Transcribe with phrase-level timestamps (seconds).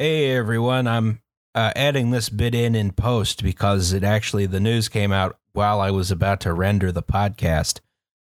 [0.00, 1.20] Hey everyone, I'm
[1.54, 5.78] uh, adding this bit in in post because it actually the news came out while
[5.78, 7.80] I was about to render the podcast.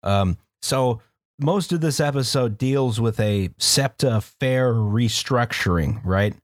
[0.03, 1.01] Um, so
[1.41, 6.35] most of this episode deals with a SEPTA fare restructuring, right?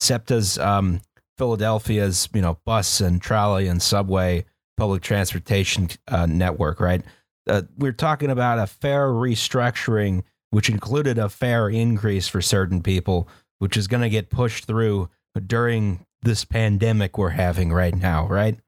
[0.00, 1.02] SEPTA's um,
[1.36, 4.46] Philadelphia's you know bus and trolley and subway
[4.78, 7.02] public transportation uh, network, right?
[7.46, 13.28] Uh, we're talking about a fare restructuring, which included a fare increase for certain people,
[13.58, 15.08] which is going to get pushed through
[15.46, 18.58] during this pandemic we're having right now, right?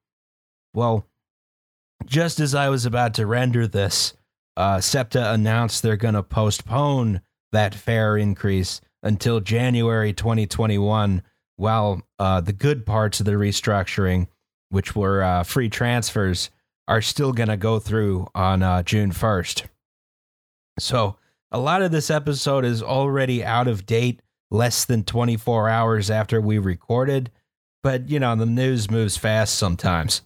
[0.72, 1.06] Well,
[2.04, 4.14] just as I was about to render this,
[4.56, 7.22] uh, SEPTA announced they're going to postpone
[7.52, 11.22] that fare increase until January 2021,
[11.56, 14.28] while uh, the good parts of the restructuring,
[14.68, 16.50] which were uh, free transfers,
[16.86, 19.66] are still going to go through on uh, June 1st.
[20.78, 21.16] So
[21.52, 24.20] a lot of this episode is already out of date,
[24.50, 27.30] less than 24 hours after we recorded.
[27.82, 30.22] But, you know, the news moves fast sometimes.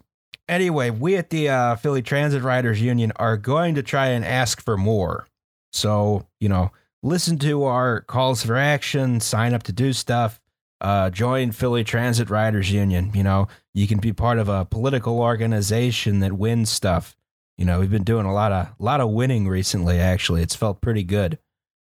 [0.49, 4.63] Anyway, we at the uh, Philly Transit Riders Union are going to try and ask
[4.63, 5.27] for more.
[5.73, 10.41] So, you know, listen to our calls for action, sign up to do stuff,
[10.81, 13.13] uh, join Philly Transit Riders Union.
[13.15, 17.17] You know, you can be part of a political organization that wins stuff.
[17.57, 19.99] You know, we've been doing a lot of lot of winning recently.
[19.99, 21.39] Actually, it's felt pretty good.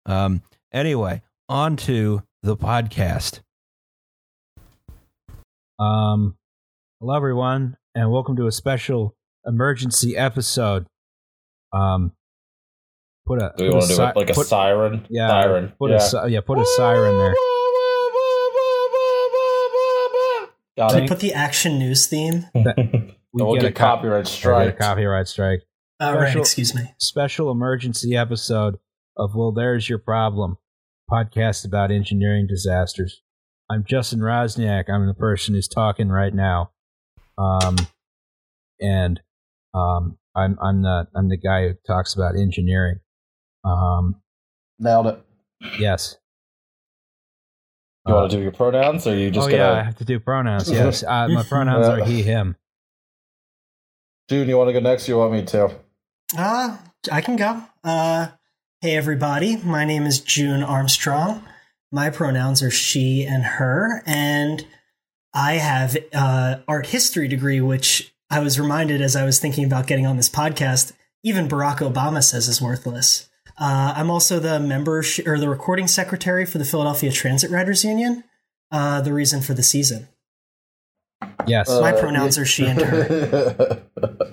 [0.06, 0.42] Um,
[0.72, 3.40] anyway, on to the podcast.
[5.80, 6.36] Um,
[7.00, 10.86] hello everyone, and welcome to a special emergency episode.
[11.72, 12.12] Um,
[13.26, 15.06] put a Do we put want to do si- it like a put- siren?
[15.10, 15.72] yeah, Siren.
[15.76, 15.96] Put yeah.
[15.96, 17.34] a si- yeah, put a siren there.
[20.78, 22.46] Got Can Thank- we put the action news theme?
[22.54, 22.76] it.
[23.32, 25.62] We we'll get get, a co- copyright Or get a copyright strike.
[25.98, 26.94] All right, Special- excuse me.
[26.98, 28.78] Special emergency episode
[29.16, 30.56] of Well, There's Your Problem,
[31.10, 33.22] podcast about engineering disasters.
[33.70, 34.84] I'm Justin Roczniak.
[34.88, 36.70] I'm the person who's talking right now.
[37.38, 37.76] Um,
[38.80, 39.20] and
[39.74, 43.00] um, I'm I'm the I'm the guy who talks about engineering.
[43.64, 44.16] Um,
[44.78, 45.18] Nailed it.
[45.78, 46.16] yes.
[48.06, 49.62] You Uh, want to do your pronouns, or you just oh gonna?
[49.62, 50.70] yeah, I have to do pronouns.
[50.72, 52.56] Yes, uh, my pronouns are he, him.
[54.28, 55.08] June, you want to go next?
[55.08, 55.76] Or you want me to?
[56.36, 56.76] Uh,
[57.12, 57.62] I can go.
[57.84, 58.28] Uh,
[58.80, 59.56] hey, everybody.
[59.58, 61.42] My name is June Armstrong.
[61.92, 64.64] My pronouns are she and her, and
[65.34, 69.86] I have uh, art history degree, which I was reminded as I was thinking about
[69.86, 70.92] getting on this podcast.
[71.22, 73.28] Even Barack Obama says is worthless.
[73.58, 77.84] Uh, I'm also the member sh- or the recording secretary for the Philadelphia Transit Riders
[77.84, 78.24] Union.
[78.70, 80.08] Uh, the reason for the season.
[81.46, 81.68] Yes.
[81.68, 83.82] My Uh, pronouns are she and her.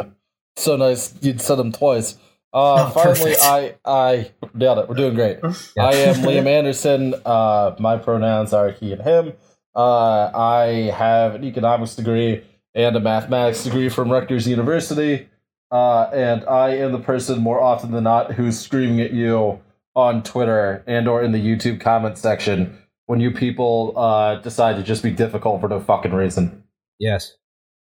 [0.55, 1.13] so nice.
[1.21, 2.15] You'd said them twice.
[2.57, 3.39] Uh, Oh, finally, perfect.
[3.43, 4.89] I I nailed it.
[4.89, 5.37] We're doing great.
[5.43, 7.13] I am Liam Anderson.
[7.23, 9.33] Uh, my pronouns are he and him.
[9.75, 15.29] Uh, I have an economics degree and a mathematics degree from Rutgers University.
[15.69, 19.59] Uh, and I am the person more often than not who's screaming at you
[19.95, 24.83] on Twitter and or in the YouTube comment section when you people uh, decide to
[24.83, 26.63] just be difficult for no fucking reason.
[26.99, 27.33] Yes.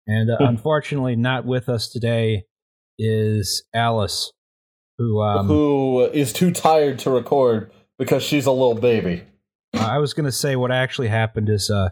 [0.08, 2.46] And uh, unfortunately, not with us today
[2.98, 4.32] is Alice,
[4.98, 9.24] who um, who is too tired to record because she's a little baby.
[9.74, 11.90] I was going to say what actually happened is, uh,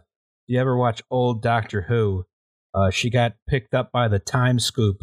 [0.47, 2.25] you ever watch old Doctor Who?
[2.73, 4.97] Uh, she got picked up by the time scoop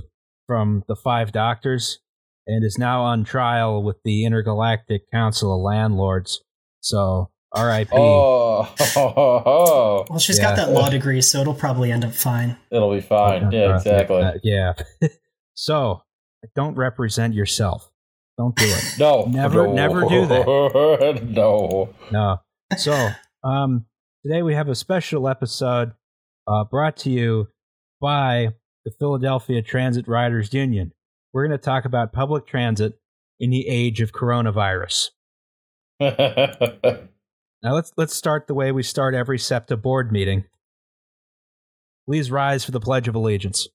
[0.47, 1.99] from the Five Doctors
[2.47, 6.41] and is now on trial with the Intergalactic Council of Landlords.
[6.81, 7.91] So, R.I.P.
[7.93, 8.69] Oh,
[10.09, 10.45] Well, she's Yeah.
[10.45, 12.57] got that law degree, so it'll probably end up fine.
[12.71, 13.51] it'll be fine.
[13.51, 14.23] Yeah, exactly.
[14.23, 14.73] Uh, yeah.
[15.55, 16.03] so,
[16.55, 17.91] don't represent yourself.
[18.37, 18.95] Don't do it.
[18.99, 19.73] No, Never- no.
[19.73, 21.21] never do that.
[21.29, 21.95] no.
[22.11, 22.41] No.
[22.77, 23.09] So,
[23.43, 23.87] um,
[24.25, 25.93] today we have a special episode
[26.47, 27.49] uh, brought to you
[28.01, 28.49] by
[28.85, 30.93] the Philadelphia Transit Riders Union.
[31.33, 32.99] We're going to talk about public transit
[33.41, 35.09] in the age of coronavirus.
[37.61, 40.45] Now let's let's start the way we start every SEPTA board meeting.
[42.07, 43.67] Please rise for the Pledge of Allegiance.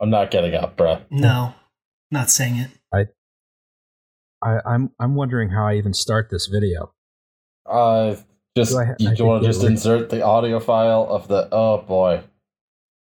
[0.00, 1.00] I'm not getting up, bro.
[1.10, 1.54] No,
[2.12, 2.70] not saying it.
[4.44, 6.92] I, I'm I'm wondering how I even start this video.
[7.64, 8.16] Uh,
[8.56, 11.06] just Do I ha- you I do want to just it insert the audio file
[11.08, 11.48] of the?
[11.52, 12.22] Oh boy,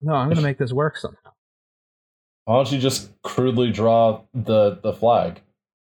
[0.03, 1.31] No, I'm going to make this work somehow.
[2.45, 5.41] why don't you just crudely draw the the flag?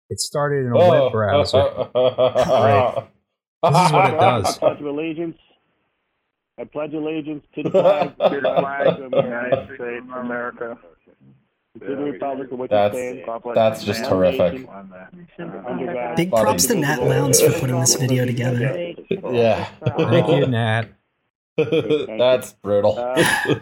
[0.09, 1.03] It started in a Oh.
[1.03, 1.63] web browser.
[1.93, 3.07] Great.
[3.63, 4.57] This is what it does.
[4.57, 5.37] I pledge allegiance.
[6.59, 10.77] I pledge allegiance to the flag, to the flag of the United States of America,
[11.79, 14.68] That's- stands, one nation, that's just horrific.
[16.15, 18.94] Big props to Nat Lowndes for putting this video together.
[19.31, 19.65] Yeah.
[19.97, 20.89] Thank you, Nat.
[21.57, 22.97] That's brutal.
[22.97, 23.15] Uh,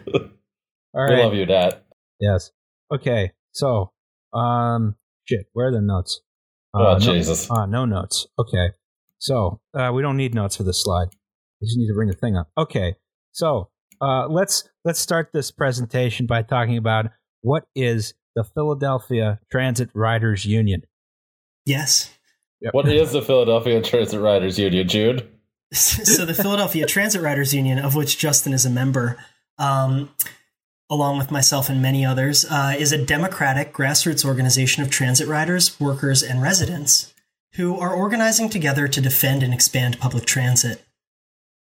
[0.94, 1.84] All We love you, Nat.
[2.20, 2.52] Yes.
[2.94, 3.32] Okay.
[3.52, 3.92] So,
[4.34, 4.96] um,
[5.26, 5.48] shit.
[5.54, 6.22] Where are the notes?
[6.74, 7.48] Oh, no, Jesus.
[7.50, 8.28] Ah, no notes.
[8.38, 8.72] Okay.
[9.18, 11.08] So, uh, we don't need notes for this slide.
[11.62, 12.50] We just need to bring the thing up.
[12.58, 12.96] Okay.
[13.32, 13.70] So,
[14.02, 17.08] uh, let's let's start this presentation by talking about
[17.46, 20.84] what is the Philadelphia Transit Riders Union.
[21.66, 22.12] Yes.
[22.62, 22.74] Yep.
[22.74, 25.30] What is the Philadelphia Transit Riders Union, Jude?
[25.72, 29.18] so the Philadelphia Transit Riders Union, of which Justin is a member,
[29.60, 30.10] um,
[30.90, 35.80] along with myself and many others, uh, is a democratic grassroots organization of transit riders,
[35.80, 37.14] workers, and residents
[37.54, 40.84] who are organizing together to defend and expand public transit.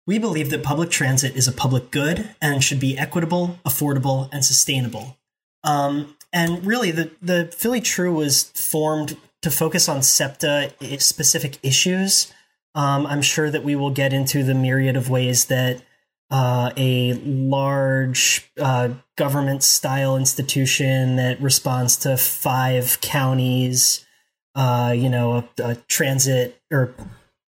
[0.06, 4.44] We believe that public transit is a public good and should be equitable, affordable, and
[4.44, 5.18] sustainable.
[5.64, 12.32] Um, and really, the, the Philly TRU was formed to focus on SEPTA specific issues.
[12.74, 15.82] Um, I'm sure that we will get into the myriad of ways that
[16.30, 24.06] uh, a large uh, government style institution that responds to five counties,
[24.54, 26.94] uh, you know, a, a transit or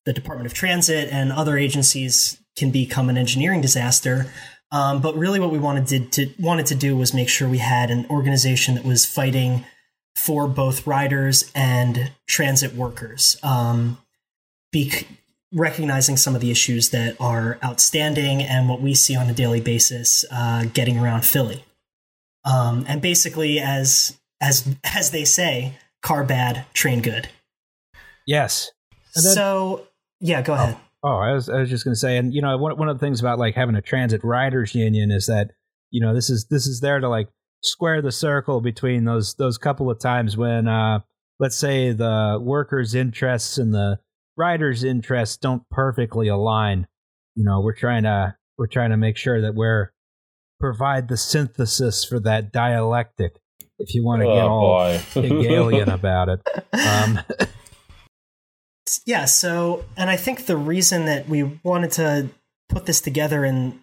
[0.05, 4.31] the Department of Transit and other agencies can become an engineering disaster.
[4.71, 7.57] Um, but really, what we wanted to, to wanted to do was make sure we
[7.57, 9.65] had an organization that was fighting
[10.15, 13.37] for both riders and transit workers.
[13.43, 13.97] Um,
[14.71, 15.07] bec-
[15.53, 19.59] recognizing some of the issues that are outstanding and what we see on a daily
[19.59, 21.65] basis uh, getting around Philly.
[22.45, 27.29] Um, and basically, as as as they say, car bad, train good.
[28.25, 28.71] Yes.
[29.15, 29.87] Then- so
[30.19, 30.77] yeah, go ahead.
[30.77, 32.99] Oh, I was, I was just going to say, and you know, one, one of
[32.99, 35.51] the things about like having a transit riders union is that
[35.89, 37.27] you know this is this is there to like
[37.63, 40.99] square the circle between those those couple of times when, uh,
[41.39, 43.99] let's say, the workers' interests and the
[44.37, 46.87] riders' interests don't perfectly align.
[47.35, 49.91] You know, we're trying to we're trying to make sure that we're
[50.59, 53.33] provide the synthesis for that dialectic.
[53.79, 54.97] If you want to get oh, all boy.
[55.13, 56.41] Hegelian about it.
[56.73, 57.19] Um,
[59.05, 62.29] yeah so and i think the reason that we wanted to
[62.69, 63.79] put this together and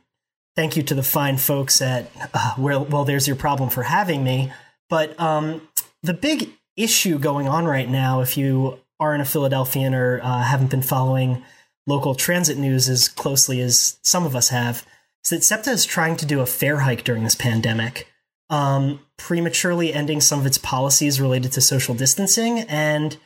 [0.56, 4.24] thank you to the fine folks at uh, well, well there's your problem for having
[4.24, 4.52] me
[4.88, 5.60] but um,
[6.02, 10.70] the big issue going on right now if you aren't a philadelphian or uh, haven't
[10.70, 11.42] been following
[11.86, 14.86] local transit news as closely as some of us have
[15.24, 18.08] is that septa is trying to do a fare hike during this pandemic
[18.50, 23.16] um, prematurely ending some of its policies related to social distancing and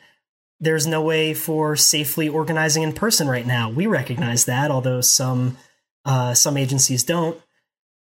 [0.62, 3.68] there's no way for safely organizing in person right now.
[3.68, 5.58] We recognize that, although some
[6.04, 7.38] uh, some agencies don't.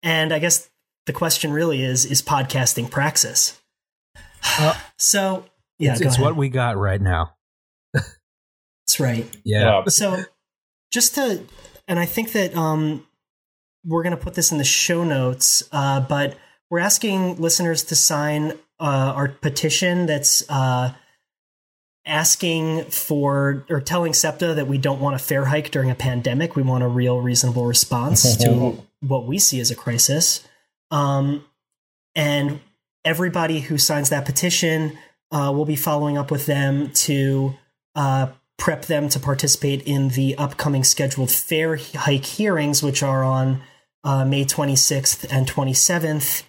[0.02, 0.70] And I guess
[1.06, 3.60] the question really is: Is podcasting praxis?
[4.58, 5.46] Well, so
[5.78, 6.26] yeah, it's go it's ahead.
[6.26, 7.34] what we got right now.
[7.94, 9.26] That's right.
[9.42, 9.62] Yeah.
[9.62, 9.84] Yeah.
[9.86, 10.22] So
[10.92, 11.42] just to,
[11.88, 13.06] and I think that um,
[13.86, 16.36] we're going to put this in the show notes, uh, but
[16.68, 20.92] we're asking listeners to sign uh, our petition that's uh,
[22.06, 26.56] asking for or telling SEPTA that we don't want a fare hike during a pandemic.
[26.56, 30.46] We want a real, reasonable response to what we see as a crisis.
[30.90, 31.44] Um,
[32.14, 32.60] and
[33.04, 34.98] everybody who signs that petition,
[35.32, 37.54] uh, will be following up with them to
[37.94, 43.62] uh, prep them to participate in the upcoming scheduled fare hike hearings, which are on
[44.04, 46.44] uh, May 26th and 27th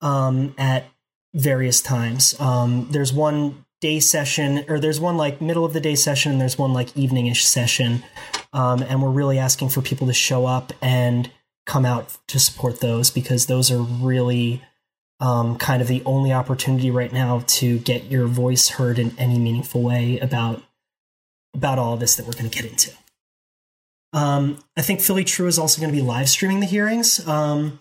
[0.00, 0.86] um, at
[1.34, 2.38] various times.
[2.40, 6.40] Um, there's one day session, or there's one like middle of the day session, and
[6.40, 8.02] there's one like eveningish session.
[8.52, 11.30] Um, and we're really asking for people to show up and
[11.66, 14.62] come out to support those because those are really
[15.20, 19.38] um, kind of the only opportunity right now to get your voice heard in any
[19.38, 20.62] meaningful way about
[21.54, 22.92] about all of this that we're going to get into.
[24.12, 27.26] Um, I think Philly TRU is also going to be live streaming the hearings.
[27.26, 27.80] Um,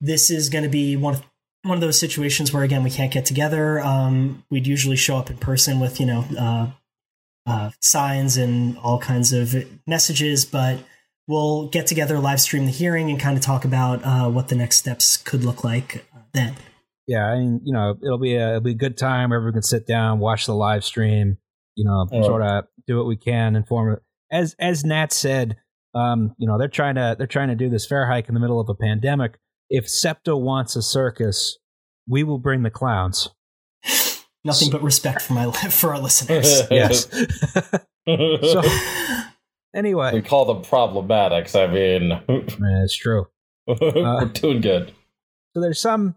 [0.00, 1.22] this is going to be one of
[1.66, 3.80] one of those situations where again we can't get together.
[3.80, 6.70] Um, we'd usually show up in person with you know uh,
[7.50, 9.54] uh, signs and all kinds of
[9.86, 10.78] messages, but
[11.28, 14.54] we'll get together, live stream the hearing, and kind of talk about uh, what the
[14.54, 16.54] next steps could look like then.
[17.06, 19.32] Yeah, I mean, you know, it'll be a it'll be a good time.
[19.32, 21.38] Everyone can sit down, watch the live stream.
[21.76, 22.22] You know, Yeah.
[22.22, 24.02] sort of do what we can, inform it.
[24.32, 25.56] As as Nat said,
[25.94, 28.40] um, you know, they're trying to they're trying to do this fare hike in the
[28.40, 29.38] middle of a pandemic.
[29.68, 31.58] If SEPTA wants a circus,
[32.08, 33.30] we will bring the clowns.
[34.44, 36.62] Nothing but respect for my for our listeners.
[36.70, 37.08] Yes.
[38.06, 38.62] so, so
[39.82, 41.56] we call them problematics.
[41.60, 43.26] I mean, yeah, it's true.
[43.66, 44.92] we're doing good.
[45.52, 46.14] So there's some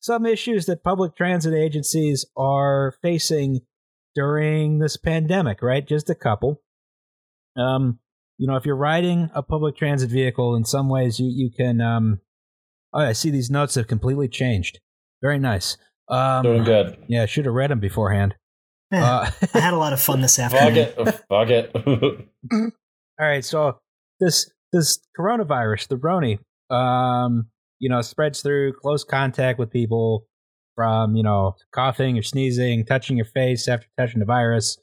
[0.00, 3.60] some issues that public transit agencies are facing
[4.14, 5.86] during this pandemic, right?
[5.86, 6.62] Just a couple.
[7.56, 7.98] Um,
[8.38, 11.82] you know, if you're riding a public transit vehicle, in some ways you you can.
[11.82, 12.20] Um,
[12.92, 14.80] oh, I see these notes have completely changed.
[15.22, 15.76] Very nice.
[16.08, 16.96] Um, Doing good.
[17.08, 18.34] Yeah, I should have read them beforehand.
[18.90, 21.08] Yeah, Uh, I had a lot of fun this Fuck afternoon.
[21.08, 21.20] it.
[21.28, 21.70] Fuck it.
[22.52, 23.78] all right, so
[24.20, 26.38] this this coronavirus, the Roni,
[26.74, 27.46] um,
[27.78, 30.26] you know, spreads through close contact with people
[30.74, 34.78] from you know coughing or sneezing, touching your face after touching the virus.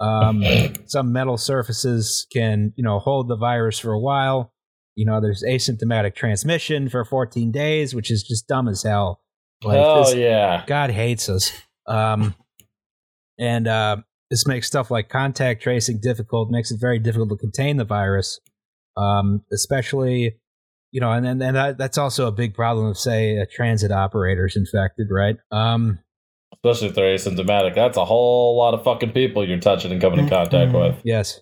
[0.00, 0.42] Um,
[0.86, 4.52] some metal surfaces can you know hold the virus for a while.
[4.96, 9.20] You know, there's asymptomatic transmission for 14 days, which is just dumb as hell.
[9.64, 10.64] Like, this- yeah.
[10.66, 11.52] God hates us.
[11.86, 12.34] Um,
[13.38, 13.96] and uh,
[14.30, 18.40] this makes stuff like contact tracing difficult, makes it very difficult to contain the virus,
[18.96, 20.36] um, especially,
[20.92, 23.90] you know, and then and that, that's also a big problem of, say, a transit
[23.90, 25.36] operator's infected, right?
[25.50, 25.98] Um,
[26.64, 27.74] Especially if they're asymptomatic.
[27.74, 30.80] That's a whole lot of fucking people you're touching and coming in contact Mhm.
[30.94, 31.02] with.
[31.04, 31.40] yes.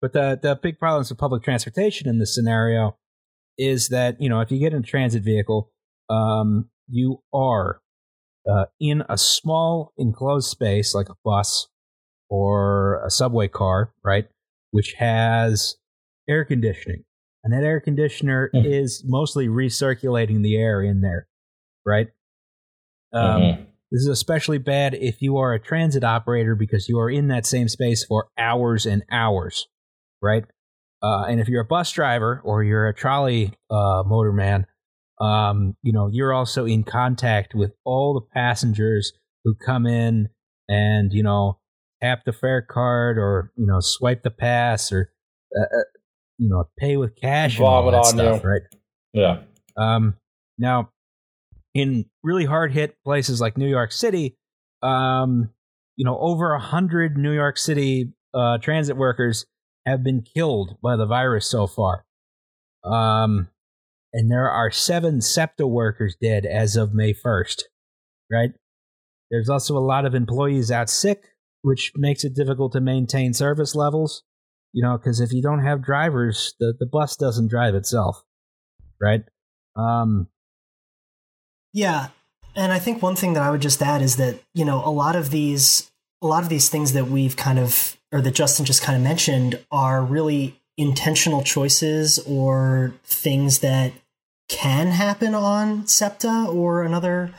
[0.00, 2.96] But the, the big problems with public transportation in this scenario
[3.56, 5.72] is that, you know, if you get in a transit vehicle,
[6.08, 7.80] um, you are
[8.48, 11.68] uh, in a small enclosed space like a bus
[12.30, 14.28] or a subway car, right?
[14.70, 15.76] Which has
[16.28, 17.04] air conditioning.
[17.42, 18.64] And that air conditioner Mhm.
[18.64, 21.28] is mostly recirculating the air in there,
[21.84, 22.08] right?
[23.12, 23.66] Um, Mhm.
[23.90, 27.46] This is especially bad if you are a transit operator because you are in that
[27.46, 29.66] same space for hours and hours,
[30.22, 30.44] right?
[31.02, 34.64] Uh, and if you're a bus driver or you're a trolley uh, motorman,
[35.20, 39.12] um, you know you're also in contact with all the passengers
[39.44, 40.28] who come in
[40.68, 41.58] and you know
[42.02, 45.12] tap the fare card or you know swipe the pass or
[45.56, 45.82] uh, uh,
[46.38, 48.48] you know pay with cash Vomit on stuff, you.
[48.48, 48.62] right?
[49.12, 49.38] Yeah.
[49.76, 50.14] Um,
[50.58, 50.90] now,
[51.74, 54.36] in really hard hit places like New York City,
[54.82, 55.50] um,
[55.96, 59.46] you know, over a hundred New York City uh, transit workers
[59.88, 62.04] have been killed by the virus so far.
[62.84, 63.48] Um,
[64.12, 67.62] and there are seven SEPTA workers dead as of May 1st,
[68.30, 68.50] right?
[69.30, 71.24] There's also a lot of employees out sick,
[71.62, 74.22] which makes it difficult to maintain service levels,
[74.72, 78.22] you know, because if you don't have drivers, the, the bus doesn't drive itself,
[79.00, 79.24] right?
[79.76, 80.28] Um,
[81.72, 82.08] Yeah,
[82.56, 84.90] and I think one thing that I would just add is that you know a
[84.90, 85.90] lot of these
[86.22, 89.02] a lot of these things that we've kind of or that Justin just kind of
[89.02, 93.92] mentioned are really intentional choices or things that
[94.48, 97.32] can happen on SEPTA or another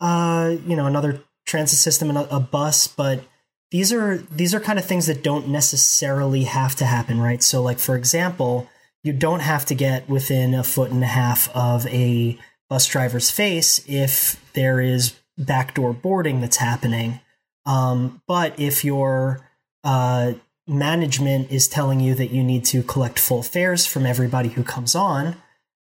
[0.00, 3.24] uh you know another transit system and a, a bus but
[3.70, 7.62] these are these are kind of things that don't necessarily have to happen right so
[7.62, 8.68] like for example
[9.02, 12.38] you don't have to get within a foot and a half of a
[12.68, 17.20] bus driver's face if there is backdoor boarding that's happening.
[17.66, 19.40] Um, but if your
[19.84, 20.32] uh,
[20.66, 24.94] management is telling you that you need to collect full fares from everybody who comes
[24.94, 25.36] on,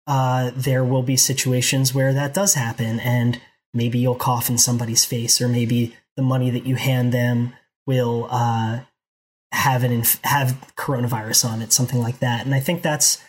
[0.07, 3.39] uh, there will be situations where that does happen, and
[3.73, 7.53] maybe you'll cough in somebody's face, or maybe the money that you hand them
[7.85, 8.79] will uh,
[9.51, 12.45] have an inf- have coronavirus on it, something like that.
[12.45, 13.21] And I think that's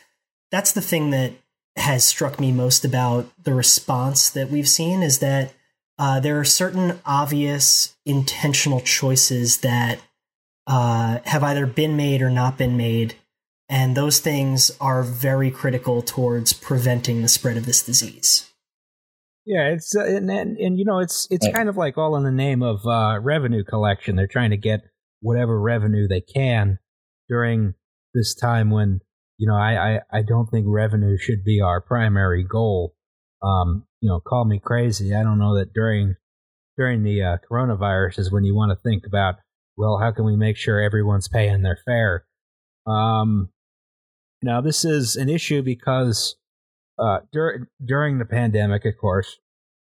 [0.50, 1.32] that's the thing that
[1.76, 5.52] has struck me most about the response that we've seen is that
[5.98, 10.00] uh, there are certain obvious intentional choices that
[10.66, 13.14] uh, have either been made or not been made,
[13.68, 18.50] and those things are very critical towards preventing the spread of this disease.
[19.46, 21.54] Yeah, it's uh, and, and and you know it's it's Right.
[21.54, 24.16] kind of like all in the name of uh, revenue collection.
[24.16, 24.80] They're trying to get
[25.20, 26.78] whatever revenue they can
[27.28, 27.74] during
[28.14, 29.00] this time when
[29.38, 32.94] you know I I, I don't think revenue should be our primary goal.
[33.42, 35.14] Um, you know, call me crazy.
[35.14, 36.16] I don't know that during
[36.76, 39.36] during the uh, coronavirus is when you want to think about
[39.80, 42.24] well, how can we make sure everyone's paying their fare?
[42.86, 43.48] Um,
[44.42, 46.36] now this is an issue because
[46.98, 49.38] uh, dur- during the pandemic, of course,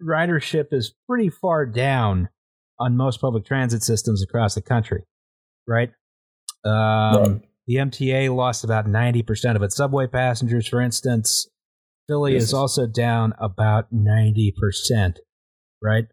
[0.01, 2.29] ridership is pretty far down
[2.79, 5.03] on most public transit systems across the country,
[5.67, 5.91] right?
[6.63, 7.41] Um, Right.
[7.67, 11.47] The MTA lost about 90% of its subway passengers, for instance.
[12.09, 15.17] Philly is also down about 90%,
[15.81, 16.05] right?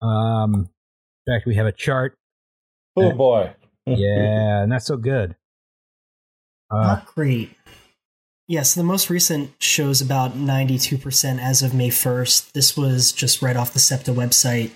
[0.00, 0.70] Um,
[1.26, 2.17] in fact, we have a chart.
[3.04, 3.54] Oh boy.
[3.86, 5.36] Yeah, not so good.
[6.70, 7.50] Uh, Not great.
[8.46, 12.52] Yes, the most recent shows about 92% as of May 1st.
[12.52, 14.70] This was just right off the SEPTA website.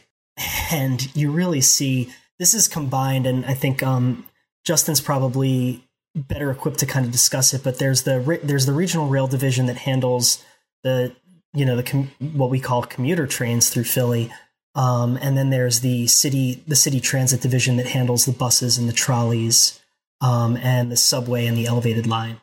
[0.71, 4.25] And you really see this is combined, and I think um,
[4.65, 7.63] Justin's probably better equipped to kind of discuss it.
[7.63, 10.43] But there's the re- there's the regional rail division that handles
[10.83, 11.15] the
[11.53, 14.33] you know the com- what we call commuter trains through Philly,
[14.75, 18.89] um, and then there's the city the city transit division that handles the buses and
[18.89, 19.81] the trolleys
[20.21, 22.41] um, and the subway and the elevated line.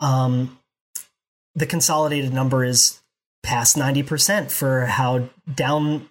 [0.00, 0.58] um,
[1.54, 3.00] the consolidated number is
[3.42, 6.08] past 90% for how down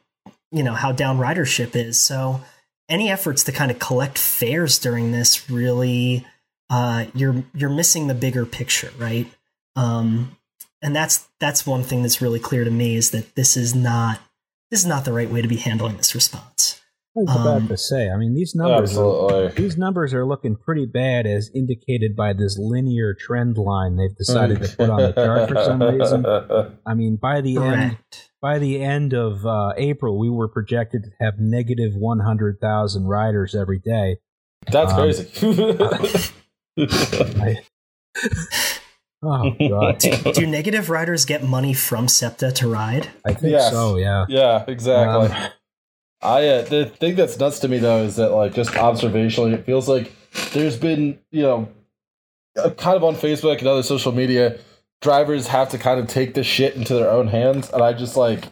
[0.52, 2.42] you know how down ridership is so
[2.90, 6.26] any efforts to kind of collect fares during this really
[6.70, 9.28] uh, you're you're missing the bigger picture right
[9.76, 10.38] um,
[10.82, 14.20] and that's that's one thing that's really clear to me is that this is not
[14.72, 16.82] this is not the right way to be handling this response
[17.16, 18.10] I was about Um, to say.
[18.10, 18.98] I mean, these numbers.
[18.98, 19.64] Are, Absolutely.
[19.64, 24.62] these numbers are looking pretty bad, as indicated by this linear trend line they've decided
[24.64, 26.26] to put on the chart for some reason.
[26.86, 27.98] I mean, by the end,
[28.42, 33.08] by the end of uh, April, we were projected to have negative one hundred thousand
[33.08, 34.16] riders every day.
[34.72, 36.32] That's Um, crazy.
[36.80, 37.58] I,
[39.24, 40.00] oh god,
[40.34, 43.72] do negative riders get money from septa to ride I think Yes.
[43.72, 43.98] so.
[43.98, 44.26] Yeah.
[44.30, 45.28] yeah, exactly.
[45.36, 45.50] Um,
[46.24, 49.66] I uh, the thing that's nuts to me though is that like just observationally, it
[49.66, 50.12] feels like
[50.54, 51.70] there's been you know,
[52.58, 54.60] uh, kind of on Facebook and other social media,
[55.02, 58.16] drivers have to kind of take this shit into their own hands, and I just
[58.18, 58.44] like,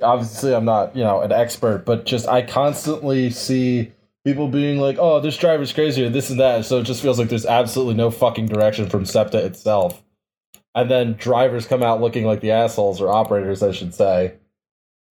[0.00, 3.92] obviously I'm not you know an expert, but just I constantly see
[4.26, 7.16] people being like, oh, this driver's crazy or this and that, so it just feels
[7.16, 10.02] like there's absolutely no fucking direction from SEPTA itself,
[10.74, 14.34] and then drivers come out looking like the assholes or operators, I should say.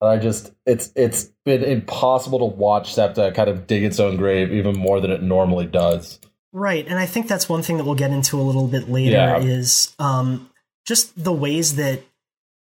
[0.01, 4.17] And I just it's it's been impossible to watch SEPTA kind of dig its own
[4.17, 6.19] grave even more than it normally does.
[6.51, 9.12] Right, and I think that's one thing that we'll get into a little bit later
[9.12, 9.39] Yeah.
[9.39, 10.50] is um,
[10.86, 12.01] just the ways that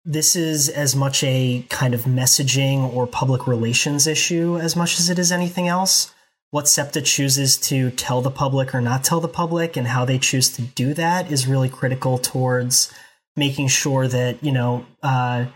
[0.04, 5.10] this is as much a kind of messaging or public relations issue as much as
[5.10, 6.12] it is anything else.
[6.50, 10.18] What SEPTA chooses to tell the public or not tell the public, and how they
[10.18, 12.92] choose to do that, is really critical towards
[13.36, 15.46] making sure that you know uh,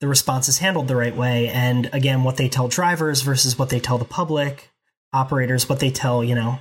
[0.00, 1.48] the response is handled the right way.
[1.48, 4.70] And again, what they tell drivers versus what they tell the public,
[5.12, 6.58] operators, what they tell you know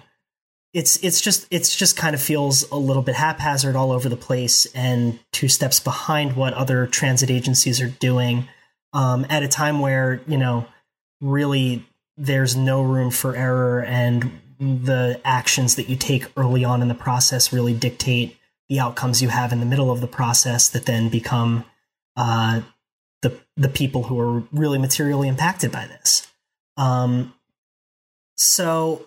[0.74, 4.18] it's it's just it's just kind of feels a little bit haphazard all over the
[4.18, 8.48] place and two steps behind what other transit agencies are doing
[8.92, 10.66] um, at a time where you know
[11.22, 16.88] really there's no room for error and the actions that you take early on in
[16.88, 18.38] the process really dictate
[18.70, 21.66] the outcomes you have in the middle of the process that then become
[22.16, 22.62] uh,
[23.22, 26.28] the the people who are really materially impacted by this
[26.78, 27.34] um,
[28.36, 29.06] so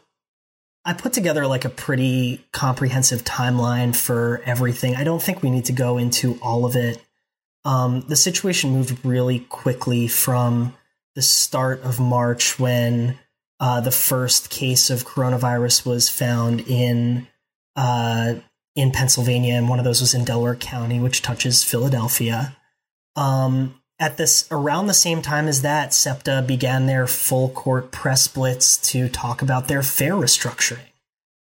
[0.84, 4.94] I put together like a pretty comprehensive timeline for everything.
[4.94, 7.02] I don't think we need to go into all of it.
[7.64, 10.74] Um, the situation moved really quickly from
[11.16, 13.18] the start of March when
[13.58, 17.26] uh, the first case of coronavirus was found in
[17.74, 18.34] uh,
[18.76, 22.54] in Pennsylvania, and one of those was in Delaware County, which touches Philadelphia.
[23.16, 28.28] Um, at this around the same time as that, SEPTA began their full court press
[28.28, 30.78] blitz to talk about their fare restructuring.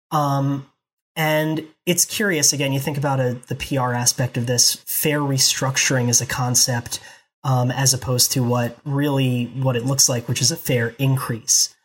[0.09, 0.67] Um,
[1.15, 2.73] and it's curious again.
[2.73, 4.75] You think about a, the PR aspect of this.
[4.87, 6.99] Fare restructuring is a concept,
[7.43, 11.75] um, as opposed to what really what it looks like, which is a fare increase.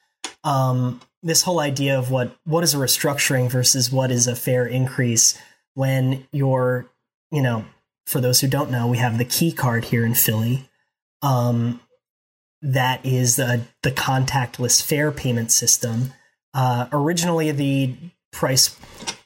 [0.45, 4.67] Um, this whole idea of what what is a restructuring versus what is a fare
[4.67, 5.39] increase
[5.75, 6.87] when you're
[7.31, 7.65] you know
[8.07, 10.69] for those who don't know, we have the key card here in Philly.
[11.23, 11.81] Um,
[12.63, 16.13] that is the the contactless fare payment system.
[16.55, 17.95] Uh, originally, the
[18.33, 18.77] price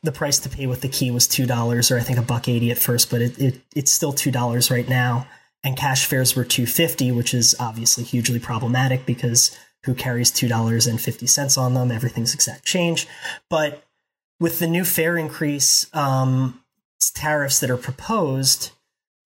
[0.03, 2.49] the price to pay with the key was two dollars, or I think a buck
[2.49, 5.27] eighty at first, but it, it it's still two dollars right now.
[5.63, 10.49] And cash fares were two fifty, which is obviously hugely problematic because who carries two
[10.49, 11.91] dollars and fifty cents on them?
[11.91, 13.07] Everything's exact change.
[13.49, 13.85] But
[14.39, 16.63] with the new fare increase, um,
[17.15, 18.71] tariffs that are proposed,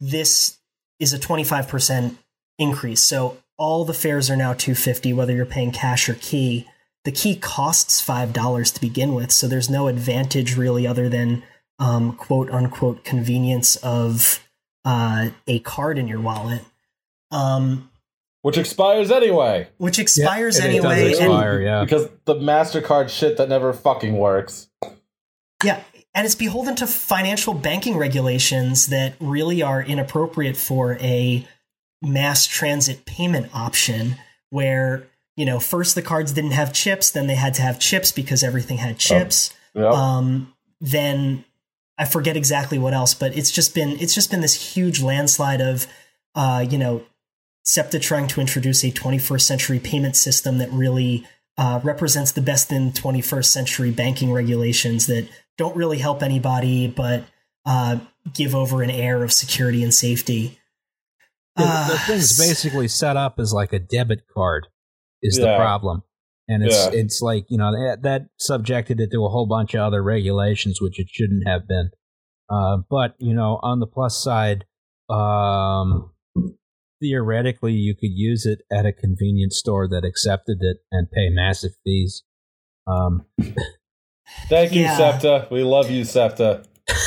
[0.00, 0.58] this
[0.98, 2.16] is a 25%
[2.58, 3.00] increase.
[3.00, 6.66] So all the fares are now 250 whether you're paying cash or key.
[7.04, 11.42] The key costs $5 to begin with, so there's no advantage really other than
[11.78, 14.43] um, quote unquote convenience of
[14.84, 16.62] uh, a card in your wallet.
[17.30, 17.90] Um,
[18.42, 19.68] Which expires anyway.
[19.78, 21.10] which expires it anyway.
[21.10, 21.84] does and- expire, yeah.
[21.84, 24.68] Because the MasterCard shit that never fucking works.
[25.64, 25.80] Yeah,
[26.14, 31.46] and it's beholden to financial banking regulations that really are inappropriate for a
[32.02, 34.16] mass transit payment option
[34.50, 38.12] where, you know, first the cards didn't have chips, then they had to have chips
[38.12, 39.54] because everything had chips.
[39.74, 39.84] Yep.
[39.92, 41.44] Um, then
[41.98, 45.60] I forget exactly what else, but it's just been it's just been this huge landslide
[45.60, 45.86] of
[46.34, 47.02] uh, you know,
[47.64, 51.26] SEPTA trying to introduce a 21st century payment system that really
[51.56, 57.24] uh, represents the best in 21st century banking regulations that don't really help anybody, but
[57.64, 57.98] uh,
[58.32, 60.58] give over an air of security and safety.
[61.56, 64.66] The, the Uh, thing's basically set up as like a debit card
[65.22, 66.02] is the problem.
[66.48, 66.90] And it's Yeah.
[66.92, 70.80] it's like, you know, that, that subjected it to a whole bunch of other regulations
[70.80, 71.90] which it shouldn't have been.
[72.50, 74.64] Uh, but you know, on the plus side,
[75.08, 76.10] um,
[77.00, 81.72] theoretically, you could use it at a convenience store that accepted it and pay massive
[81.84, 82.22] fees.
[82.86, 83.24] Um,
[84.48, 84.96] Thank you, Yeah.
[84.96, 85.48] SEPTA.
[85.50, 86.64] We love you, SEPTA.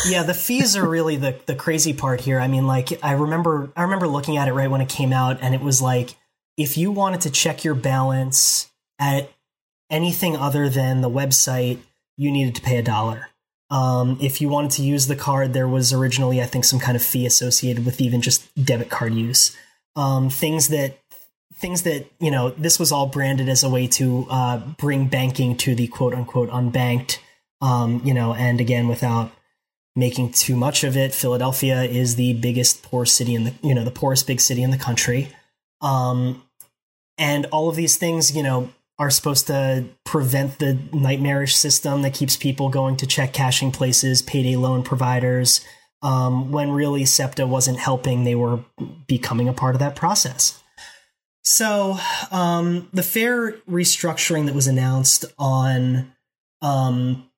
[0.10, 2.39] yeah, the fees are really the the crazy part here.
[2.39, 5.38] I mean, like I remember I remember looking at it right when it came out,
[5.41, 6.15] and it was like
[6.58, 9.31] if you wanted to check your balance at
[9.89, 11.79] anything other than the website,
[12.17, 13.29] you needed to pay a dollar.
[13.69, 16.95] Um, if you wanted to use the card, there was originally, I think, some kind
[16.95, 19.55] of fee associated with even just debit card use.
[19.95, 20.99] Um, things that
[21.53, 25.57] things that you know this was all branded as a way to uh, bring banking
[25.57, 27.19] to the quote unquote unbanked.
[27.62, 29.31] Um, you know, and again, without
[29.95, 33.83] making too much of it, Philadelphia is the biggest poor city in the you know
[33.83, 35.29] the poorest big city in the country.
[35.81, 36.43] Um,
[37.17, 42.13] and all of these things, you know, are supposed to prevent the nightmarish system that
[42.13, 45.62] keeps people going to check cashing places, payday loan providers.
[46.01, 48.63] Um, when really SEPTA wasn't helping, they were
[49.07, 50.62] becoming a part of that process.
[51.43, 51.97] So
[52.31, 56.12] um, the fare restructuring that was announced on
[56.62, 57.29] um,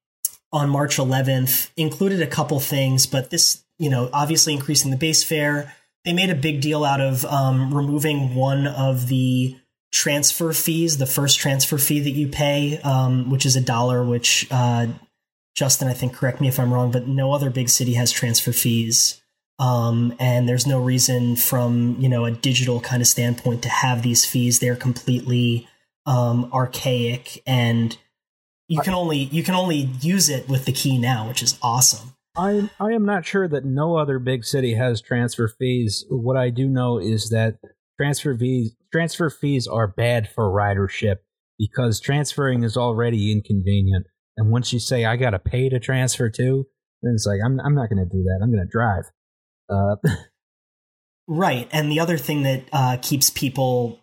[0.52, 5.24] on March 11th included a couple things, but this, you know, obviously increasing the base
[5.24, 5.76] fare.
[6.06, 9.58] They made a big deal out of um, removing one of the
[9.91, 14.47] transfer fees, the first transfer fee that you pay, um, which is a dollar, which
[14.52, 14.88] uh,
[15.56, 18.52] Justin, I think, correct me if I'm wrong, but no other big city has transfer
[18.52, 19.21] fees.
[19.58, 24.04] Um, and there's no reason from you know a digital kind of standpoint to have
[24.04, 24.60] these fees.
[24.60, 25.67] They're completely
[26.06, 27.97] um, archaic, and
[28.69, 32.13] you can only you can only use it with the key now, which is awesome.
[32.38, 36.06] I I am not sure that no other big city has transfer fees.
[36.10, 37.58] What I do know is that
[37.97, 41.17] transfer fees transfer fees are bad for ridership
[41.58, 44.06] because transferring is already inconvenient.
[44.38, 46.65] And once you say I got to pay to transfer too,
[47.02, 48.39] then it's like I'm I'm not going to do that.
[48.41, 49.06] I'm going to drive.
[49.69, 49.95] Uh,
[51.30, 51.69] Right.
[51.71, 53.99] And the other thing that uh, keeps people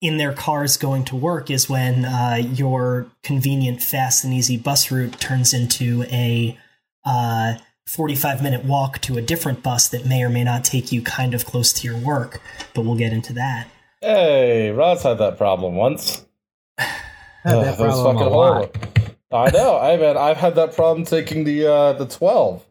[0.00, 4.90] in their cars going to work is when uh, your convenient, fast, and easy bus
[4.90, 6.58] route turns into a
[7.06, 7.54] uh,
[7.86, 11.32] 45 minute walk to a different bus that may or may not take you kind
[11.32, 12.42] of close to your work.
[12.74, 13.68] But we'll get into that.
[14.04, 16.26] Hey, Rod's had that problem once.
[16.78, 16.88] had
[17.46, 18.72] Ugh, that was problem a fucking lot.
[18.72, 19.06] horrible.
[19.32, 19.78] I know.
[19.78, 22.64] I mean, I've had that problem taking the uh, the twelve.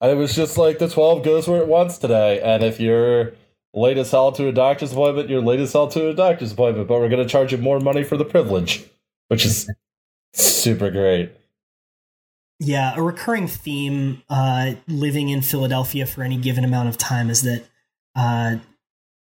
[0.00, 3.32] And it was just like the twelve goes where it wants today, and if you're
[3.74, 6.88] late as hell to a doctor's appointment, you're late as hell to a doctor's appointment.
[6.88, 8.84] But we're gonna charge you more money for the privilege,
[9.26, 9.68] which is
[10.32, 11.32] super great.
[12.60, 17.42] Yeah, a recurring theme uh, living in Philadelphia for any given amount of time is
[17.42, 17.64] that
[18.16, 18.56] uh,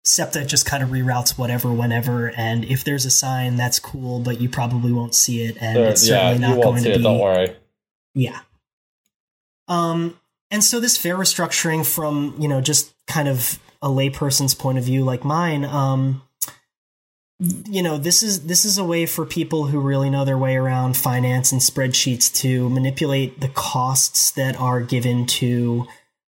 [0.05, 4.39] SEPTA just kind of reroutes whatever, whenever, and if there's a sign, that's cool, but
[4.39, 6.89] you probably won't see it, and There- it's yeah, certainly you not won't going see
[6.89, 6.97] to it.
[6.97, 7.03] be.
[7.03, 7.55] Don't worry.
[8.13, 8.39] Yeah.
[9.67, 10.19] Um,
[10.51, 14.83] and so this fare restructuring from, you know, just kind of a layperson's point of
[14.83, 16.21] view like mine, um,
[17.67, 20.55] you know, this is this is a way for people who really know their way
[20.55, 25.85] around finance and spreadsheets to manipulate the costs that are given to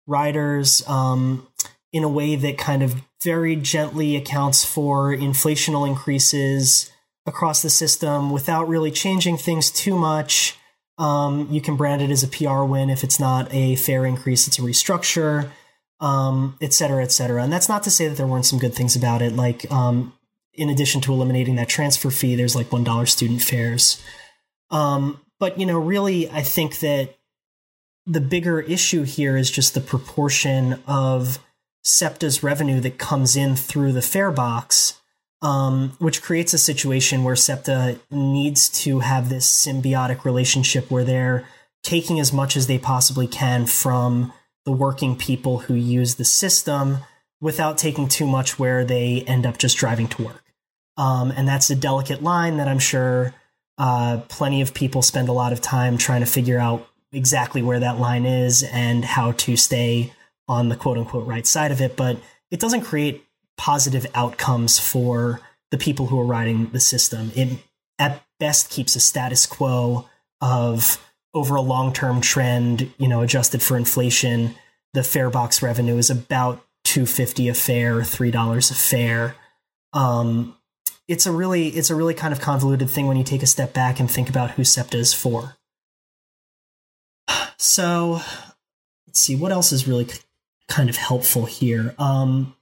[0.06, 1.48] riders um,
[1.93, 6.91] in a way that kind of very gently accounts for inflational increases
[7.25, 10.58] across the system without really changing things too much.
[10.97, 14.47] Um, you can brand it as a PR win if it's not a fare increase,
[14.47, 15.49] it's a restructure,
[15.99, 17.43] um, et cetera, et cetera.
[17.43, 19.34] And that's not to say that there weren't some good things about it.
[19.34, 20.13] Like, um,
[20.54, 24.01] in addition to eliminating that transfer fee, there's like $1 student fares.
[24.69, 27.15] Um, but, you know, really, I think that
[28.06, 31.39] the bigger issue here is just the proportion of
[31.84, 35.02] SEPTA's revenue that comes in through the fare box
[35.41, 41.48] um, which creates a situation where SEPTA needs to have this symbiotic relationship where they're
[41.84, 44.32] taking as much as they possibly can from
[44.65, 47.00] the working people who use the system
[47.39, 50.44] without taking too much where they end up just driving to work.
[50.98, 53.34] Um, and that's a delicate line that I'm sure
[53.80, 57.80] uh, plenty of people spend a lot of time trying to figure out exactly where
[57.80, 60.13] that line is and how to stay
[60.47, 61.95] on the quote unquote right side of it.
[61.95, 62.17] But
[62.49, 63.25] it doesn't create
[63.58, 67.32] positive outcomes for the people who are riding the system.
[67.36, 67.60] It
[67.99, 70.10] at best keeps a status quo
[70.41, 70.97] of
[71.34, 74.56] over a long-term trend, you know, adjusted for inflation,
[74.93, 79.36] the fare box revenue is about 250 a fare, $3 a fare.
[79.93, 80.58] Um,
[81.08, 83.73] it's a really it's a really kind of convoluted thing when you take a step
[83.73, 85.56] back and think about who SEPTA is for.
[87.58, 88.21] So,
[89.06, 90.08] let's see what else is really
[90.67, 91.93] kind of helpful here.
[91.97, 92.56] Um,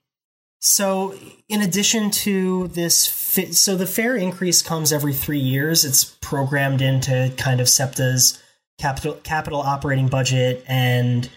[0.61, 1.15] so,
[1.47, 5.85] in addition to this, fi- so the fare increase comes every three years.
[5.85, 8.41] It's programmed into kind of SEPTA's
[8.77, 11.29] capital capital operating budget, and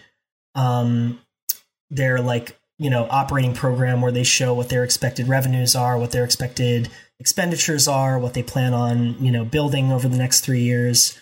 [0.55, 1.21] um,
[1.89, 6.11] their like you know operating program where they show what their expected revenues are, what
[6.11, 10.61] their expected expenditures are, what they plan on you know building over the next three
[10.61, 11.17] years.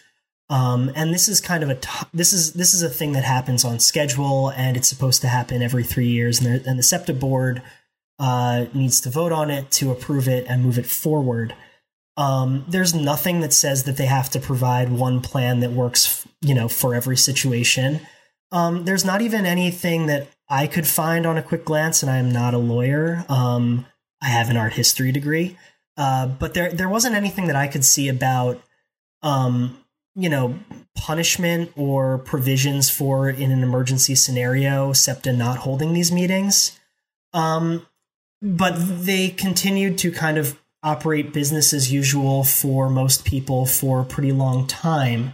[0.52, 3.24] Um, and this is kind of a t- this is this is a thing that
[3.24, 6.42] happens on schedule, and it's supposed to happen every three years.
[6.42, 7.62] And, and the SEPTA board
[8.20, 11.56] uh, needs to vote on it to approve it and move it forward.
[12.18, 16.54] Um, there's nothing that says that they have to provide one plan that works, you
[16.54, 18.02] know, for every situation.
[18.52, 22.18] Um, there's not even anything that I could find on a quick glance, and I
[22.18, 23.24] am not a lawyer.
[23.30, 23.86] Um,
[24.22, 25.58] I have an art history degree,
[25.96, 28.62] uh, but there there wasn't anything that I could see about,
[29.24, 29.78] um,
[30.16, 30.60] you know,
[30.96, 36.80] punishment or provisions for in an emergency scenario, SEPTA not holding these meetings.
[37.34, 37.86] Um,
[38.42, 44.06] but they continued to kind of operate business as usual for most people for a
[44.06, 45.34] pretty long time.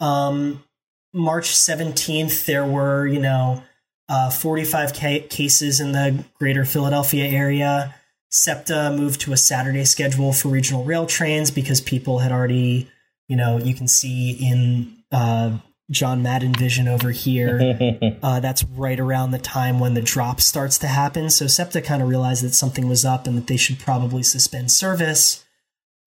[0.00, 0.64] Um,
[1.12, 3.62] March 17th, there were, you know,
[4.08, 7.94] uh, 45 ca- cases in the greater Philadelphia area.
[8.30, 12.88] SEPTA moved to a Saturday schedule for regional rail trains because people had already,
[13.30, 15.56] you know, you can see in uh,
[15.88, 17.78] John Madden vision over here.
[18.24, 21.30] uh, that's right around the time when the drop starts to happen.
[21.30, 24.72] So SEPTA kind of realized that something was up and that they should probably suspend
[24.72, 25.44] service.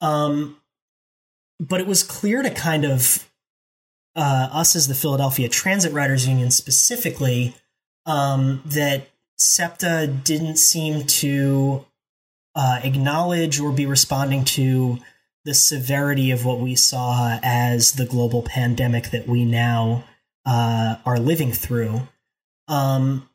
[0.01, 0.57] Um,
[1.61, 3.31] but it was clear to kind of
[4.17, 7.55] uh, us as the Philadelphia Transit Riders Union specifically
[8.05, 9.07] um, that
[9.37, 11.85] SEPTA didn't seem to
[12.53, 14.99] uh, acknowledge or be responding to
[15.45, 20.05] the severity of what we saw as the global pandemic that we now
[20.45, 22.07] uh, are living through.
[22.67, 23.29] Um,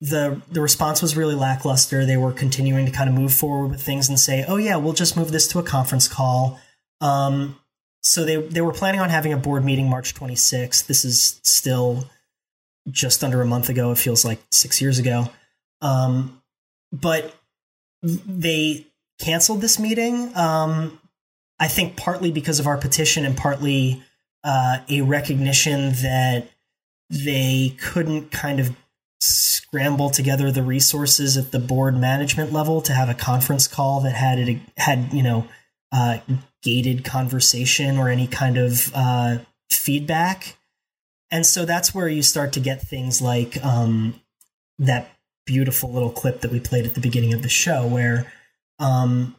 [0.00, 2.04] the the response was really lackluster.
[2.04, 4.92] They were continuing to kind of move forward with things and say, "Oh yeah, we'll
[4.92, 6.60] just move this to a conference call."
[7.00, 7.58] Um,
[8.02, 10.86] so they they were planning on having a board meeting March 26th.
[10.86, 12.10] This is still
[12.90, 13.92] just under a month ago.
[13.92, 15.30] It feels like six years ago.
[15.80, 16.42] Um,
[16.92, 17.34] but
[18.02, 18.86] they
[19.18, 20.36] canceled this meeting.
[20.36, 21.00] Um,
[21.64, 24.02] I think partly because of our petition and partly
[24.44, 26.50] uh, a recognition that
[27.08, 28.76] they couldn't kind of
[29.18, 34.14] scramble together the resources at the board management level to have a conference call that
[34.14, 35.48] had it had you know
[35.90, 36.18] uh,
[36.62, 39.38] gated conversation or any kind of uh,
[39.70, 40.58] feedback.
[41.30, 44.20] And so that's where you start to get things like um,
[44.78, 45.08] that
[45.46, 48.30] beautiful little clip that we played at the beginning of the show, where
[48.78, 49.34] um,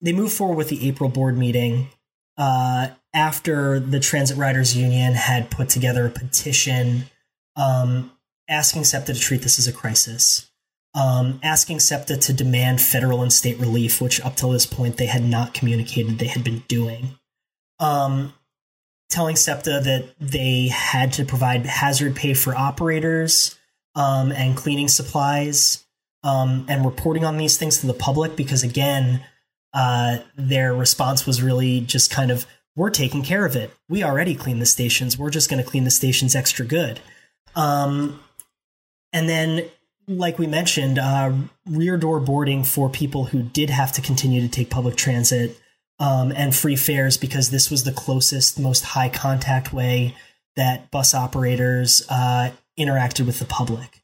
[0.00, 1.88] they move forward with the April board meeting
[2.36, 7.04] uh, after the Transit Riders Union had put together a petition
[7.56, 8.12] um,
[8.48, 10.50] asking SEPTA to treat this as a crisis,
[10.94, 15.06] um, asking SEPTA to demand federal and state relief, which up till this point they
[15.06, 17.18] had not communicated they had been doing.
[17.80, 18.32] Um,
[19.10, 23.58] telling SEPTA that they had to provide hazard pay for operators
[23.94, 25.84] um, and cleaning supplies
[26.22, 29.24] um, and reporting on these things to the public because, again,
[29.72, 33.70] uh, their response was really just kind of, we're taking care of it.
[33.88, 35.18] We already clean the stations.
[35.18, 37.00] We're just going to clean the stations extra good.
[37.56, 38.20] Um,
[39.12, 39.64] and then,
[40.06, 41.32] like we mentioned, uh,
[41.66, 45.58] rear door boarding for people who did have to continue to take public transit
[45.98, 50.14] um, and free fares because this was the closest, most high contact way
[50.56, 54.02] that bus operators uh, interacted with the public.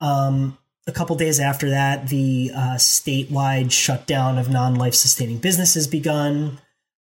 [0.00, 5.86] Um, a couple days after that, the uh, statewide shutdown of non life sustaining businesses
[5.86, 6.58] begun.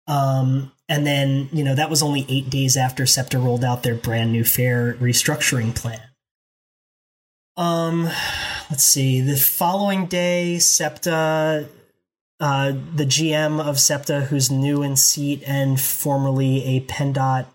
[0.07, 3.95] Um, and then, you know, that was only eight days after SEPTA rolled out their
[3.95, 6.01] brand new fare restructuring plan.
[7.55, 8.03] Um,
[8.69, 9.21] let's see.
[9.21, 11.69] The following day, SEPTA,
[12.39, 17.45] uh, the GM of SEPTA, who's new in seat and formerly a PennDOT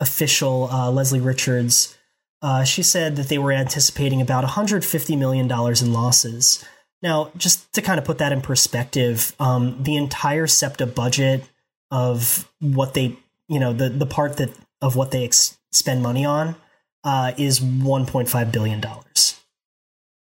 [0.00, 1.96] official, uh, Leslie Richards,
[2.42, 6.64] uh, she said that they were anticipating about $150 million in losses.
[7.02, 11.44] Now, just to kind of put that in perspective, um, the entire SEPTA budget
[11.90, 13.16] of what they,
[13.48, 14.50] you know, the, the part that
[14.82, 16.56] of what they ex- spend money on
[17.04, 18.82] uh, is $1.5 billion.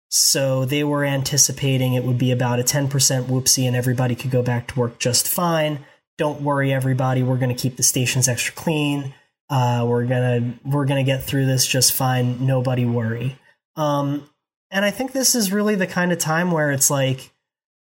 [0.10, 2.90] So they were anticipating it would be about a 10%
[3.26, 5.86] whoopsie and everybody could go back to work just fine.
[6.18, 7.24] Don't worry, everybody.
[7.24, 9.14] We're going to keep the stations extra clean.
[9.50, 12.46] Uh, we're gonna we're gonna get through this just fine.
[12.46, 13.38] Nobody worry.
[13.76, 14.30] Um,
[14.72, 17.32] and I think this is really the kind of time where it's like,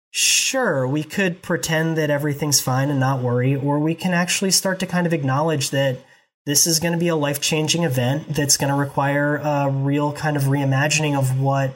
[0.10, 4.80] sure, we could pretend that everything's fine and not worry, or we can actually start
[4.80, 6.00] to kind of acknowledge that
[6.46, 10.12] this is going to be a life changing event that's going to require a real
[10.12, 11.76] kind of reimagining of what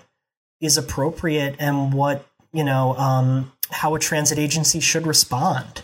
[0.59, 5.81] is appropriate and what you know um, how a transit agency should respond.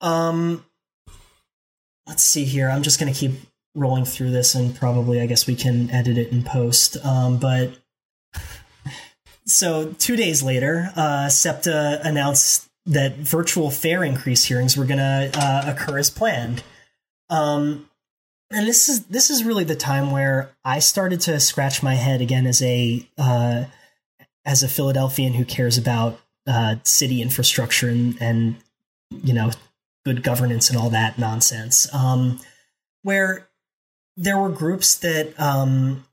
[0.00, 0.64] Um,
[2.06, 2.68] let's see here.
[2.68, 3.32] I'm just going to keep
[3.74, 6.96] rolling through this, and probably I guess we can edit it in post.
[7.04, 7.78] Um, but
[9.46, 15.30] so two days later, uh, SEPTA announced that virtual fare increase hearings were going to
[15.34, 16.62] uh, occur as planned.
[17.30, 17.88] Um,
[18.50, 22.20] and this is this is really the time where I started to scratch my head
[22.20, 23.64] again as a uh,
[24.44, 28.56] as a Philadelphian who cares about uh, city infrastructure and and
[29.10, 29.50] you know
[30.04, 31.92] good governance and all that nonsense.
[31.94, 32.40] Um,
[33.02, 33.48] where
[34.16, 36.04] there were groups that um,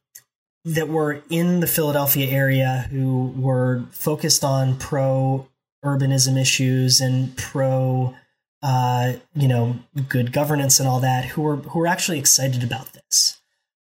[0.65, 5.47] that were in the Philadelphia area who were focused on pro
[5.83, 8.13] urbanism issues and pro
[8.61, 12.93] uh, you know good governance and all that who were who were actually excited about
[12.93, 13.39] this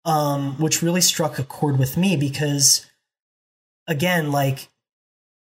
[0.04, 2.86] um, which really struck a chord with me because
[3.88, 4.68] again like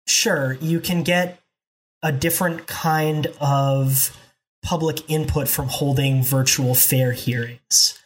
[0.07, 1.41] sure you can get
[2.03, 4.17] a different kind of
[4.63, 7.99] public input from holding virtual fare hearings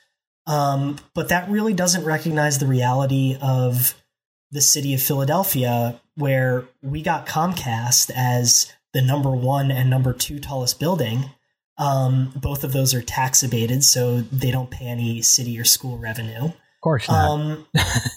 [0.47, 3.95] um, but that really doesn't recognize the reality of
[4.53, 10.39] the city of Philadelphia, where we got Comcast as the number one and number two
[10.39, 11.31] tallest building.
[11.79, 15.99] Um, both of those are tax abated, so they don't pay any city or school
[15.99, 16.45] revenue.
[16.45, 17.29] Of course not.
[17.29, 17.67] Um,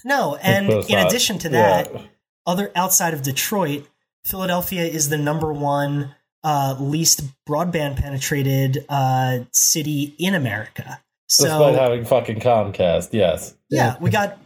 [0.05, 1.07] no, and in not.
[1.07, 2.01] addition to that, Yeah.
[2.45, 3.87] other outside of Detroit,
[4.23, 11.01] Philadelphia is the number one uh, least broadband penetrated uh, city in America.
[11.27, 13.53] So, Despite So having fucking Comcast, yes.
[13.69, 14.37] yeah, we got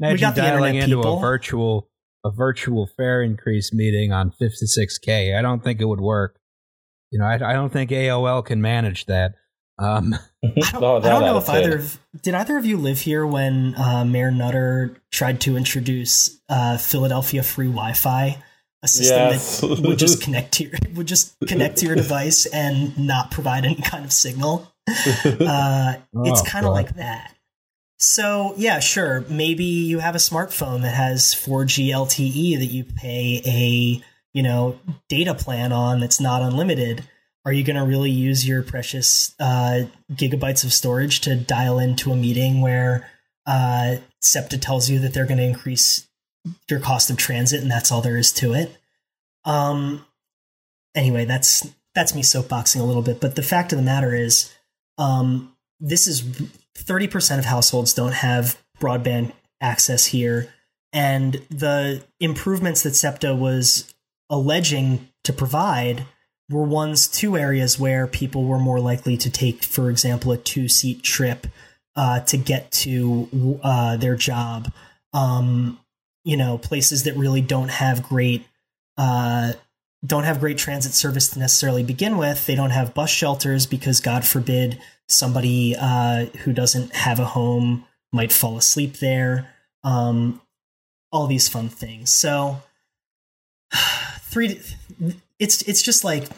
[0.00, 1.18] Imagine got the dialing internet into people.
[1.18, 1.88] a virtual
[2.24, 5.38] a virtual fare increase meeting on 56k.
[5.38, 6.38] I don't think it would work.
[7.12, 9.34] You know, I, I don't think AOL can manage that.
[9.78, 13.00] Um, I don't, Oh, I don't know if either of did either of you live
[13.00, 18.42] here when uh, Mayor Nutter tried to introduce uh, Philadelphia free Wi-Fi,
[18.86, 19.60] a system Yes.
[19.60, 23.64] that would just connect to your would just connect to your device and not provide
[23.64, 24.72] any kind of signal.
[25.24, 25.94] Uh,
[26.24, 27.34] it's Oh, kind of like that.
[27.98, 29.24] So yeah, sure.
[29.28, 34.78] Maybe you have a smartphone that has 4G LTE that you pay a you know
[35.08, 37.04] data plan on that's not unlimited.
[37.44, 42.10] Are you going to really use your precious uh, gigabytes of storage to dial into
[42.12, 43.08] a meeting where
[43.46, 46.05] uh, SEPTA tells you that they're going to increase
[46.68, 48.76] your cost of transit and that's all there is to it?
[49.44, 50.04] Um.
[50.94, 54.54] Anyway, that's that's me soapboxing a little bit, but the fact of the matter is,
[54.98, 56.22] um, this is
[56.74, 60.52] 30% of households don't have broadband access here.
[60.92, 63.92] And the improvements that SEPTA was
[64.30, 66.06] alleging to provide
[66.50, 70.68] were ones two areas where people were more likely to take, for example, a two
[70.68, 71.46] seat trip
[71.96, 74.70] uh, to get to uh, their job.
[75.12, 75.80] Um,
[76.26, 78.44] you know, places that really don't have great.
[78.98, 79.52] Uh,
[80.04, 82.46] don't have great transit service to necessarily begin with.
[82.46, 87.86] They don't have bus shelters because, God forbid, somebody uh, who doesn't have a home
[88.12, 89.54] might fall asleep there.
[89.84, 90.42] Um,
[91.12, 92.12] all these fun things.
[92.12, 92.60] So,
[94.22, 94.60] three.
[95.38, 96.28] It's it's just like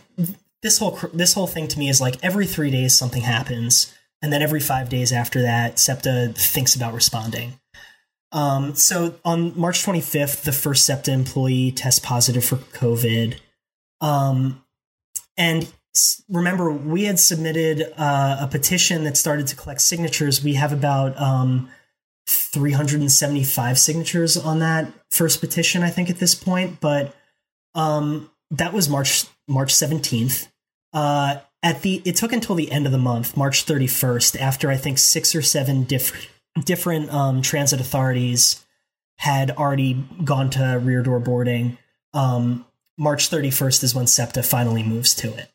[0.60, 4.30] this whole this whole thing to me is like every three days something happens, and
[4.30, 7.54] then every five days after that, SEPTA thinks about responding.
[8.32, 13.38] Um, so on March 25th, the first SEPTA employee tests positive for COVID.
[14.00, 14.62] Um,
[15.36, 15.72] and
[16.28, 20.44] remember, we had submitted uh, a petition that started to collect signatures.
[20.44, 21.70] We have about um,
[22.26, 26.80] 375 signatures on that first petition, I think, at this point.
[26.80, 27.14] But
[27.74, 30.48] um, that was March March 17th.
[30.92, 34.76] Uh, at the it took until the end of the month, March 31st, after I
[34.76, 36.28] think six or seven different
[36.64, 38.64] different um, transit authorities
[39.16, 41.78] had already gone to rear door boarding.
[42.14, 42.64] Um,
[42.96, 45.50] March 31st is when SEPTA finally moves to it.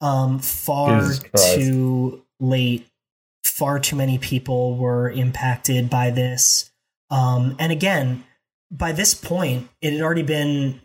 [0.00, 1.10] Um, far
[1.54, 2.88] too late.
[3.44, 6.70] Far too many people were impacted by this.
[7.10, 8.24] Um, and again,
[8.70, 10.80] by this point, it had already been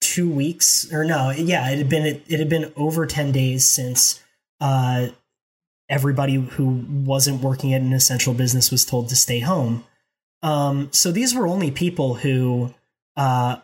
[0.00, 3.68] two weeks, or no, yeah, it had been it, it had been over ten days
[3.68, 4.22] since
[4.60, 5.08] uh,
[5.88, 9.84] everybody who wasn't working at an essential business was told to stay home.
[10.42, 12.74] Um, so these were only people who
[13.16, 13.56] uh,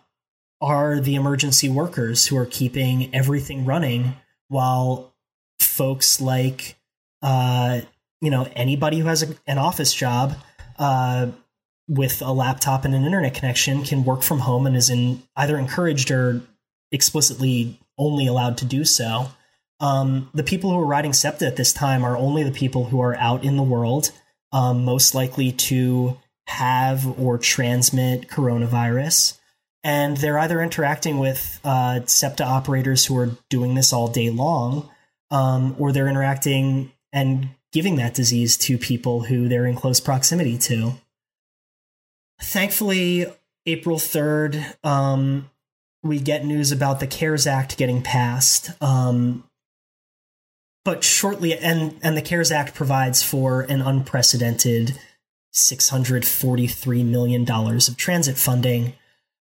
[0.60, 4.14] are the emergency workers who are keeping everything running
[4.48, 5.14] while
[5.60, 6.76] folks like
[7.22, 7.80] uh,
[8.20, 10.34] you know anybody who has a, an office job
[10.78, 11.26] uh,
[11.88, 15.58] with a laptop and an internet connection can work from home and is in either
[15.58, 16.40] encouraged or
[16.90, 19.28] explicitly only allowed to do so.
[19.80, 23.00] Um, the people who are riding SEPTA at this time are only the people who
[23.00, 24.10] are out in the world,
[24.52, 29.38] um, most likely to have or transmit coronavirus.
[29.82, 34.88] And they're either interacting with uh, SEPTA operators who are doing this all day long,
[35.30, 40.56] um, or they're interacting and giving that disease to people who they're in close proximity
[40.56, 40.94] to.
[42.40, 43.26] Thankfully,
[43.66, 45.50] April 3rd, um,
[46.02, 48.70] we get news about the CARES Act getting passed.
[48.82, 49.44] Um,
[50.84, 54.98] but shortly, and, and the CARES Act provides for an unprecedented
[55.54, 58.94] $643 million of transit funding.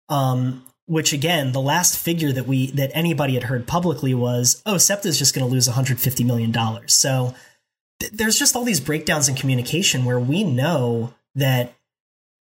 [0.08, 4.78] Um, which again, the last figure that we that anybody had heard publicly was, oh,
[4.78, 6.94] SEPTA is just going to lose 150 million dollars.
[6.94, 7.34] So
[8.00, 11.74] th- there's just all these breakdowns in communication where we know that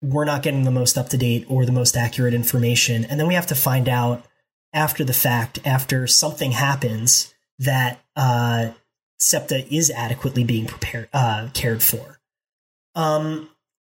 [0.03, 3.29] we're not getting the most up to date or the most accurate information, and then
[3.29, 4.25] we have to find out
[4.73, 8.71] after the fact, after something happens, that uh,
[9.23, 12.19] SEPTA is adequately being prepared uh, cared for.
[12.95, 13.49] Um,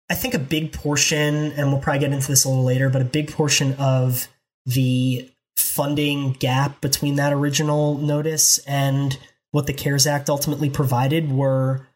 [0.10, 3.02] I think a big portion, and we'll probably get into this a little later, but
[3.02, 4.28] a big portion of
[4.66, 9.18] the funding gap between that original notice and
[9.52, 11.88] what the CARES Act ultimately provided were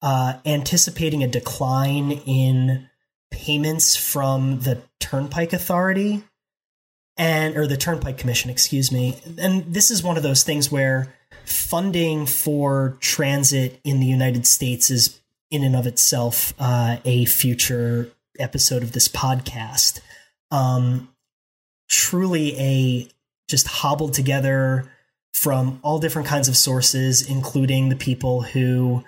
[0.00, 2.88] uh, anticipating a decline in
[3.32, 6.22] payments from the Turnpike Authority
[7.16, 9.20] and or the Turnpike Commission, excuse me.
[9.38, 11.14] And this is one of those things where
[11.44, 15.20] funding for transit in the United States is
[15.50, 20.00] in and of itself uh, a future episode of this podcast.
[20.50, 21.08] Um,
[21.88, 23.08] truly a
[23.48, 24.90] just hobbled together
[25.32, 29.04] from all different kinds of sources, including the people who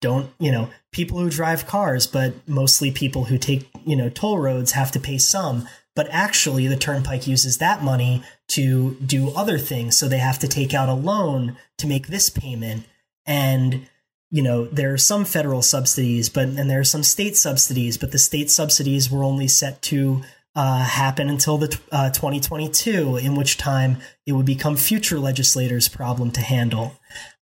[0.00, 4.38] don't, you know, people who drive cars, but mostly people who take, you know, toll
[4.38, 5.68] roads have to pay some.
[5.96, 9.96] But actually, the turnpike uses that money to do other things.
[9.96, 12.84] So they have to take out a loan to make this payment.
[13.26, 13.88] And,
[14.30, 18.12] you know, there are some federal subsidies, but, and there are some state subsidies, but
[18.12, 20.22] the state subsidies were only set to
[20.54, 26.30] uh, happen until the uh, 2022, in which time it would become future legislators' problem
[26.32, 26.96] to handle.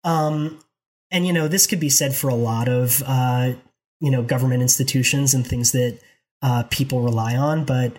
[0.04, 0.60] Um,
[1.10, 3.54] and you know, this could be said for a lot of uh,
[4.00, 6.00] you know government institutions and things that
[6.42, 7.94] uh, people rely on, but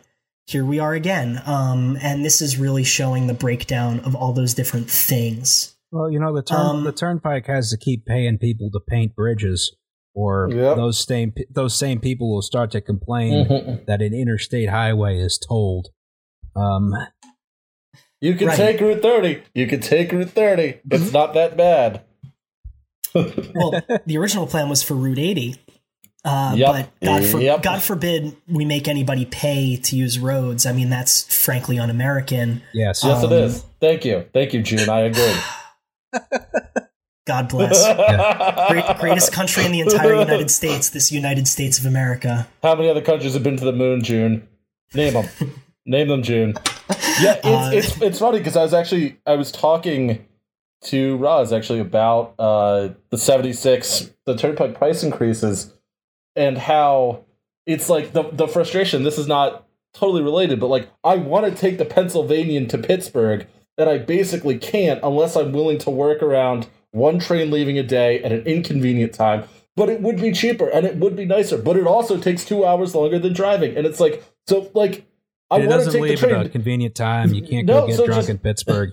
[0.49, 4.55] here we are again, um, and this is really showing the breakdown of all those
[4.55, 5.76] different things.
[5.92, 9.14] Well, you know, the turn, Um, the turnpike has to keep paying people to paint
[9.14, 9.76] bridges,
[10.14, 10.76] or Yep.
[10.76, 13.46] those same those same people will start to complain
[13.86, 15.88] that an interstate highway is tolled.
[16.57, 16.94] Um,
[18.20, 18.57] You can Right.
[18.57, 19.42] take Route 30.
[19.55, 20.62] You can take Route 30.
[20.62, 20.88] Mm-hmm.
[20.94, 22.03] It's not that bad.
[23.14, 25.57] Well, the original plan was for Route 80.
[26.24, 26.68] Uh, Yep.
[26.72, 27.62] But God, for, Yep.
[27.62, 30.66] God forbid we make anybody pay to use roads.
[30.66, 32.62] I mean, that's frankly un-American.
[32.74, 33.64] yes, Yes, Um, it is.
[33.80, 34.24] Thank you.
[34.34, 34.88] Thank you, June.
[34.88, 35.34] I agree.
[37.26, 37.84] God bless.
[38.70, 42.48] Great, greatest country in the entire United States, this United States of America.
[42.62, 44.48] How many other countries have been to the moon, June?
[44.94, 45.28] Name them.
[45.86, 46.54] Name them, June.
[47.20, 50.24] Yeah, it's Uh, it's, it's funny because I was actually I was talking
[50.84, 55.74] to Roz actually about uh, the seventy six the turnpike price increases
[56.37, 57.24] and how
[57.66, 59.03] it's like the the frustration.
[59.03, 63.47] This is not totally related, but like I want to take the Pennsylvanian to Pittsburgh,
[63.76, 68.22] and I basically can't unless I'm willing to work around one train leaving a day
[68.22, 69.45] at an inconvenient time.
[69.76, 71.57] But it would be cheaper and it would be nicer.
[71.57, 75.05] But it also takes two hours longer than driving, and it's like so like.
[75.51, 77.33] I it want to doesn't take the leave at a convenient time.
[77.33, 78.91] You can't No, go get so drunk just- in Pittsburgh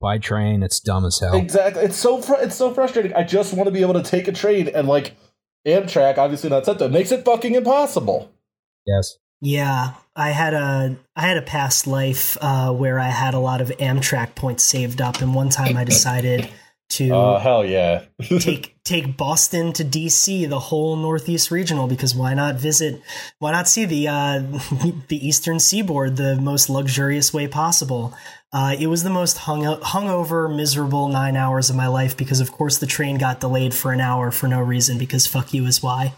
[0.00, 0.64] by train.
[0.64, 1.34] It's dumb as hell.
[1.34, 1.84] Exactly.
[1.84, 3.14] It's so fr- it's so frustrating.
[3.14, 5.14] I just want to be able to take a train and like
[5.66, 8.32] Amtrak, obviously not set though, makes it fucking impossible.
[8.86, 9.16] Yes.
[9.40, 13.60] Yeah, I had a I had a past life uh, where I had a lot
[13.60, 16.48] of Amtrak points saved up, and one time I decided
[16.90, 18.04] to Oh hell yeah.
[18.38, 23.02] take take Boston to DC, the whole Northeast regional, because why not visit?
[23.40, 24.38] Why not see the uh,
[25.08, 28.14] the Eastern Seaboard the most luxurious way possible?
[28.52, 32.52] Uh, it was the most hung hungover, miserable nine hours of my life because, of
[32.52, 35.82] course, the train got delayed for an hour for no reason because fuck you is
[35.82, 36.12] why.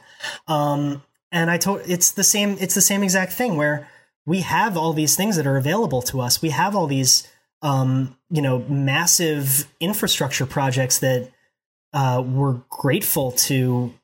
[0.49, 2.57] Um, and I told it's the same.
[2.61, 3.89] It's the same exact thing where
[4.27, 6.43] we have all these things that are available to us.
[6.43, 7.29] We have all these,
[7.63, 11.31] um, you know, massive infrastructure projects that
[11.93, 13.95] uh, we're grateful to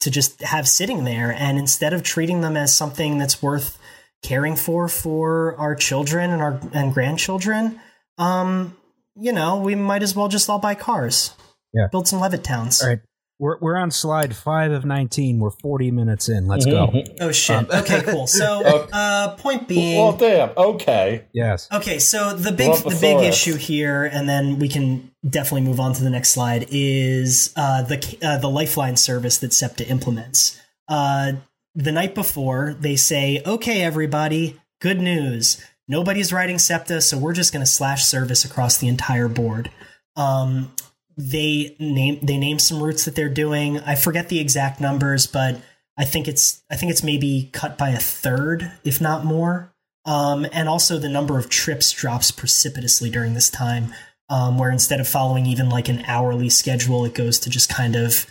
[0.00, 1.32] to just have sitting there.
[1.32, 3.77] And instead of treating them as something that's worth
[4.22, 7.80] caring for for our children and our and grandchildren,
[8.18, 8.76] um,
[9.16, 11.34] you know, we might as well just all buy cars.
[11.74, 11.88] Yeah.
[11.92, 12.82] build some Levittowns.
[12.82, 13.00] All right.
[13.40, 15.38] We're, we're on slide five of 19.
[15.38, 16.48] We're 40 minutes in.
[16.48, 16.92] Let's go.
[17.20, 17.56] Oh shit.
[17.56, 18.26] Um, okay, cool.
[18.26, 18.88] So, Okay.
[18.92, 21.26] uh, point being, well damn, okay.
[21.32, 21.68] Yes.
[21.72, 25.78] Okay, so the big Lump the big issue here, and then we can definitely move
[25.78, 26.66] on to the next slide.
[26.70, 30.60] Is uh, the uh, the Lifeline service that SEPTA implements.
[30.88, 31.34] Uh,
[31.74, 35.62] the night before, they say, "Okay, everybody, good news.
[35.86, 39.70] Nobody's writing SEPTA, so we're just going to slash service across the entire board."
[40.16, 40.72] Um,
[41.18, 43.80] they name they name some routes that they're doing.
[43.80, 45.60] I forget the exact numbers, but
[45.98, 49.72] I think it's I think it's maybe cut by a third, if not more.
[50.04, 53.92] Um, and also the number of trips drops precipitously during this time,
[54.30, 57.96] um, where instead of following even like an hourly schedule, it goes to just kind
[57.96, 58.26] of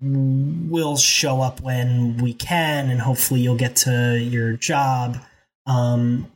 [0.00, 5.18] we'll show up when we can, and hopefully you'll get to your job.
[5.66, 6.30] Um,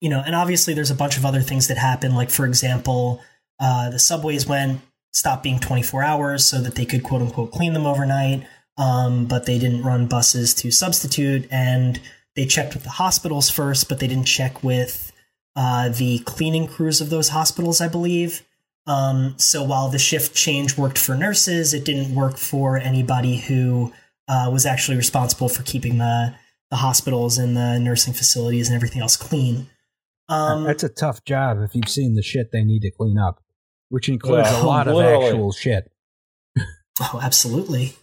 [0.00, 2.14] you know, and obviously there's a bunch of other things that happen.
[2.14, 3.22] Like for example,
[3.60, 4.80] uh, the subways went
[5.12, 8.46] stopped being 24 hours so that they could quote unquote clean them overnight.
[8.76, 12.00] Um, but they didn't run buses to substitute, and
[12.36, 15.10] they checked with the hospitals first, but they didn't check with
[15.56, 18.46] uh, the cleaning crews of those hospitals, I believe.
[18.88, 23.92] Um, so while the shift change worked for nurses, it didn't work for anybody who
[24.26, 26.34] uh, was actually responsible for keeping the
[26.70, 29.68] the hospitals and the nursing facilities and everything else clean.
[30.28, 33.42] Um, That's a tough job if you've seen the shit they need to clean up,
[33.88, 35.14] which includes yeah, a lot literally.
[35.14, 35.90] of actual shit.
[37.00, 37.94] oh, absolutely.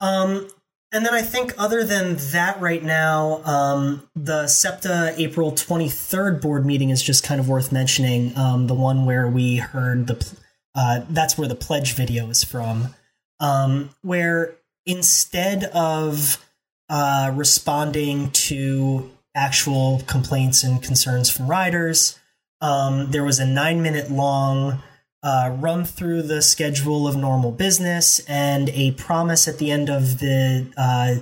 [0.00, 0.48] Um,
[0.92, 6.64] and then I think, other than that, right now, um, the SEPTA April 23rd board
[6.64, 8.36] meeting is just kind of worth mentioning.
[8.36, 10.34] Um, the one where we heard the,
[10.74, 12.94] uh, that's where the pledge video is from,
[13.40, 14.56] um, where
[14.86, 16.44] instead of
[16.88, 22.18] uh, responding to actual complaints and concerns from riders,
[22.60, 24.82] um, there was a nine minute long
[25.26, 30.20] uh, run through the schedule of normal business and a promise at the end of
[30.20, 31.16] the uh,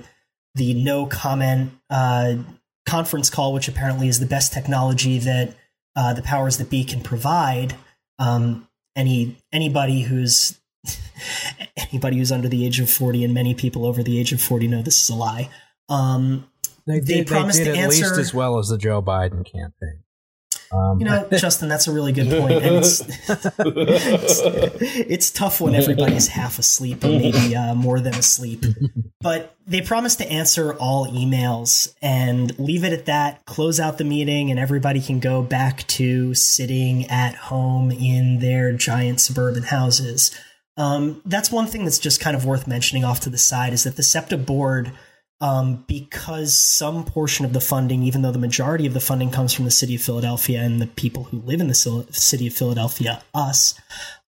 [0.53, 2.35] the no comment uh,
[2.87, 5.55] conference call, which apparently is the best technology that
[5.95, 7.73] uh, the powers that be can provide.
[8.19, 10.61] Um, any anybody who's
[11.75, 14.67] anybody who's under the age of forty, and many people over the age of forty
[14.67, 15.49] know this is a lie.
[15.89, 16.47] Um,
[16.85, 19.01] they, did, they promised they did to at answer, least as well as the Joe
[19.01, 20.04] Biden campaign.
[20.71, 22.63] Um, you know, Justin, that's a really good point.
[22.63, 24.41] And it's, it's,
[24.81, 28.63] it's, tough when everybody's half asleep and maybe uh, more than asleep.
[29.21, 34.03] But they promise to answer all emails and leave it at that, close out the
[34.03, 40.37] meeting, and everybody can go back to sitting at home in their giant suburban houses.
[40.77, 43.83] Um, that's one thing that's just kind of worth mentioning off to the side is
[43.83, 44.91] that the SEPTA board–
[45.45, 49.53] um, because some portion of the funding, even though the majority of the funding comes
[49.53, 53.21] from the city of Philadelphia and the people who live in the city of Philadelphia,
[53.31, 53.79] us,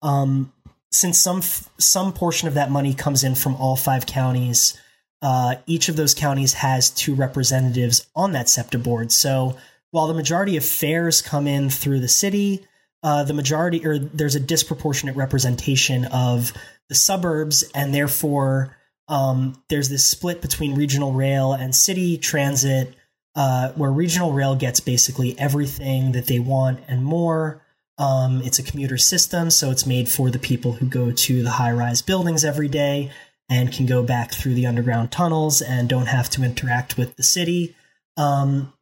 [0.02, 0.52] um,
[0.92, 4.78] since some some portion of that money comes in from all five counties,
[5.22, 9.10] uh, each of those counties has two representatives on that SEPTA board.
[9.14, 9.56] So
[9.92, 12.68] while the majority of fares come in through the city,
[13.04, 16.52] uh, the majority or there's a disproportionate representation of
[16.90, 18.76] the suburbs, and therefore
[19.08, 22.96] um, there's this split between regional rail and city transit,
[23.36, 27.62] uh, where regional rail gets basically everything that they want and more.
[27.98, 31.52] Um, it's a commuter system, so it's made for the people who go to the
[31.52, 33.12] high rise buildings every day
[33.50, 37.24] and can go back through the underground tunnels and don't have to interact with the
[37.24, 37.76] city.
[38.18, 38.74] Um,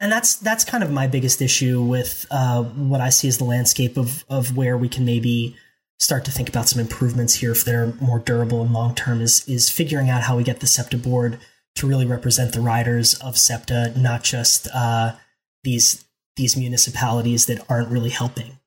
[0.00, 3.44] and that's that's kind of my biggest issue with uh, what I see as the
[3.44, 5.56] landscape of of where we can maybe
[5.98, 9.46] start to think about some improvements here if they're more durable and long term is
[9.48, 11.38] is figuring out how we get the SEPTA board
[11.76, 15.12] to really represent the riders of SEPTA, not just uh,
[15.62, 16.04] these
[16.36, 18.58] these municipalities that aren't really helping.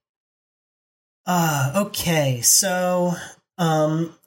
[1.26, 3.14] Uh, okay, so
[3.58, 4.18] um,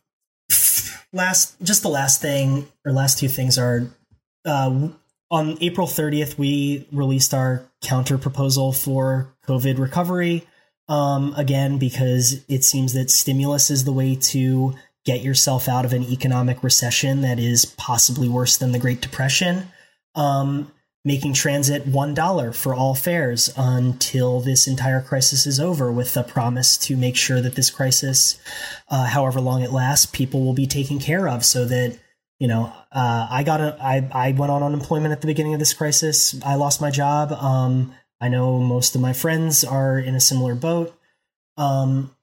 [1.13, 3.91] last just the last thing or last two things are
[4.45, 4.89] uh,
[5.31, 10.47] on April 30th we released our counter proposal for COVID recovery
[10.91, 14.75] um, again, because it seems that stimulus is the way to
[15.05, 19.69] get yourself out of an economic recession that is possibly worse than the Great Depression.
[20.17, 20.73] Um,
[21.05, 26.77] making transit $1 for all fares until this entire crisis is over, with the promise
[26.77, 28.39] to make sure that this crisis,
[28.89, 31.99] uh, however long it lasts, people will be taken care of so that.
[32.43, 35.59] You know, uh, I got a, I, I went on unemployment at the beginning of
[35.59, 36.35] this crisis.
[36.43, 37.33] I lost my job.
[37.33, 40.95] Um, I know most of my friends are in a similar boat.
[41.57, 42.15] Um,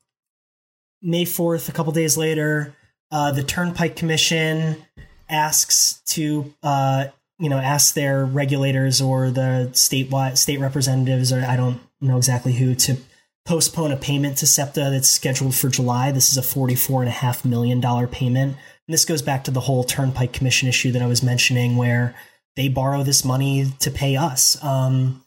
[1.02, 2.76] May 4th, a couple days later,
[3.12, 4.84] uh, the Turnpike Commission
[5.30, 7.06] asks to, uh,
[7.40, 12.54] you know, ask their regulators or the statewide state representatives, or I don't know exactly
[12.54, 12.98] who, to
[13.46, 16.12] postpone a payment to SEPTA that's scheduled for July.
[16.12, 18.58] This is a $44.5 million payment.
[18.88, 22.16] And this goes back to the whole Turnpike Commission issue that I was mentioning, where
[22.56, 24.62] they borrow this money to pay us.
[24.64, 25.24] Um,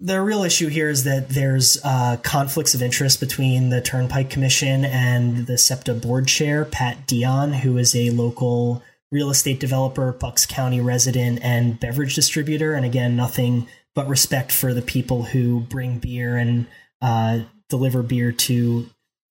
[0.00, 4.84] the real issue here is that there's uh, conflicts of interest between the Turnpike Commission
[4.84, 10.46] and the SEPTA board chair, Pat Deon, who is a local real estate developer, Bucks
[10.46, 12.74] County resident, and beverage distributor.
[12.74, 16.66] And again, nothing but respect for the people who bring beer and
[17.02, 18.88] uh, deliver beer to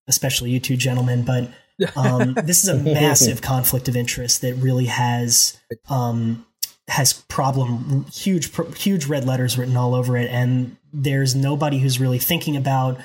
[0.07, 1.24] especially you two gentlemen.
[1.24, 1.49] But
[1.95, 5.59] um, this is a massive conflict of interest that really has
[5.89, 6.47] um,
[6.88, 12.19] has problem huge huge red letters written all over it, and there's nobody who's really
[12.19, 12.97] thinking about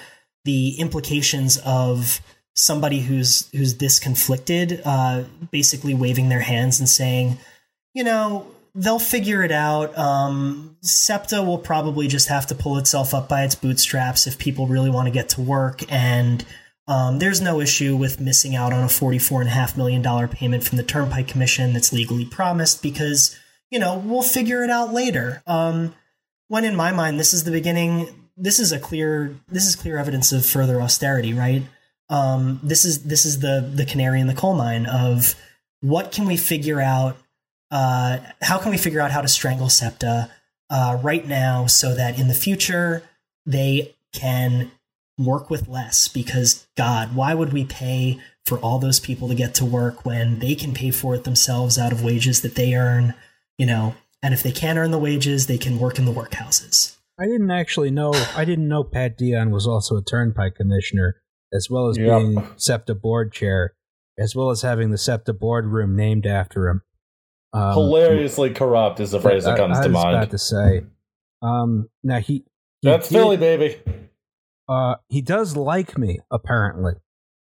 [0.45, 2.21] the implications of
[2.55, 7.39] somebody who's who's this conflicted, uh, basically waving their hands and saying,
[7.95, 9.97] you know, they'll figure it out.
[9.97, 14.67] Um, SEPTA will probably just have to pull itself up by its bootstraps if people
[14.67, 15.81] really want to get to work.
[15.93, 16.45] And
[16.89, 21.29] um, there's no issue with missing out on a $44.5 million payment from the Turnpike
[21.29, 23.39] Commission that's legally promised because,
[23.73, 25.43] you know, we'll figure it out later.
[25.47, 25.95] Um,
[26.49, 28.07] when in my mind, this is the beginning.
[28.37, 29.35] This is a clear.
[29.49, 31.63] This is clear evidence of further austerity, right?
[32.11, 35.35] Um, this is this is the the canary in the coal mine of
[35.81, 37.17] what can we figure out
[37.71, 40.31] uh, how can we figure out how to strangle SEPTA
[40.69, 43.03] uh, right now so that in the future
[43.47, 44.71] they can
[45.17, 46.09] work with less?
[46.09, 50.41] Because, God, why would we pay for all those people to get to work when
[50.41, 53.15] they can pay for it themselves out of wages that they earn?
[53.59, 56.97] You know, and if they can't earn the wages, they can work in the workhouses.
[57.19, 58.13] I didn't actually know.
[58.35, 61.17] I didn't know Pat Deon was also a turnpike commissioner,
[61.53, 62.21] as well as yep.
[62.21, 63.75] being SEPTA board chair,
[64.19, 66.83] as well as having the SEPTA boardroom named after him.
[67.53, 70.07] Um, Hilariously corrupt is the phrase that comes I, I to mind.
[70.07, 70.83] I was about to say.
[71.43, 72.45] Um, now he,
[72.81, 73.77] he that's did, Philly, baby.
[74.69, 76.95] Uh, he does like me apparently,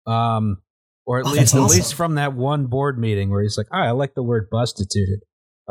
[0.07, 0.57] um,
[1.05, 1.65] or at oh, least awesome.
[1.65, 4.49] at least from that one board meeting where he's like, oh, "I like the word
[4.49, 5.21] bustituted,"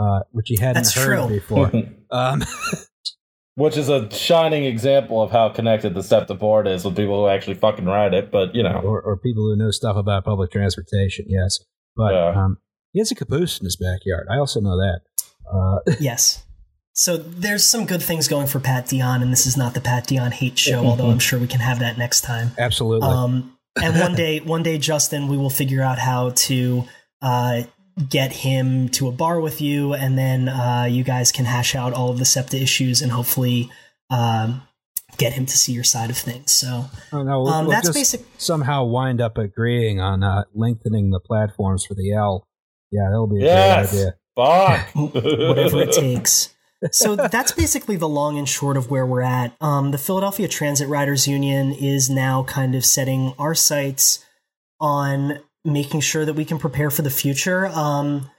[0.01, 1.29] uh, which he hadn't that's heard true.
[1.29, 1.73] before.
[2.11, 2.43] um,
[3.57, 7.29] which is a shining example of how connected the SEPTA board is with people who
[7.29, 8.31] actually fucking ride it.
[8.31, 11.27] But you know, or, or people who know stuff about public transportation.
[11.29, 11.59] Yes,
[11.95, 12.45] but yeah.
[12.45, 12.59] um,
[12.93, 14.27] he has a caboose in his backyard.
[14.31, 15.01] I also know that.
[15.53, 16.45] Uh, yes.
[16.93, 20.07] So there's some good things going for Pat Deon, and this is not the Pat
[20.07, 22.51] Deon hate show, although I'm sure we can have that next time.
[22.59, 23.09] Absolutely.
[23.09, 26.85] Um, and one day, one day, Justin, we will figure out how to
[27.23, 27.63] uh,
[28.09, 31.93] get him to a bar with you, and then uh, you guys can hash out
[31.93, 33.71] all of the SEPTA issues, and hopefully
[34.11, 34.63] um,
[35.17, 36.53] get him to see your side of things.
[36.53, 38.23] So oh, no, we'll, um, we'll that's basic.
[38.39, 42.47] Somehow wind up agreeing on uh, lengthening the platforms for the L
[42.91, 43.91] yeah, that'll be a yes.
[43.91, 44.15] great idea.
[44.37, 44.95] Fuck.
[45.15, 46.55] Whatever it takes.
[46.93, 49.55] So that's basically the long and short of where we're at.
[49.61, 54.25] Um, the Philadelphia Transit Riders Union is now kind of setting our sights
[54.81, 57.67] on making sure that we can prepare for the future.
[57.67, 58.31] Um,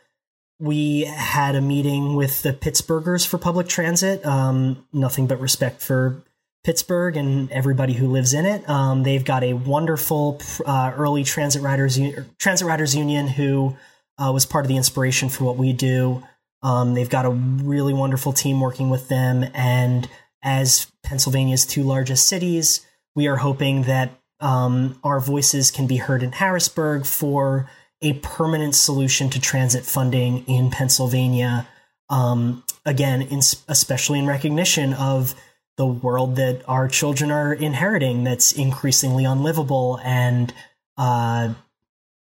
[0.60, 4.26] we had a meeting with the Pittsburghers for public transit.
[4.26, 6.24] Um, nothing but respect for
[6.64, 8.68] Pittsburgh and everybody who lives in it.
[8.70, 12.00] Um, they've got a wonderful uh, early transit riders
[12.38, 13.76] transit riders union who
[14.20, 16.24] uh, was part of the inspiration for what we do.
[16.62, 20.08] Um, they've got a really wonderful team working with them, and
[20.44, 24.12] as Pennsylvania's two largest cities, we are hoping that
[24.42, 27.70] um, our voices can be heard in Harrisburg for
[28.02, 31.68] a permanent solution to transit funding in Pennsylvania.
[32.10, 35.36] Um, again, in, especially in recognition of
[35.78, 40.54] the world that our children are inheriting that's increasingly unlivable and
[40.98, 41.54] uh,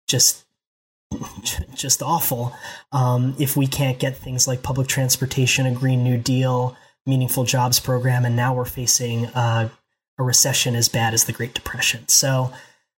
[0.08, 0.44] just
[1.74, 2.52] just awful
[2.92, 7.78] um, if we can't get things like public transportation, a Green New Deal, meaningful jobs
[7.78, 9.68] program, and now we're facing uh,
[10.18, 12.08] a recession as bad as the Great Depression.
[12.08, 12.52] So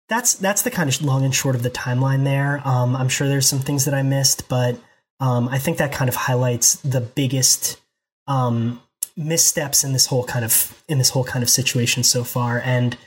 [0.09, 2.61] that's that's the kind of long and short of the timeline there.
[2.65, 4.80] Um, I'm sure there's some things that I missed, but
[5.20, 7.82] um, I think that kind of highlights the biggest
[8.28, 8.82] um,
[9.15, 12.61] missteps in this whole kind of in this whole kind of situation so far.
[12.63, 12.97] And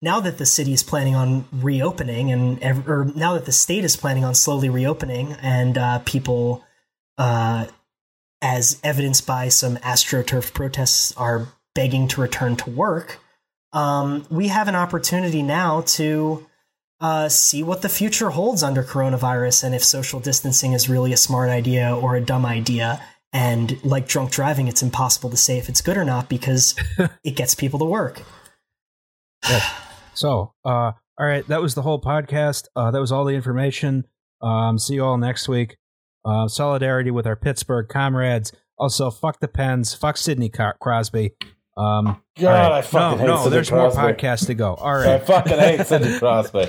[0.00, 3.96] now that the city is planning on reopening and or now that the state is
[3.96, 6.64] planning on slowly reopening and uh, people
[7.16, 7.66] uh,
[8.40, 13.18] as evidenced by some astroturf protests are begging to return to work
[13.72, 16.46] um, we have an opportunity now to
[17.00, 21.16] uh, see what the future holds under coronavirus and if social distancing is really a
[21.16, 23.00] smart idea or a dumb idea
[23.32, 26.74] and like drunk driving it's impossible to say if it's good or not because
[27.24, 28.22] it gets people to work
[30.14, 32.66] So, uh, all right, that was the whole podcast.
[32.74, 34.04] Uh, that was all the information.
[34.42, 35.76] Um, see you all next week.
[36.24, 38.52] Uh, solidarity with our Pittsburgh comrades.
[38.78, 39.94] Also, fuck the Pens.
[39.94, 40.50] Fuck Sidney
[40.80, 41.32] Crosby.
[41.78, 42.72] Um, God, right.
[42.72, 43.36] I fucking no, hate no.
[43.36, 44.02] Sidney there's Crosby.
[44.02, 44.74] more podcasts to go.
[44.74, 46.66] All right, I fucking hate Sidney Crosby.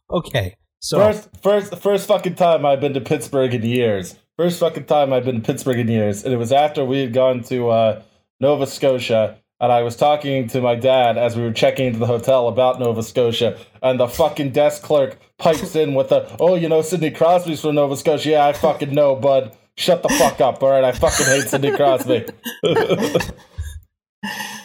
[0.10, 4.16] okay, so first, first, first fucking time I've been to Pittsburgh in years.
[4.36, 7.14] First fucking time I've been to Pittsburgh in years, and it was after we had
[7.14, 8.02] gone to uh,
[8.40, 12.06] Nova Scotia and I was talking to my dad as we were checking into the
[12.06, 16.68] hotel about Nova Scotia, and the fucking desk clerk pipes in with the, "Oh, you
[16.68, 19.56] know Sidney Crosby's from Nova Scotia." Yeah, I fucking know, bud.
[19.76, 20.84] Shut the fuck up, all right?
[20.84, 22.26] I fucking hate Sidney Crosby.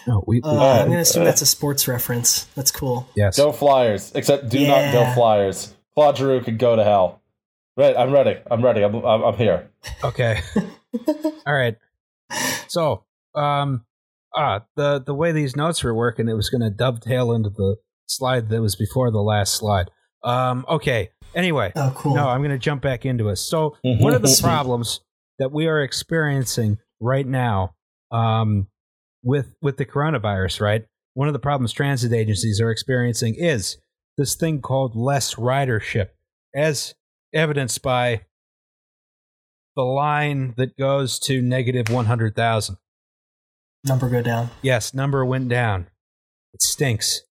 [0.08, 2.46] No, we, we Uh, I'm going to assume that's a sports reference.
[2.56, 3.08] That's cool.
[3.16, 3.38] yes.
[3.38, 4.12] Go Flyers.
[4.16, 5.76] Except do not go Flyers.
[5.94, 7.22] Claude Giroux could go to hell.
[7.78, 8.38] Right, I'm ready.
[8.50, 8.82] I'm ready.
[8.84, 9.70] I'm, I'm, I'm here.
[10.04, 10.42] Okay.
[11.46, 11.76] All right.
[12.68, 13.06] So,
[13.36, 13.86] um,
[14.36, 17.78] ah, the the way these notes were working, it was going to dovetail into the
[18.08, 19.90] slide that was before the last slide.
[20.24, 21.10] Um, okay.
[21.34, 22.14] Anyway, Oh, cool.
[22.16, 23.38] no, I'm going to jump back into it.
[23.38, 25.00] So, one of the problems
[25.40, 27.74] that we are experiencing right now,
[28.12, 28.68] um,
[29.24, 30.86] with with the coronavirus, right?
[31.14, 33.78] One of the problems transit agencies are experiencing is
[34.18, 36.10] this thing called less ridership,
[36.56, 36.96] as
[37.34, 38.22] evidenced by
[39.76, 42.78] the line that goes to negative 100,000.
[43.86, 44.50] Number go down.
[44.62, 45.88] Yes, number went down.
[46.54, 47.22] It stinks.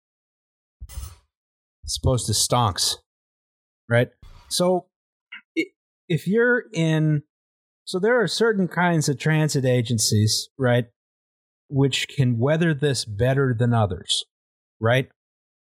[1.91, 2.99] It's supposed to stonks.
[3.89, 4.11] Right?
[4.49, 4.87] So
[6.09, 7.25] if you're in
[7.85, 10.87] so there are certain kinds of transit agencies, right,
[11.69, 14.25] which can weather this better than others,
[14.79, 15.09] right?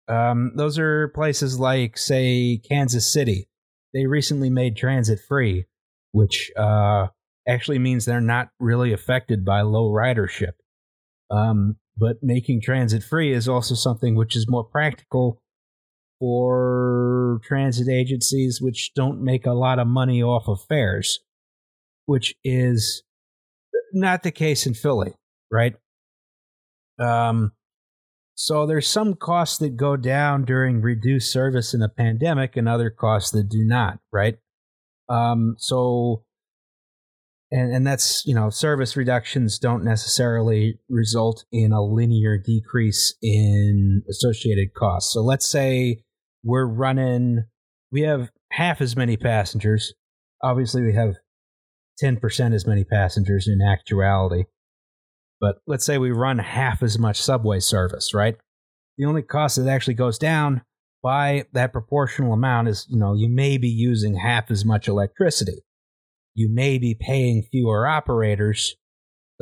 [0.07, 3.47] Um, those are places like, say, Kansas City.
[3.95, 5.65] They recently made transit free,
[6.11, 7.07] which uh,
[7.47, 10.53] actually means they're not really affected by low ridership.
[11.31, 15.41] Um, but making transit free is also something which is more practical
[16.19, 21.19] for transit agencies which don't make a lot of money off of fares,
[22.05, 23.03] which is
[23.93, 25.13] not the case in Philly,
[25.51, 25.75] right?
[26.99, 27.53] Um,
[28.35, 32.89] so there's some costs that go down during reduced service in a pandemic and other
[32.89, 34.37] costs that do not, right?
[35.07, 36.23] Um, so
[37.51, 44.03] and and that's you know service reductions don't necessarily result in a linear decrease in
[44.09, 46.03] associated costs so let's say
[46.43, 47.45] we're running
[47.91, 49.93] we have half as many passengers.
[50.43, 51.15] Obviously we have
[52.01, 54.43] 10% as many passengers in actuality.
[55.41, 58.35] But let's say we run half as much subway service right?
[58.97, 60.61] The only cost that actually goes down
[61.01, 65.63] by that proportional amount is you know you may be using half as much electricity.
[66.35, 68.75] You may be paying fewer operators,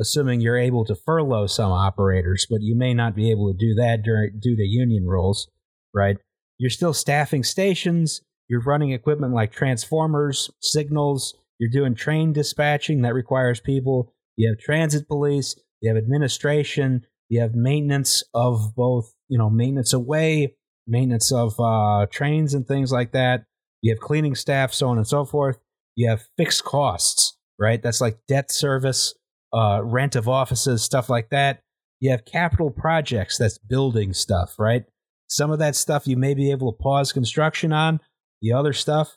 [0.00, 3.74] assuming you're able to furlough some operators, but you may not be able to do
[3.74, 5.50] that during, due to union rules,
[5.94, 6.16] right?
[6.58, 13.14] You're still staffing stations, you're running equipment like transformers, signals, you're doing train dispatching that
[13.14, 19.38] requires people, you have transit police, you have administration, you have maintenance of both, you
[19.38, 20.54] know, maintenance away,
[20.86, 23.44] maintenance of uh, trains and things like that.
[23.82, 25.58] You have cleaning staff, so on and so forth
[25.98, 27.82] you have fixed costs, right?
[27.82, 29.14] That's like debt service,
[29.52, 31.58] uh, rent of offices, stuff like that.
[31.98, 34.84] You have capital projects, that's building stuff, right?
[35.28, 38.00] Some of that stuff you may be able to pause construction on.
[38.40, 39.16] The other stuff,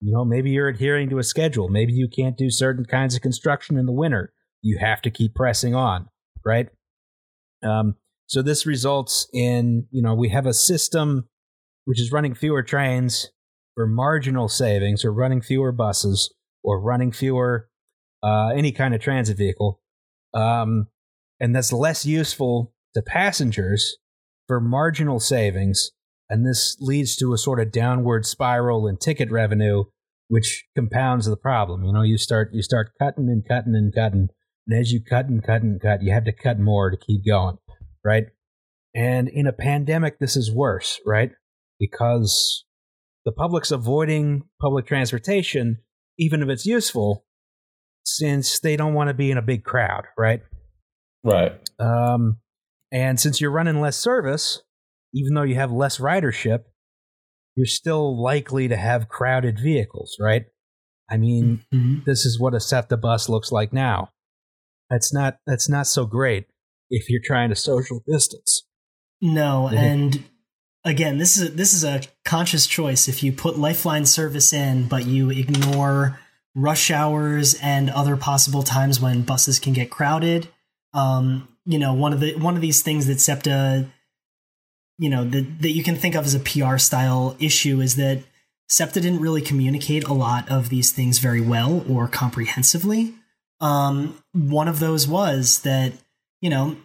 [0.00, 1.68] you know, maybe you're adhering to a schedule.
[1.68, 4.32] Maybe you can't do certain kinds of construction in the winter.
[4.62, 6.08] You have to keep pressing on,
[6.44, 6.68] right?
[7.62, 11.28] Um, so this results in, you know, we have a system
[11.84, 13.30] which is running fewer trains,
[13.76, 16.34] for marginal savings or running fewer buses
[16.64, 17.68] or running fewer
[18.24, 19.80] uh, any kind of transit vehicle.
[20.34, 20.88] Um,
[21.38, 23.98] and that's less useful to passengers
[24.46, 25.90] for marginal savings.
[26.28, 29.84] And this leads to a sort of downward spiral in ticket revenue,
[30.28, 31.84] which compounds the problem.
[31.84, 34.28] You know, you start you start cutting and cutting and cutting,
[34.66, 37.24] and as you cut and cut and cut, you have to cut more to keep
[37.24, 37.58] going,
[38.04, 38.24] right?
[38.94, 41.30] And in a pandemic, this is worse, right?
[41.78, 42.64] Because
[43.24, 45.78] the public's avoiding public transportation,
[46.18, 47.24] even if it's useful,
[48.04, 50.40] since they don't want to be in a big crowd, right?
[51.22, 51.52] Right.
[51.78, 52.38] Um,
[52.92, 54.62] and since you're running less service,
[55.14, 56.64] even though you have less ridership,
[57.56, 60.44] you're still likely to have crowded vehicles, right?
[61.10, 62.04] I mean, Mhm.
[62.04, 64.10] this is what a SEPTA bus looks like now.
[64.90, 66.46] That's not that's not so great
[66.90, 68.64] if you're trying to social distance.
[69.20, 70.24] No, and
[70.84, 73.08] again, this is a, this is a conscious choice.
[73.08, 76.20] If you put Lifeline service in, but you ignore
[76.54, 80.48] rush hours and other possible times when buses can get crowded,
[80.94, 83.88] um, you know, one of the one of these things that SEPTA,
[84.98, 88.22] you know, that that you can think of as a PR style issue is that
[88.68, 93.14] SEPTA didn't really communicate a lot of these things very well or comprehensively.
[93.60, 95.92] Um, one of those was that
[96.40, 96.76] you know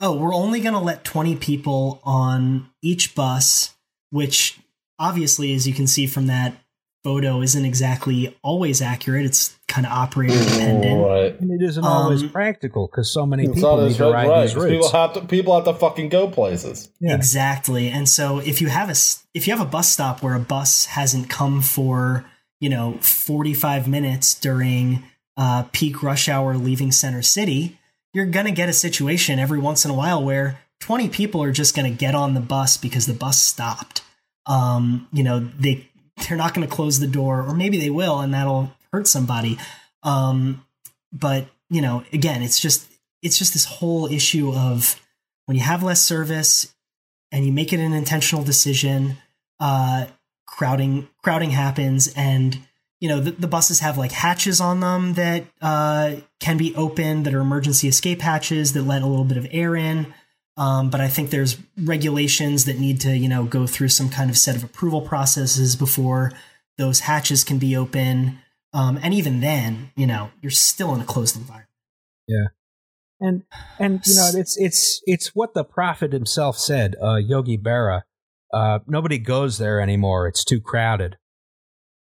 [0.00, 3.74] oh, we're only going to let 20 people on each bus,
[4.10, 4.58] which
[4.98, 6.54] obviously, as you can see from that
[7.02, 9.24] photo, isn't exactly always accurate.
[9.24, 11.00] It's kind of operator dependent.
[11.04, 11.40] Right.
[11.40, 14.42] And it isn't always Um, practical because so many people not need to ride right,
[14.42, 14.72] these 'cause routes.
[14.86, 16.88] People have to people have to fucking go places.
[17.00, 17.14] Yeah.
[17.14, 17.88] Exactly.
[17.88, 20.40] And so if you have a s- if you have a bus stop where a
[20.40, 22.24] bus hasn't come for,
[22.60, 25.02] you know, 45 minutes during
[25.36, 27.78] uh, peak rush hour leaving Center City,
[28.12, 31.52] you're going to get a situation every once in a while where 20 people are
[31.52, 34.02] just going to get on the bus because the bus stopped.
[34.46, 35.88] Um, you know, they
[36.22, 39.58] they're not going to close the door or maybe they will and that'll hurt somebody.
[40.02, 40.64] Um,
[41.12, 42.90] but, you know, again, it's just
[43.22, 45.00] it's just this whole issue of
[45.46, 46.74] when you have less service
[47.32, 49.18] and you make it an intentional decision,
[49.58, 50.06] uh,
[50.46, 52.58] crowding crowding happens and
[52.98, 57.24] you know the, the, buses have like hatches on them that uh, can be opened
[57.24, 60.12] that are emergency escape hatches that let a little bit of air in
[60.60, 64.30] um, but i think there's regulations that need to you know go through some kind
[64.30, 66.32] of set of approval processes before
[66.80, 68.38] those hatches can be open.
[68.72, 71.68] Um, and even then you know you're still in a closed environment.
[72.26, 72.46] Yeah.
[73.20, 73.42] And
[73.78, 78.02] and you know it's it's it's what the prophet himself said uh, yogi berra
[78.52, 80.26] uh, nobody goes there anymore.
[80.26, 81.18] It's too crowded.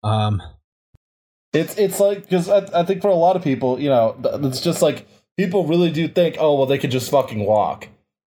[0.03, 0.41] Um
[1.51, 4.61] it's it's like because I, I think for a lot of people, you know, it's
[4.61, 7.87] just like people really do think, oh well, they could just fucking walk,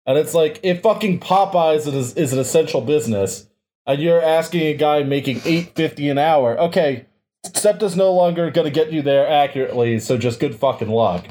[0.06, 3.48] and it's like if fucking Popeyes is is an essential business,
[3.86, 7.06] and you're asking a guy making eight fifty an hour, okay,
[7.44, 11.26] SEPTA's no longer going to get you there accurately, so just good fucking luck.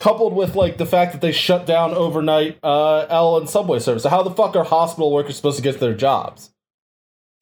[0.00, 4.02] Coupled with like the fact that they shut down overnight uh, L and subway service,
[4.02, 6.52] so how the fuck are hospital workers supposed to get to their jobs?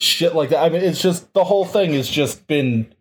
[0.01, 0.65] shit like that.
[0.65, 2.93] I mean, it's just the whole thing has just been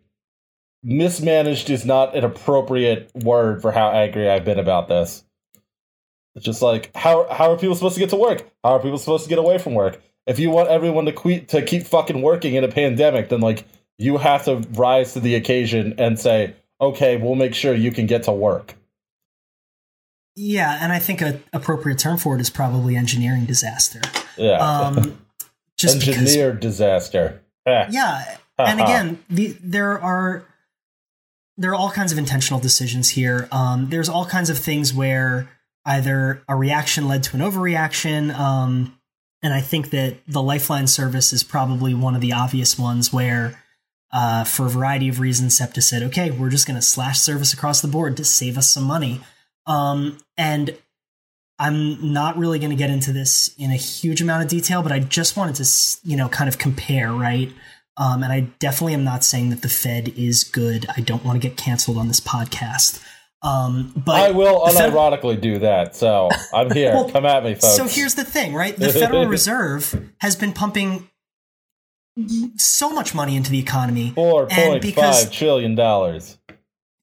[0.82, 1.70] mismanaged.
[1.70, 5.24] Is not an appropriate word for how angry I've been about this.
[6.34, 8.48] It's just like how how are people supposed to get to work?
[8.62, 10.00] How are people supposed to get away from work?
[10.26, 13.64] If you want everyone to quit to keep fucking working in a pandemic, then like
[13.98, 18.06] you have to rise to the occasion and say, okay, we'll make sure you can
[18.06, 18.76] get to work.
[20.36, 24.00] Yeah, and I think an appropriate term for it is probably engineering disaster.
[24.38, 24.58] Yeah.
[24.58, 25.18] Um,
[25.76, 27.42] just engineered because, disaster.
[27.66, 30.44] yeah, and again, the, there are
[31.56, 33.48] there are all kinds of intentional decisions here.
[33.52, 35.50] Um, there's all kinds of things where
[35.84, 38.98] either a reaction led to an overreaction, um,
[39.42, 43.62] and I think that the Lifeline service is probably one of the obvious ones where.
[44.12, 47.52] Uh, for a variety of reasons, SEPTA said, okay, we're just going to slash service
[47.52, 49.20] across the board to save us some money.
[49.66, 50.76] Um, and
[51.60, 54.92] I'm not really going to get into this in a huge amount of detail, but
[54.92, 57.52] I just wanted to, you know, kind of compare, right?
[57.98, 60.86] Um, and I definitely am not saying that the Fed is good.
[60.96, 63.04] I don't want to get canceled on this podcast.
[63.42, 65.96] Um, but I will unironically Fed- do that.
[65.96, 66.92] So I'm here.
[66.92, 67.76] well, Come at me, folks.
[67.76, 68.76] So here's the thing, right?
[68.76, 71.08] The Federal Reserve has been pumping
[72.56, 74.12] so much money into the economy.
[74.14, 76.38] Four point five trillion dollars.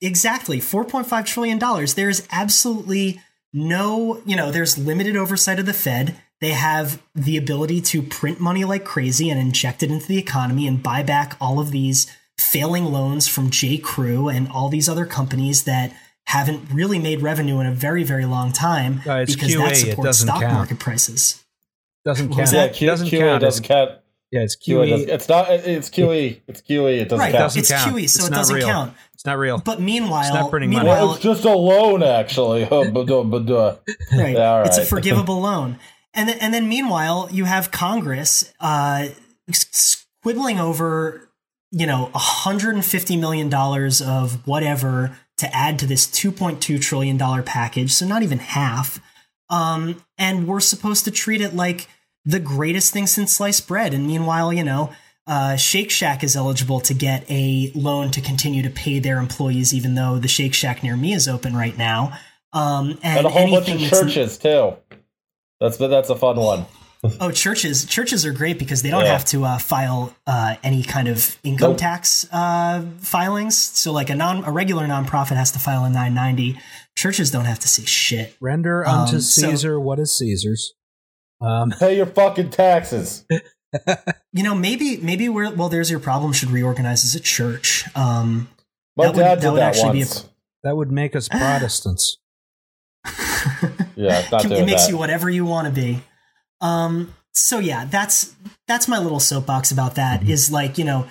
[0.02, 1.96] Exactly, four point five trillion dollars.
[1.96, 3.20] There is absolutely
[3.54, 6.16] no, you know, there's limited oversight of the Fed.
[6.40, 10.68] They have the ability to print money like crazy and inject it into the economy
[10.68, 12.06] and buy back all of these
[12.38, 13.80] failing loans from J.
[13.80, 15.92] Crew and all these other companies that
[16.28, 20.20] haven't really made revenue in a very, very long time uh, because QA, that supports
[20.20, 20.54] stock count.
[20.54, 21.46] market prices.
[22.04, 22.52] Doesn't count.
[22.52, 23.42] Yeah, Q, doesn't QA count.
[23.42, 23.92] doesn't count.
[24.32, 25.08] Yeah, it's QE.
[25.08, 25.50] It's not.
[25.50, 26.42] It's QE.
[26.48, 27.00] It's QE.
[27.00, 27.44] It doesn't right, count.
[27.44, 27.96] Doesn't it's count.
[27.96, 28.68] QE, so it's it doesn't real.
[28.68, 28.94] count.
[29.14, 29.60] It's not real.
[29.60, 30.90] But meanwhile, it's not printing money.
[30.90, 32.66] Well, it's just a loan, actually.
[32.66, 33.86] right.
[34.12, 35.80] Yeah, It's a forgivable loan.
[36.14, 39.08] And then, and then meanwhile, you have Congress uh,
[39.50, 41.30] squibbling over,
[41.72, 47.94] you know, 150 million dollars of whatever to add to this 2.2 trillion dollar package.
[47.94, 49.00] So not even half.
[49.50, 51.88] Um, and we're supposed to treat it like
[52.26, 53.94] the greatest thing since sliced bread.
[53.94, 54.92] And meanwhile, you know,
[55.28, 59.74] uh, Shake Shack is eligible to get a loan to continue to pay their employees,
[59.74, 62.18] even though the Shake Shack near me is open right now.
[62.54, 64.76] Um, and, and, a whole bunch of churches too.
[65.60, 66.66] That's that's a fun one.
[67.22, 67.86] oh, churches!
[67.86, 69.12] Churches are great because they don't yeah.
[69.12, 71.78] have to uh, file uh, any kind of income nope.
[71.78, 73.58] tax uh, filings.
[73.58, 76.60] So, like a non a regular nonprofit has to file a 990.
[76.96, 78.36] Churches don't have to say shit.
[78.40, 80.74] Render unto um, Caesar so, what is Caesar's.
[81.40, 83.24] Um, Pay your fucking taxes.
[84.34, 85.70] you know, maybe maybe we're well.
[85.70, 86.34] There's your problem.
[86.34, 87.86] Should reorganize as a church.
[87.96, 88.50] Um,
[88.96, 90.22] My that dad would, did that, would actually once.
[90.24, 90.32] Be a,
[90.64, 92.18] that would make us Protestants.
[93.96, 94.90] yeah, it makes that.
[94.90, 96.02] you whatever you want to be.
[96.62, 98.36] Um, so yeah, that's
[98.68, 100.22] that's my little soapbox about that.
[100.22, 100.30] Mm-hmm.
[100.30, 101.08] Is like you know,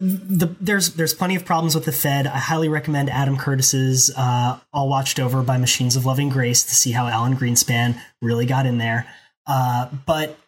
[0.00, 2.26] the, there's there's plenty of problems with the Fed.
[2.26, 6.74] I highly recommend Adam Curtis's uh, "All Watched Over" by Machines of Loving Grace to
[6.74, 9.06] see how Alan Greenspan really got in there.
[9.46, 10.38] Uh, but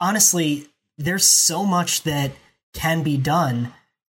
[0.00, 2.32] honestly, there's so much that
[2.74, 3.72] can be done.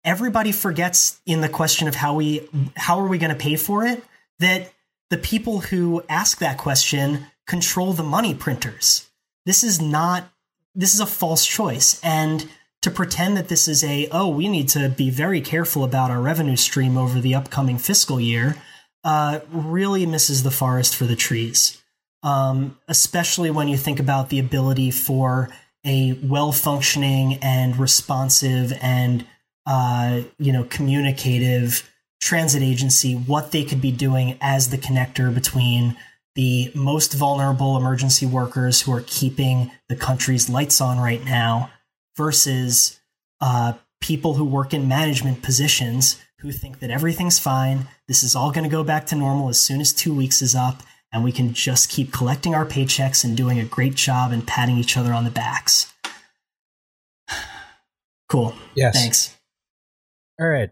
[0.04, 3.84] Everybody forgets in the question of how we how are we going to pay for
[3.84, 4.02] it
[4.38, 4.72] that
[5.10, 9.09] the people who ask that question control the money printers.
[9.50, 10.32] This is not
[10.76, 12.00] this is a false choice.
[12.04, 12.48] And
[12.82, 16.20] to pretend that this is a oh we need to be very careful about our
[16.20, 18.54] revenue stream over the upcoming fiscal year
[19.02, 21.82] uh, really misses the forest for the trees,
[22.22, 25.48] um, especially when you think about the ability for
[25.84, 29.26] a well functioning and responsive and
[29.66, 31.90] uh, you know communicative
[32.20, 35.96] transit agency what they could be doing as the connector between
[36.34, 41.70] the most vulnerable emergency workers who are keeping the country's lights on right now
[42.16, 43.00] versus
[43.40, 47.86] uh, people who work in management positions who think that everything's fine.
[48.08, 50.54] This is all going to go back to normal as soon as two weeks is
[50.54, 54.46] up, and we can just keep collecting our paychecks and doing a great job and
[54.46, 55.92] patting each other on the backs.
[58.28, 58.54] Cool.
[58.76, 58.94] Yes.
[58.94, 59.36] Thanks.
[60.40, 60.70] All right.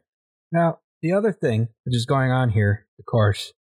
[0.52, 3.52] Now, the other thing which is going on here, of course,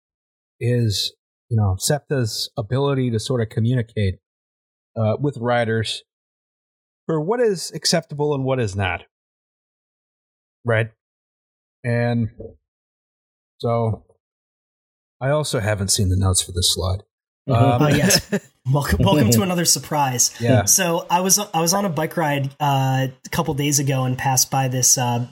[0.61, 1.16] is
[1.49, 4.17] you know SEPTA's ability to sort of communicate
[4.97, 6.03] uh, with riders
[7.07, 9.05] for what is acceptable and what is not.
[10.65, 10.91] Right.
[11.85, 12.31] And
[13.59, 14.05] so
[15.21, 17.03] I also haven't seen the notes for this slide.
[17.49, 18.29] Um, Oh yes.
[18.73, 20.35] welcome, welcome to another surprise.
[20.41, 20.65] Yeah.
[20.65, 24.19] So I was I was on a bike ride uh, a couple days ago and
[24.19, 25.29] passed by this uh,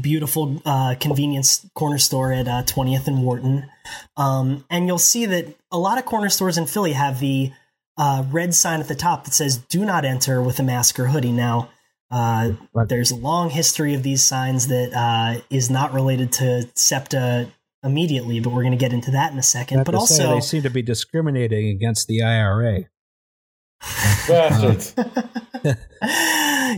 [0.00, 3.68] beautiful uh, convenience corner store at uh, 20th and Wharton,
[4.16, 7.52] um, and you'll see that a lot of corner stores in Philly have the
[7.96, 11.06] uh, red sign at the top that says "Do not enter with a mask or
[11.06, 11.70] hoodie." Now.
[12.10, 12.52] Uh,
[12.88, 18.40] there's a long history of these signs that uh, is not related to SEPTA immediately,
[18.40, 19.84] but we're going to get into that in a second.
[19.84, 22.84] But to say also, they seem to be discriminating against the IRA.
[24.28, 24.94] Bastards.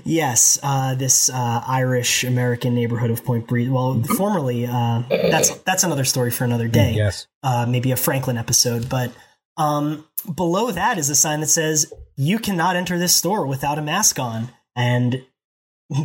[0.04, 3.70] yes, uh, this uh, Irish American neighborhood of Point Breeze.
[3.70, 6.92] Well, formerly, uh, that's that's another story for another day.
[6.92, 7.26] Yes.
[7.42, 8.88] Uh, maybe a Franklin episode.
[8.88, 9.12] But
[9.56, 13.82] um, below that is a sign that says you cannot enter this store without a
[13.82, 14.50] mask on.
[14.76, 15.24] And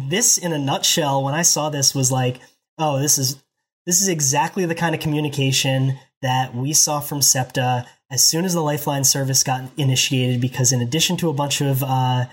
[0.09, 2.39] this, in a nutshell, when I saw this, was like,
[2.77, 3.43] oh, this is
[3.85, 8.53] this is exactly the kind of communication that we saw from SEPTA as soon as
[8.53, 10.41] the Lifeline service got initiated.
[10.41, 12.25] Because in addition to a bunch of uh,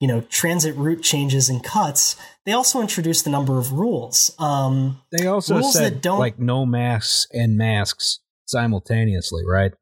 [0.00, 2.16] you know transit route changes and cuts,
[2.46, 4.34] they also introduced a number of rules.
[4.38, 9.72] Um, They also Rules said that don't- like no masks and masks simultaneously, right?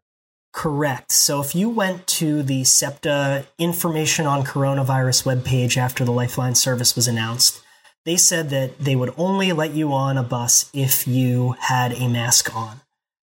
[0.52, 1.12] Correct.
[1.12, 6.96] So if you went to the SEPTA information on coronavirus webpage after the Lifeline service
[6.96, 7.62] was announced,
[8.04, 12.08] they said that they would only let you on a bus if you had a
[12.08, 12.80] mask on.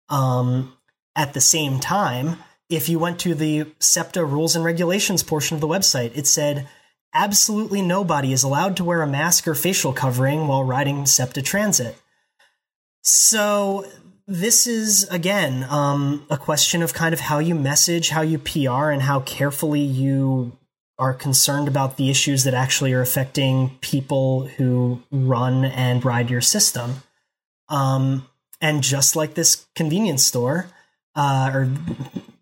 [0.09, 0.74] Um,
[1.16, 2.38] at the same time,
[2.70, 6.68] if you went to the SEPTA rules and regulations portion of the website, it said
[7.14, 11.95] absolutely nobody is allowed to wear a mask or facial covering while riding SEPTA transit.
[13.01, 13.86] So
[14.26, 18.89] this is again um, a question of kind of how you message, how you PR,
[18.89, 20.57] and how carefully you
[20.97, 26.41] are concerned about the issues that actually are affecting people who run and ride your
[26.41, 27.03] system.
[27.68, 28.28] Um,
[28.61, 30.68] and just like this convenience store,
[31.16, 31.70] uh, or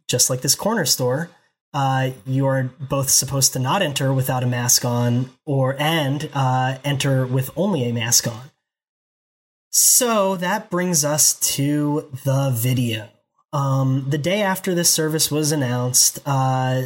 [0.07, 1.29] just like this corner store,
[1.73, 6.77] uh, you are both supposed to not enter without a mask on, or and uh,
[6.83, 8.51] enter with only a mask on.
[9.69, 13.07] So that brings us to the video.
[13.53, 16.83] Um, the day after this service was announced, uh,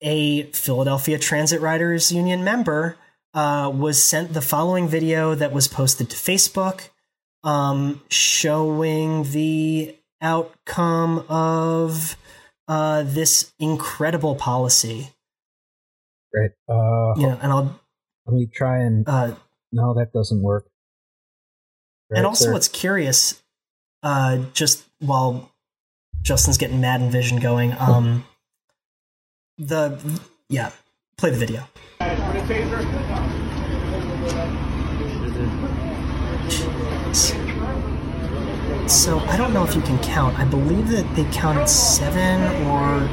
[0.00, 2.96] a Philadelphia Transit Riders Union member
[3.34, 6.88] uh, was sent the following video that was posted to Facebook
[7.44, 12.16] um, showing the outcome of
[12.68, 15.10] uh, this incredible policy.
[16.34, 16.50] Right.
[16.68, 17.80] Uh, You know, and I'll
[18.26, 19.06] let me try and.
[19.08, 19.34] uh,
[19.72, 20.66] no, that doesn't work.
[22.10, 22.52] and also there.
[22.52, 23.42] what's curious,
[24.02, 25.50] uh, just while
[26.22, 28.24] Justin's getting Mad and Vision going, um,
[29.58, 29.98] the
[30.48, 30.70] yeah,
[31.16, 31.66] play the video.
[38.86, 40.38] So I don't know if you can count.
[40.38, 43.08] I believe that they counted seven or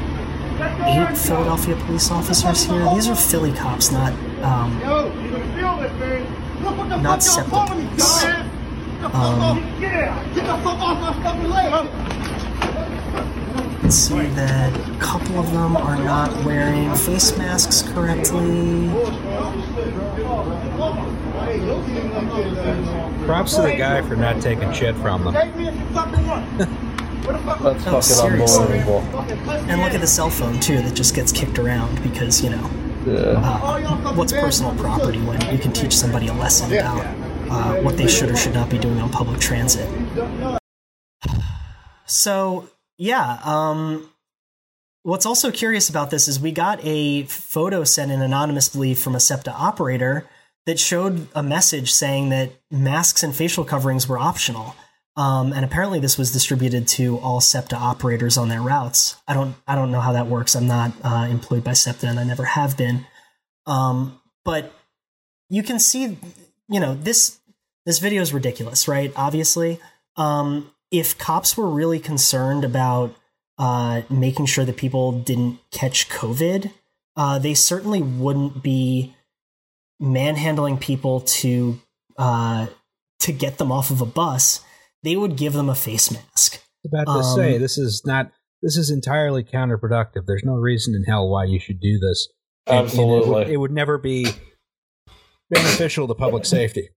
[0.86, 2.84] eight Philadelphia police officers here.
[2.94, 4.14] These are Philly cops, not
[4.44, 4.78] um,
[7.02, 8.24] not SEPTA police.
[9.14, 9.64] Um,
[13.90, 18.88] can see that a couple of them are not wearing face masks correctly.
[23.26, 25.34] Props to the guy for not taking shit from them.
[25.34, 25.50] That's
[27.32, 28.64] Oh, fucking seriously?
[28.80, 29.02] unbelievable.
[29.70, 32.70] And look at the cell phone too that just gets kicked around because you know
[33.06, 33.40] Yeah.
[33.40, 37.06] uh, what's personal property when you can teach somebody a lesson about
[37.50, 39.88] uh, what they should or should not be doing on public transit.
[42.06, 42.68] So
[42.98, 44.10] yeah, um,
[45.04, 49.20] what's also curious about this is we got a photo sent in anonymously from a
[49.20, 50.28] SEPTA operator
[50.70, 54.76] that showed a message saying that masks and facial coverings were optional.
[55.16, 59.16] Um, and apparently, this was distributed to all SEPTA operators on their routes.
[59.28, 60.56] I don't, I don't know how that works.
[60.56, 63.08] I'm not uh, employed by SEPTA, and I never have been.
[63.66, 64.72] Um, but
[65.50, 66.20] you can see,
[66.68, 67.40] you know, this
[67.88, 69.12] this video is ridiculous, right?
[69.16, 69.80] Obviously,
[70.18, 73.16] um, if cops were really concerned about
[73.58, 76.72] uh, making sure that people didn't catch COVID,
[77.16, 79.16] uh, they certainly wouldn't be
[80.00, 81.80] manhandling people to
[82.18, 82.68] uh,
[83.20, 84.62] to get them off of a bus.
[85.04, 86.62] They would give them a face mask.
[86.86, 88.32] About to Um, say this is not.
[88.62, 90.26] This is entirely counterproductive.
[90.28, 92.28] There's no reason in hell why you should do this.
[92.68, 93.54] And- and it would- Absolutely.
[93.54, 94.28] it would never be
[95.50, 96.90] beneficial to public safety.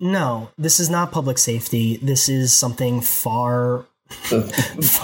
[0.00, 1.96] No, this is not public safety.
[1.98, 3.86] This is something far.
[4.08, 4.42] far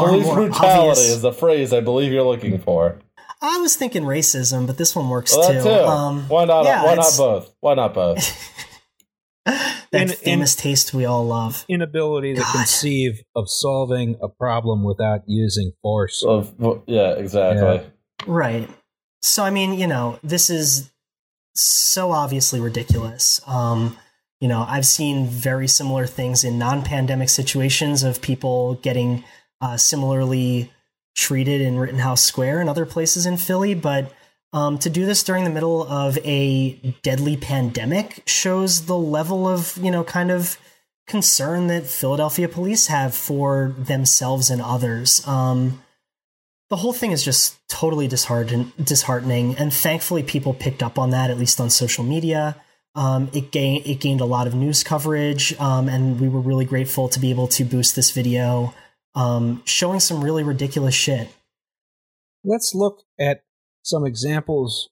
[0.08, 0.98] Police more brutality obvious.
[1.08, 2.98] is the phrase I believe you're looking for.
[3.42, 5.62] I was thinking racism, but this one works Well, too.
[5.62, 5.68] too.
[5.68, 6.64] Um, why not?
[6.64, 7.54] yeah, why not both?
[7.60, 8.38] Why not both?
[9.46, 11.64] that In- in- famous taste we all love.
[11.68, 16.22] Inability to conceive of solving a problem without using force.
[16.24, 16.54] Of-
[16.86, 17.84] yeah, exactly.
[18.26, 18.68] Right.
[19.22, 20.90] So I mean, you know, this is
[21.54, 23.40] so obviously ridiculous.
[23.46, 23.96] Um,
[24.40, 29.22] you know, I've seen very similar things in non-pandemic situations of people getting
[29.60, 30.72] uh, similarly
[31.14, 34.12] treated in Rittenhouse Square and other places in Philly, but
[34.52, 39.76] um, to do this during the middle of a deadly pandemic shows the level of
[39.78, 40.58] you know kind of
[41.06, 45.26] concern that Philadelphia police have for themselves and others.
[45.26, 45.82] Um,
[46.70, 51.30] the whole thing is just totally dishearten- disheartening, and thankfully people picked up on that
[51.30, 52.56] at least on social media.
[52.94, 56.64] Um, it gained it gained a lot of news coverage, um, and we were really
[56.64, 58.74] grateful to be able to boost this video,
[59.14, 61.28] um, showing some really ridiculous shit.
[62.44, 63.42] Let's look at
[63.82, 64.88] some examples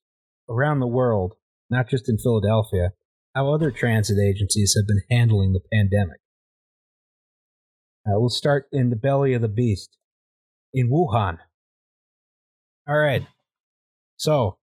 [0.49, 1.35] around the world,
[1.69, 2.93] not just in Philadelphia,
[3.35, 6.21] how other transit agencies have been handling the pandemic.
[8.07, 9.97] Uh, we'll start in the belly of the beast,
[10.73, 11.39] in Wuhan.
[12.89, 13.27] All right.
[14.17, 14.59] So,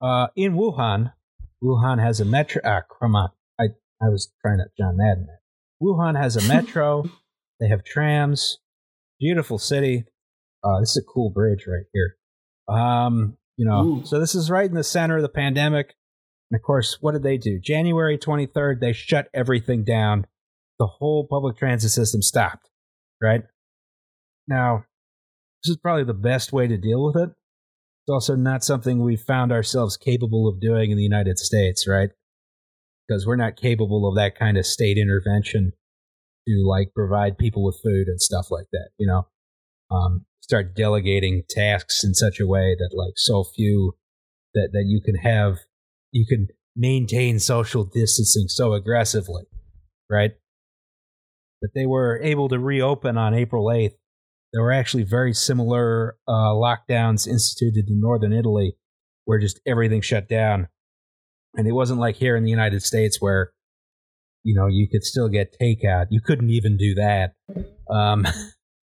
[0.00, 1.12] uh, in Wuhan,
[1.62, 2.60] Wuhan has a metro.
[2.64, 3.30] Ah, come on.
[3.60, 3.64] I,
[4.02, 5.28] I was trying to John Madden.
[5.82, 7.04] Wuhan has a metro.
[7.60, 8.58] they have trams.
[9.20, 10.04] Beautiful city.
[10.62, 12.16] Uh, this is a cool bridge right here.
[12.68, 14.04] Um, you know, Ooh.
[14.04, 15.94] so this is right in the center of the pandemic.
[16.50, 17.58] And of course, what did they do?
[17.58, 20.26] January 23rd, they shut everything down.
[20.78, 22.68] The whole public transit system stopped,
[23.20, 23.42] right?
[24.46, 24.84] Now,
[25.62, 27.30] this is probably the best way to deal with it.
[27.30, 32.10] It's also not something we found ourselves capable of doing in the United States, right?
[33.06, 35.72] Because we're not capable of that kind of state intervention
[36.48, 39.26] to like provide people with food and stuff like that, you know?
[39.90, 43.96] Um, start delegating tasks in such a way that like so few
[44.54, 45.58] that, that you can have,
[46.10, 49.44] you can maintain social distancing so aggressively,
[50.10, 50.32] right?
[51.60, 53.94] But they were able to reopen on April 8th
[54.52, 58.76] there were actually very similar uh, lockdowns instituted in northern Italy,
[59.24, 60.68] where just everything shut down,
[61.54, 63.52] and it wasn't like here in the United States where
[64.48, 66.06] you know you could still get takeout.
[66.08, 67.34] You couldn't even do that.
[67.90, 68.26] Um,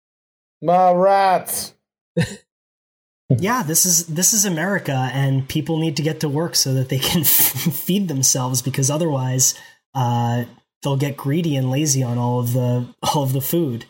[0.61, 1.73] My rats.
[3.29, 6.89] yeah, this is this is America, and people need to get to work so that
[6.89, 7.23] they can
[7.85, 9.57] feed themselves because otherwise,
[9.95, 10.43] uh,
[10.81, 13.85] they'll get greedy and lazy on all of the all of the food.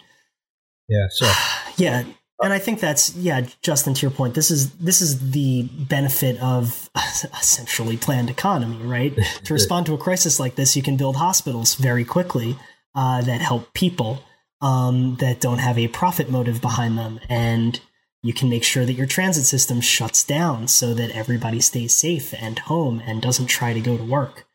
[0.88, 1.26] yeah, so
[1.78, 2.03] Yeah,
[2.44, 3.93] and I think that's yeah, Justin.
[3.93, 9.17] To your point, this is this is the benefit of a centrally planned economy, right?
[9.46, 12.58] to respond to a crisis like this, you can build hospitals very quickly
[12.96, 14.24] uh, that help people
[14.62, 17.80] um, that don't have a profit motive behind them, and
[18.22, 22.34] you can make sure that your transit system shuts down so that everybody stays safe
[22.38, 24.46] and home and doesn't try to go to work.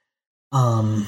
[0.53, 1.07] Um,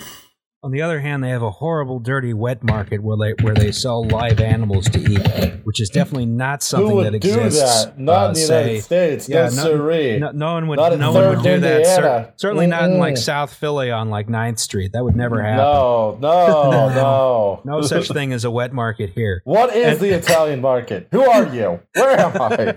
[0.62, 3.72] on the other hand, they have a horrible, dirty wet market where they where they
[3.72, 7.86] sell live animals to eat, which is definitely not something Who would that do exists.
[7.86, 7.98] that?
[7.98, 9.28] Not uh, in the say- United States.
[9.28, 10.18] yeah, no, no-.
[10.18, 10.76] No, no one would.
[10.78, 12.34] Not no one would do that.
[12.38, 14.92] Certainly not in like South Philly on like 9th Street.
[14.92, 15.56] That would never happen.
[15.64, 17.60] no, no, no.
[17.64, 19.40] No such thing as a wet market here.
[19.44, 21.08] What is the Italian market?
[21.10, 21.80] Who are you?
[21.94, 22.76] Where am I?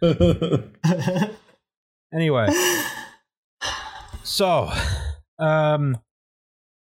[2.14, 2.46] Anyway,
[4.22, 4.70] so
[5.40, 5.98] um,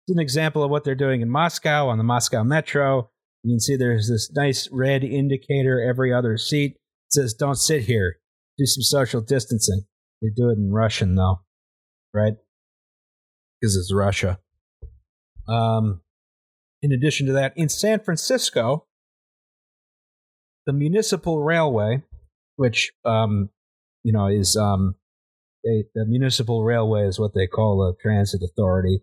[0.06, 3.10] it's an example of what they're doing in Moscow on the Moscow Metro.
[3.42, 6.72] You can see there's this nice red indicator every other seat.
[6.72, 8.18] It says, "Don't sit here.
[8.58, 9.86] Do some social distancing."
[10.20, 11.40] They do it in Russian though,
[12.12, 12.34] right?
[13.60, 14.40] Because it's Russia.
[15.48, 16.02] Um,
[16.82, 18.86] in addition to that, in San Francisco,
[20.66, 22.02] the municipal railway,
[22.56, 23.48] which um,
[24.02, 24.96] you know is um,
[25.62, 29.02] the municipal railway is what they call a transit authority.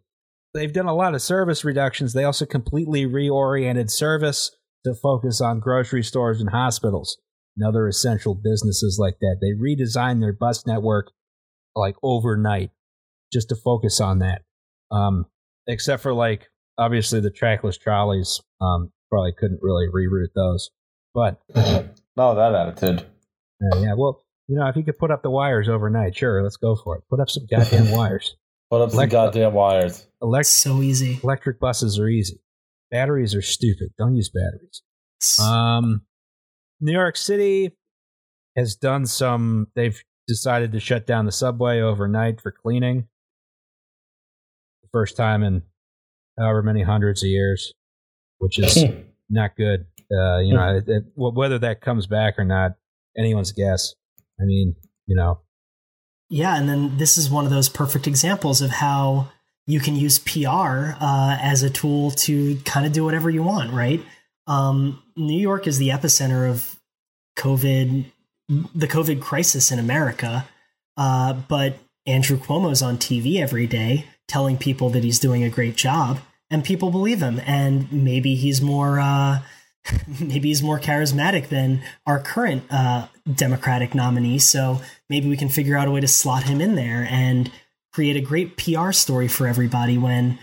[0.53, 2.13] They've done a lot of service reductions.
[2.13, 4.51] They also completely reoriented service
[4.85, 7.17] to focus on grocery stores and hospitals
[7.55, 9.37] and other essential businesses like that.
[9.41, 11.11] They redesigned their bus network
[11.75, 12.71] like overnight
[13.31, 14.41] just to focus on that.
[14.91, 15.25] Um,
[15.67, 20.71] except for like obviously the trackless trolleys, um, probably couldn't really reroute those.
[21.13, 21.41] But
[22.17, 23.05] no, that attitude.
[23.61, 26.57] Uh, yeah, well, you know, if you could put up the wires overnight, sure, let's
[26.57, 27.03] go for it.
[27.09, 28.35] Put up some goddamn wires.
[28.71, 30.07] Put up some goddamn wires.
[30.21, 31.19] Elect- so easy.
[31.21, 32.39] Electric buses are easy.
[32.89, 33.89] Batteries are stupid.
[33.97, 34.81] Don't use batteries.
[35.41, 36.01] Um,
[36.79, 37.77] New York City
[38.55, 39.67] has done some.
[39.75, 43.07] They've decided to shut down the subway overnight for cleaning.
[44.83, 45.63] The first time in
[46.39, 47.73] however many hundreds of years,
[48.39, 48.85] which is
[49.29, 49.85] not good.
[50.09, 52.71] Uh, you know, it, it, whether that comes back or not,
[53.17, 53.95] anyone's guess.
[54.39, 54.75] I mean,
[55.07, 55.41] you know.
[56.31, 59.27] Yeah, and then this is one of those perfect examples of how
[59.67, 63.73] you can use PR uh, as a tool to kind of do whatever you want,
[63.73, 64.01] right?
[64.47, 66.79] Um, New York is the epicenter of
[67.37, 68.05] COVID,
[68.47, 70.47] the COVID crisis in America.
[70.95, 75.75] Uh, but Andrew Cuomo's on TV every day telling people that he's doing a great
[75.75, 77.41] job, and people believe him.
[77.45, 79.39] And maybe he's more, uh,
[80.21, 84.39] maybe he's more charismatic than our current uh, Democratic nominee.
[84.39, 87.51] So maybe we can figure out a way to slot him in there and
[87.93, 90.39] create a great PR story for everybody when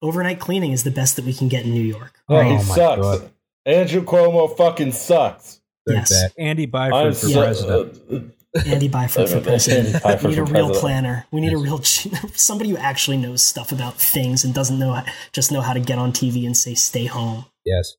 [0.00, 2.20] overnight cleaning is the best that we can get in New York.
[2.28, 2.52] Oh right?
[2.52, 3.02] Oh, he sucks.
[3.02, 3.30] God.
[3.64, 5.60] Andrew Cuomo fucking sucks.
[5.86, 6.12] yes.
[6.38, 8.34] Andy Byford for president.
[8.66, 10.22] Andy Byford for president.
[10.22, 10.76] we need a real president.
[10.76, 11.26] planner.
[11.30, 11.82] We need a real
[12.34, 15.00] somebody who actually knows stuff about things and doesn't know
[15.32, 17.94] just know how to get on TV and say "stay home." Yes.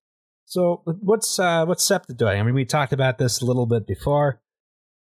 [0.54, 2.40] So what's uh, what's SEPTA doing?
[2.40, 4.40] I mean, we talked about this a little bit before.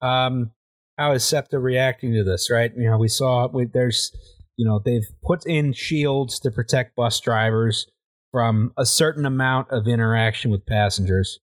[0.02, 0.52] Um,
[0.98, 2.52] how is SEPTA reacting to this?
[2.52, 2.70] Right?
[2.76, 4.12] You know, we saw we, there's
[4.58, 7.88] you know they've put in shields to protect bus drivers
[8.34, 11.40] from a certain amount of interaction with passengers.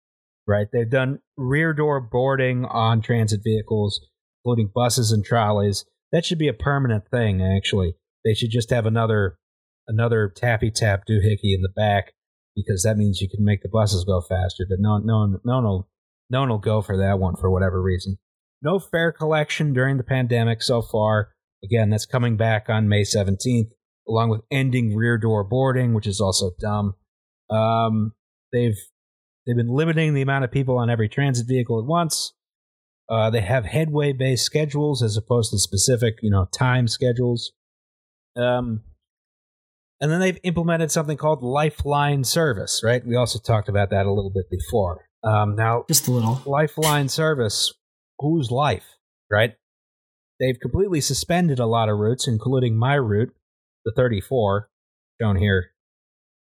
[0.46, 0.68] Right?
[0.74, 4.06] They've done rear door boarding on transit vehicles,
[4.44, 5.86] including buses and trolleys.
[6.12, 7.42] That should be a permanent thing.
[7.42, 9.38] Actually, they should just have another
[9.88, 12.12] another tappy tap doohickey in the back
[12.56, 14.66] because that means you can make the buses go faster.
[14.70, 15.88] But no, no, no, no,
[16.30, 18.18] no one will go for that one for whatever reason.
[18.62, 21.32] No fare collection during the pandemic so far.
[21.64, 23.70] Again, that's coming back on May 17th,
[24.08, 26.96] along with ending rear door boarding, which is also dumb.
[27.50, 28.14] Um,
[28.52, 28.78] they've
[29.46, 32.34] they've been limiting the amount of people on every transit vehicle at once.
[33.10, 37.52] Uh, they have headway based schedules as opposed to specific, you know, time schedules.
[38.36, 38.82] Um,
[40.04, 43.08] and then they've implemented something called Lifeline Service, right?
[43.08, 45.06] We also talked about that a little bit before.
[45.24, 47.74] Um, now, just a little Lifeline Service
[48.20, 48.84] whose life,
[49.32, 49.54] right?
[50.42, 53.34] They've completely suspended a lot of routes, including my route,
[53.86, 54.68] the 34,
[55.22, 55.72] shown here,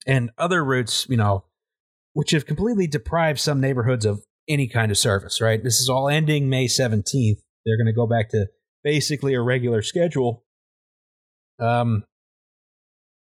[0.07, 1.43] and other routes, you know,
[2.13, 5.61] which have completely deprived some neighborhoods of any kind of service, right?
[5.61, 7.41] This is all ending May 17th.
[7.65, 8.47] They're going to go back to
[8.85, 10.45] basically a regular schedule.
[11.59, 12.05] Um,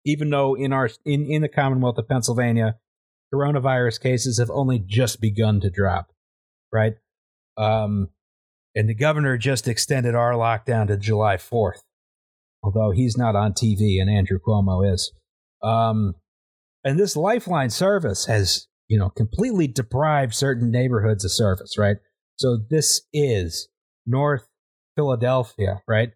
[0.06, 2.78] even though in our in, in the Commonwealth of Pennsylvania,
[3.34, 6.12] coronavirus cases have only just begun to drop,
[6.72, 6.94] right?
[7.58, 8.10] Um,
[8.76, 11.84] and the governor just extended our lockdown to July 4th,
[12.64, 15.12] although he's not on TV and Andrew Cuomo is.
[15.62, 16.16] Um,
[16.84, 21.98] and this Lifeline service has, you know, completely deprived certain neighborhoods of service, right?
[22.36, 23.70] So this is
[24.06, 24.48] North
[24.96, 26.10] Philadelphia, right?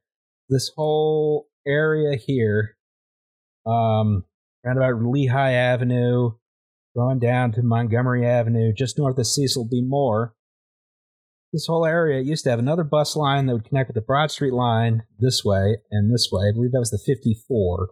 [0.50, 2.77] This whole area here,
[3.68, 4.24] um,
[4.66, 6.32] around about Lehigh Avenue,
[6.96, 9.82] going down to Montgomery Avenue, just north of Cecil B.
[9.86, 10.34] Moore,
[11.54, 14.32] this whole area used to have another bus line that would connect with the Broad
[14.32, 16.50] Street line this way and this way.
[16.50, 17.90] I believe that was the 54.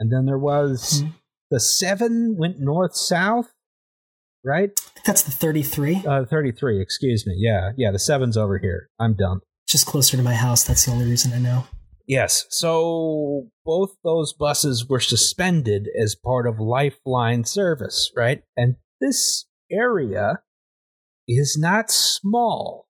[0.00, 1.12] And then there was mm-hmm.
[1.50, 3.52] the 7 went north south,
[4.44, 4.70] right?
[5.06, 6.02] That's the 33.
[6.06, 7.34] Uh, 33, excuse me.
[7.36, 8.88] Yeah, yeah, the 7's over here.
[8.98, 9.42] I'm dumb.
[9.68, 10.64] Just closer to my house.
[10.64, 11.64] That's the only reason I know.
[12.06, 12.46] Yes.
[12.50, 18.42] So both those buses were suspended as part of Lifeline service, right?
[18.56, 20.40] And this area
[21.28, 22.86] is not small,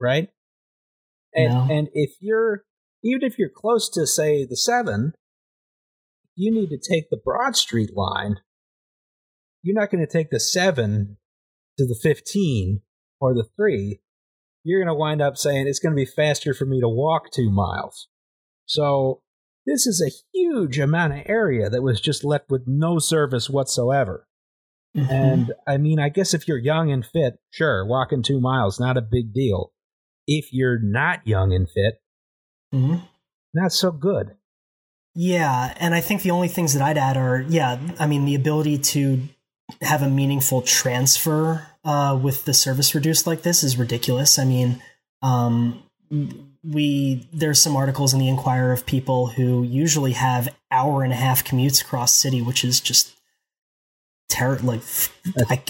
[0.00, 0.28] right?
[1.34, 1.66] And no.
[1.70, 2.64] and if you're
[3.02, 5.12] even if you're close to say the seven,
[6.34, 8.36] you need to take the Broad Street line.
[9.62, 11.18] You're not going to take the seven
[11.78, 12.82] to the fifteen
[13.20, 14.00] or the three.
[14.64, 17.30] You're going to wind up saying it's going to be faster for me to walk
[17.30, 18.08] two miles.
[18.68, 19.22] So
[19.66, 24.28] this is a huge amount of area that was just left with no service whatsoever.
[24.96, 25.10] Mm-hmm.
[25.10, 28.96] And I mean, I guess if you're young and fit, sure, walking two miles, not
[28.96, 29.72] a big deal.
[30.26, 32.00] If you're not young and fit,
[32.74, 33.04] mm-hmm.
[33.54, 34.36] not so good.
[35.14, 38.34] Yeah, and I think the only things that I'd add are yeah, I mean the
[38.34, 39.22] ability to
[39.82, 44.38] have a meaningful transfer uh, with the service reduced like this is ridiculous.
[44.38, 44.82] I mean,
[45.22, 45.82] um,
[46.70, 51.16] we there's some articles in the Inquirer of people who usually have hour and a
[51.16, 53.14] half commutes across city, which is just
[54.28, 54.58] terror.
[54.58, 54.82] Like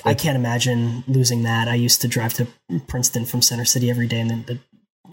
[0.04, 1.68] I, can't imagine losing that.
[1.68, 2.48] I used to drive to
[2.86, 4.58] Princeton from Center City every day, and then it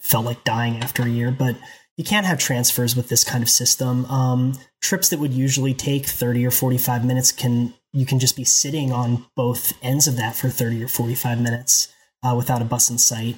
[0.01, 1.31] felt like dying after a year.
[1.31, 1.55] But
[1.97, 4.05] you can't have transfers with this kind of system.
[4.05, 8.43] Um, trips that would usually take 30 or 45 minutes can you can just be
[8.43, 11.87] sitting on both ends of that for 30 or 45 minutes
[12.23, 13.37] uh, without a bus in sight.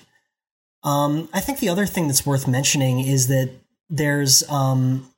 [0.84, 3.52] Um, I think the other thing that's worth mentioning is that
[3.90, 5.10] there's um,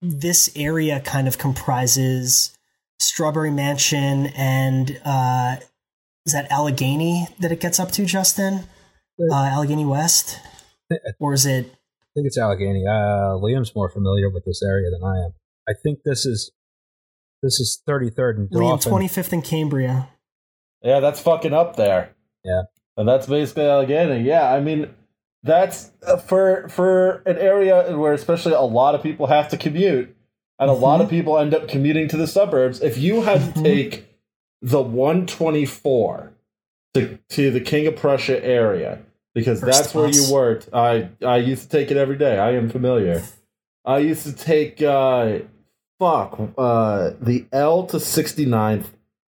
[0.00, 2.56] this area kind of comprises
[2.98, 5.56] Strawberry Mansion and uh,
[6.26, 8.64] is that Allegheny that it gets up to, Justin?
[9.30, 10.38] Uh, Allegheny West,
[11.18, 11.66] or is it?
[11.66, 12.84] I think it's Allegheny.
[12.86, 15.32] Uh, Liam's more familiar with this area than I am.
[15.68, 16.52] I think this is
[17.42, 20.08] this is 33rd and Liam, 25th in Cambria.
[20.82, 22.14] Yeah, that's fucking up there.
[22.44, 22.62] Yeah.
[22.98, 24.22] And that's basically Allegheny.
[24.22, 24.92] Yeah, I mean,
[25.44, 30.14] that's uh, for for an area where especially a lot of people have to commute,
[30.58, 30.82] and a mm-hmm.
[30.82, 32.82] lot of people end up commuting to the suburbs.
[32.82, 33.62] If you had to mm-hmm.
[33.62, 34.16] take
[34.60, 36.32] the 124
[36.94, 38.98] to to the King of Prussia area,
[39.32, 40.68] because First that's where you worked.
[40.72, 42.36] I I used to take it every day.
[42.36, 43.22] I am familiar.
[43.84, 45.38] I used to take uh,
[46.00, 48.86] fuck uh, the L to 69th,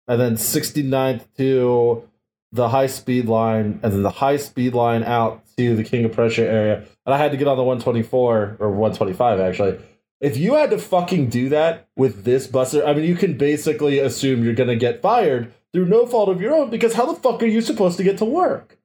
[0.08, 2.07] and then 69th to
[2.52, 6.12] the high speed line, and then the high speed line out to the King of
[6.12, 6.84] Prussia area.
[7.04, 9.78] And I had to get on the 124 or 125 actually.
[10.20, 13.98] If you had to fucking do that with this buster, I mean, you can basically
[14.00, 17.42] assume you're gonna get fired through no fault of your own because how the fuck
[17.42, 18.78] are you supposed to get to work?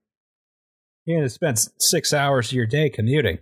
[1.06, 3.40] You're gonna spend six hours of your day commuting.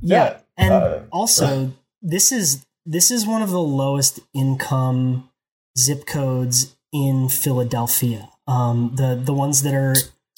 [0.00, 0.38] Yeah, yeah.
[0.56, 1.72] and uh, also
[2.02, 5.30] this is this is one of the lowest income
[5.78, 8.28] zip codes in Philadelphia.
[8.46, 9.94] Um, the the ones that are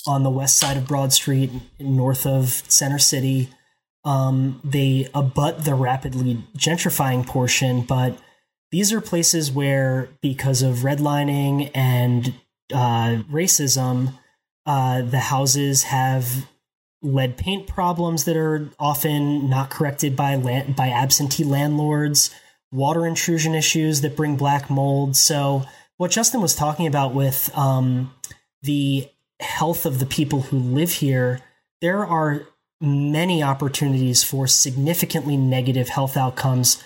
[0.07, 1.51] on the west side of Broad Street,
[1.81, 3.49] north of Center City,
[4.05, 8.17] um, they abut the rapidly gentrifying portion, but
[8.71, 12.35] these are places where, because of redlining and
[12.73, 14.15] uh, racism,
[14.65, 16.49] uh, the houses have
[17.03, 20.37] lead paint problems that are often not corrected by
[20.77, 22.31] by absentee landlords,
[22.73, 25.17] water intrusion issues that bring black mold.
[25.17, 25.65] So
[25.97, 28.13] what Justin was talking about with um,
[28.63, 29.09] the
[29.41, 31.41] health of the people who live here,
[31.81, 32.47] there are
[32.81, 36.83] many opportunities for significantly negative health outcomes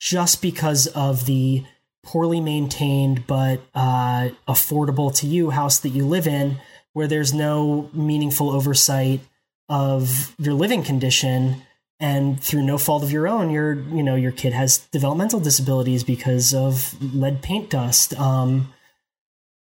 [0.00, 1.64] just because of the
[2.02, 6.58] poorly maintained but uh, affordable to you house that you live in,
[6.92, 9.20] where there's no meaningful oversight
[9.68, 11.62] of your living condition
[12.04, 16.04] and through no fault of your own your you know your kid has developmental disabilities
[16.04, 18.72] because of lead paint dust um,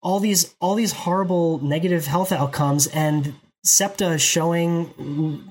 [0.02, 3.34] all these all these horrible negative health outcomes and
[3.64, 4.92] septa showing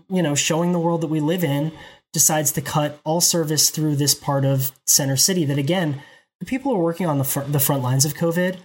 [0.10, 1.72] you know showing the world that we live in
[2.14, 6.02] decides to cut all service through this part of center city that again
[6.40, 8.58] the people who are working on the, fr- the front lines of covid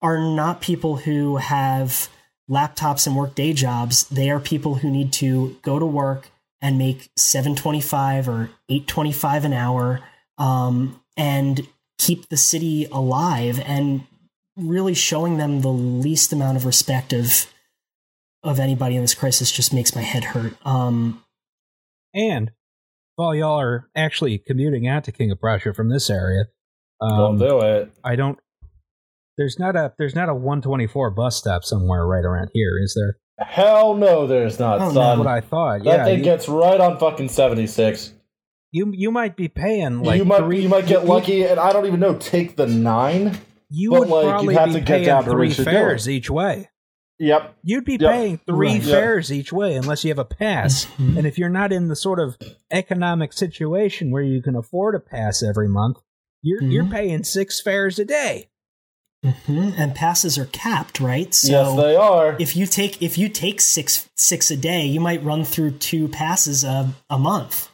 [0.00, 2.08] are not people who have
[2.48, 4.06] laptops and work day jobs.
[4.08, 6.28] They are people who need to go to work
[6.64, 10.00] and make 725 or 825 an hour
[10.38, 11.68] um, and
[11.98, 14.06] keep the city alive and
[14.56, 17.52] really showing them the least amount of respect of
[18.42, 20.54] of anybody in this crisis just makes my head hurt.
[20.66, 21.22] Um,
[22.14, 22.50] and
[23.16, 26.44] while y'all are actually commuting out to King of Prussia from this area,
[27.00, 27.92] um, don't do it.
[28.02, 28.38] I don't
[29.36, 33.18] there's not a there's not a 124 bus stop somewhere right around here, is there?
[33.38, 34.94] Hell no, there's not, oh, son.
[34.94, 35.84] That's what I thought.
[35.84, 38.12] That yeah, thing you, gets right on fucking 76.
[38.70, 41.72] You you might be paying like you might three, you might get lucky, and I
[41.72, 42.16] don't even know.
[42.16, 43.38] Take the nine.
[43.70, 46.70] You would like, probably be paying three fares each way.
[47.20, 47.56] Yep.
[47.62, 48.12] You'd be yep.
[48.12, 48.82] paying three right.
[48.82, 49.38] fares yep.
[49.38, 50.86] each way unless you have a pass.
[50.86, 51.18] Mm-hmm.
[51.18, 52.36] and if you're not in the sort of
[52.72, 55.98] economic situation where you can afford a pass every month,
[56.42, 56.70] you're mm-hmm.
[56.70, 58.48] you're paying six fares a day.
[59.24, 59.70] Mm-hmm.
[59.78, 61.34] And passes are capped, right?
[61.34, 62.36] So yes, they are.
[62.38, 66.08] If you take if you take six six a day, you might run through two
[66.08, 67.70] passes a, a month.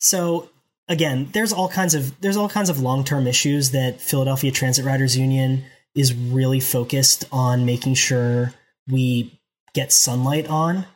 [0.00, 0.50] So
[0.88, 4.84] again, there's all kinds of there's all kinds of long term issues that Philadelphia Transit
[4.84, 8.52] Riders Union is really focused on making sure
[8.88, 9.40] we
[9.74, 10.86] get sunlight on,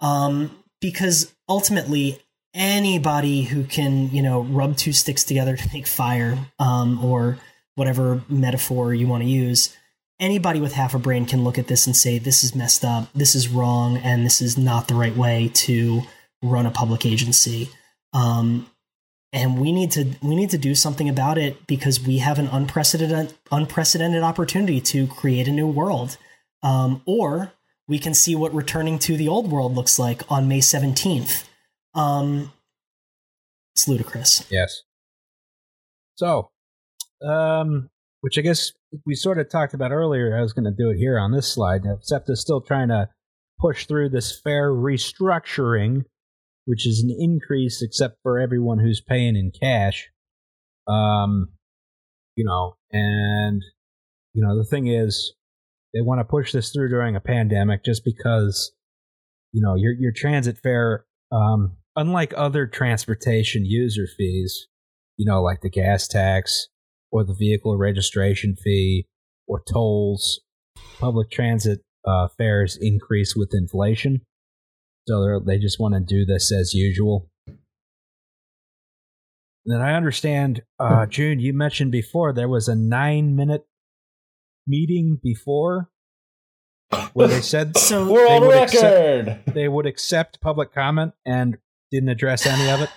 [0.00, 0.50] um,
[0.80, 2.20] because ultimately
[2.54, 7.38] anybody who can you know rub two sticks together to make fire um, or
[7.76, 9.74] whatever metaphor you want to use,
[10.18, 13.12] anybody with half a brain can look at this and say, this is messed up,
[13.12, 16.02] this is wrong, and this is not the right way to
[16.42, 17.70] run a public agency.
[18.12, 18.68] Um,
[19.32, 22.46] and we need to we need to do something about it because we have an
[22.46, 26.16] unprecedented unprecedented opportunity to create a new world.
[26.62, 27.52] Um, or
[27.86, 31.44] we can see what returning to the old world looks like on May 17th.
[31.94, 32.52] Um,
[33.74, 34.44] it's ludicrous.
[34.50, 34.82] Yes.
[36.14, 36.50] So,
[37.22, 37.88] um,
[38.20, 38.72] which I guess
[39.04, 40.36] we sort of talked about earlier.
[40.36, 41.82] I was going to do it here on this slide.
[42.00, 43.08] SEPTA's still trying to
[43.60, 46.04] push through this fare restructuring,
[46.64, 50.08] which is an increase except for everyone who's paying in cash.
[50.88, 51.48] Um,
[52.36, 53.62] you know, and
[54.34, 55.34] you know the thing is,
[55.94, 58.72] they want to push this through during a pandemic just because,
[59.52, 64.68] you know, your your transit fare, um, unlike other transportation user fees,
[65.16, 66.68] you know, like the gas tax
[67.16, 69.06] or the vehicle registration fee
[69.48, 70.40] or tolls,
[71.00, 74.20] public transit uh, fares increase with inflation.
[75.08, 77.30] So they just want to do this as usual.
[77.46, 77.56] And
[79.74, 83.64] then I understand, uh, June, you mentioned before there was a nine minute
[84.66, 85.88] meeting before
[87.14, 91.56] where they said So We're would accept- they would accept public comment and
[91.90, 92.90] didn't address any of it.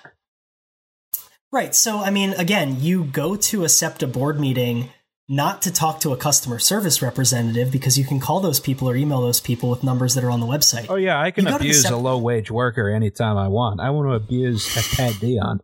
[1.51, 1.73] Right.
[1.73, 4.89] So, I mean, again, you go to a SEPTA board meeting
[5.27, 8.95] not to talk to a customer service representative because you can call those people or
[8.95, 10.87] email those people with numbers that are on the website.
[10.89, 13.47] Oh yeah, I can You go to abuse sep- a low wage worker anytime I
[13.47, 13.79] want.
[13.79, 15.59] I want to abuse Pat Deon.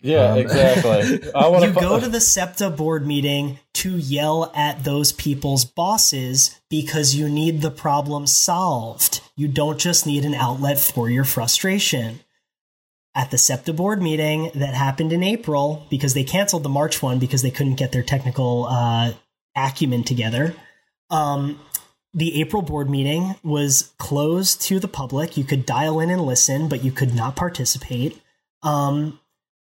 [0.00, 1.32] Yeah, Um, exactly.
[1.34, 6.60] I want you go to the SEPTA board meeting to yell at those people's bosses
[6.70, 9.20] because you need the problem solved.
[9.36, 12.20] You don't just need an outlet for your frustration.
[13.18, 17.18] At the SEPTA board meeting that happened in April, because they canceled the March one
[17.18, 19.12] because they couldn't get their technical uh,
[19.56, 20.54] acumen together,
[21.10, 21.58] um,
[22.14, 25.36] the April board meeting was closed to the public.
[25.36, 28.22] You could dial in and listen, but you could not participate.
[28.62, 29.18] Um,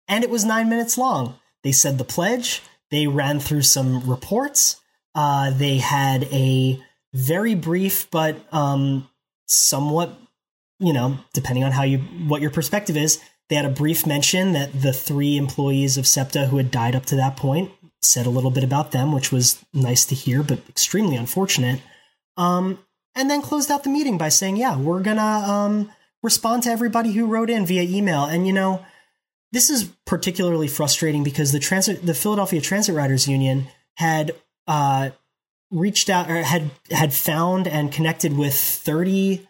[0.09, 1.39] and it was nine minutes long.
[1.63, 2.61] They said the pledge.
[2.91, 4.81] They ran through some reports.
[5.15, 6.83] Uh, they had a
[7.13, 9.09] very brief but um,
[9.47, 10.19] somewhat,
[10.81, 11.99] you know, depending on how you
[12.29, 16.47] what your perspective is, they had a brief mention that the three employees of SEPTA
[16.47, 17.71] who had died up to that point
[18.03, 21.81] said a little bit about them, which was nice to hear, but extremely unfortunate.
[22.37, 22.79] Um,
[23.15, 25.93] and then closed out the meeting by saying, "Yeah, we're gonna um,
[26.23, 28.85] respond to everybody who wrote in via email." And you know,
[29.53, 34.33] this is particularly frustrating because the transit, the Philadelphia Transit Riders Union had
[34.66, 35.11] uh,
[35.71, 39.47] reached out or had had found and connected with thirty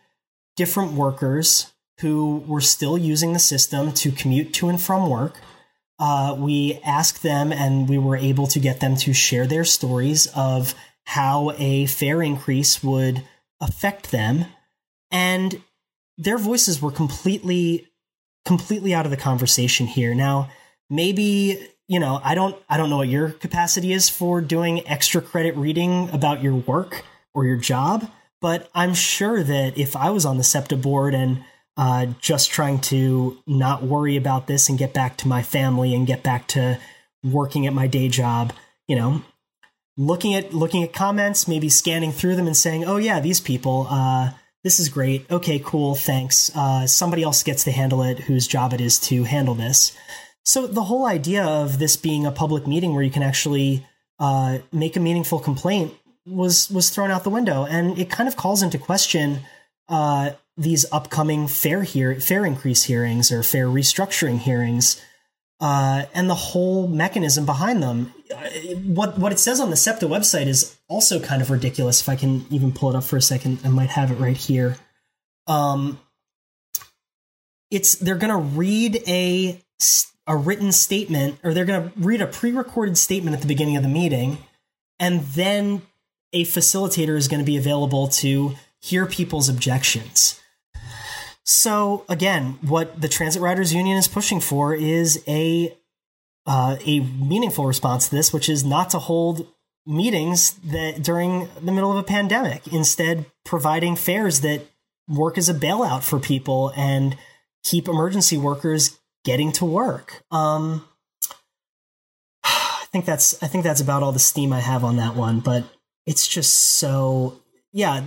[0.56, 5.38] different workers who were still using the system to commute to and from work.
[5.98, 10.26] Uh, we asked them, and we were able to get them to share their stories
[10.34, 13.22] of how a fare increase would
[13.60, 14.46] affect them,
[15.10, 15.62] and
[16.18, 17.88] their voices were completely
[18.44, 20.14] completely out of the conversation here.
[20.14, 20.50] Now,
[20.90, 25.20] maybe you know, I don't I don't know what your capacity is for doing extra
[25.20, 27.04] credit reading about your work
[27.34, 28.10] or your job,
[28.40, 31.44] but I'm sure that if I was on the SEPTA board and
[31.76, 36.06] uh, just trying to not worry about this and get back to my family and
[36.06, 36.78] get back to
[37.24, 38.52] working at my day job,
[38.86, 39.22] you know,
[39.96, 43.86] looking at looking at comments, maybe scanning through them and saying, "Oh yeah, these people,
[43.90, 44.30] uh,
[44.62, 45.30] this is great.
[45.30, 46.50] Okay, cool, thanks.
[46.54, 49.96] Uh, somebody else gets to handle it, whose job it is to handle this."
[50.44, 53.86] So the whole idea of this being a public meeting where you can actually
[54.18, 55.94] uh, make a meaningful complaint
[56.26, 59.40] was was thrown out the window, and it kind of calls into question
[59.88, 65.02] uh, these upcoming fare hear fare increase hearings or fare restructuring hearings,
[65.60, 68.14] uh, and the whole mechanism behind them.
[68.32, 68.48] Uh,
[68.84, 72.00] What what it says on the SEPTA website is also kind of ridiculous.
[72.00, 74.36] If I can even pull it up for a second, I might have it right
[74.36, 74.76] here.
[75.46, 75.98] Um,
[77.70, 79.60] it's they're going to read a
[80.26, 83.82] a written statement, or they're going to read a pre-recorded statement at the beginning of
[83.82, 84.38] the meeting,
[84.98, 85.82] and then
[86.32, 90.40] a facilitator is going to be available to hear people's objections.
[91.44, 95.76] So again, what the Transit Riders Union is pushing for is a
[96.46, 99.46] uh, a meaningful response to this, which is not to hold
[99.86, 102.66] meetings that during the middle of a pandemic.
[102.72, 104.62] Instead, providing fares that
[105.08, 107.16] work as a bailout for people and
[107.62, 110.22] keep emergency workers getting to work.
[110.30, 110.86] Um,
[112.44, 115.40] I think that's I think that's about all the steam I have on that one,
[115.40, 115.64] but
[116.06, 117.40] it's just so
[117.72, 118.04] yeah.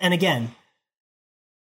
[0.00, 0.54] And again,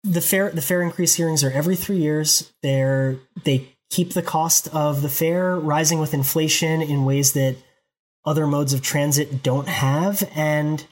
[0.05, 2.53] the fare the fare increase hearings are every three years.
[2.63, 7.57] They're they keep the cost of the fare rising with inflation in ways that
[8.25, 10.85] other modes of transit don't have, and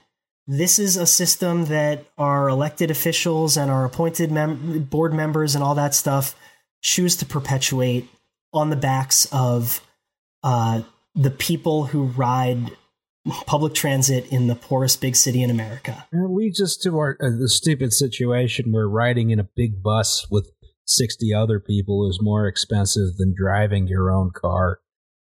[0.46, 5.62] this is a system that our elected officials and our appointed mem- board members and
[5.62, 6.34] all that stuff
[6.82, 8.08] choose to perpetuate
[8.52, 9.80] on the backs of
[10.42, 10.82] uh,
[11.14, 12.76] the people who ride
[13.46, 16.06] public transit in the poorest big city in America.
[16.12, 19.82] And it leads us to our uh, the stupid situation where riding in a big
[19.82, 20.50] bus with
[20.86, 24.80] 60 other people is more expensive than driving your own car.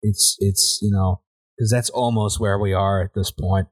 [0.03, 1.21] It's it's you know
[1.57, 3.69] because that's almost where we are at this point.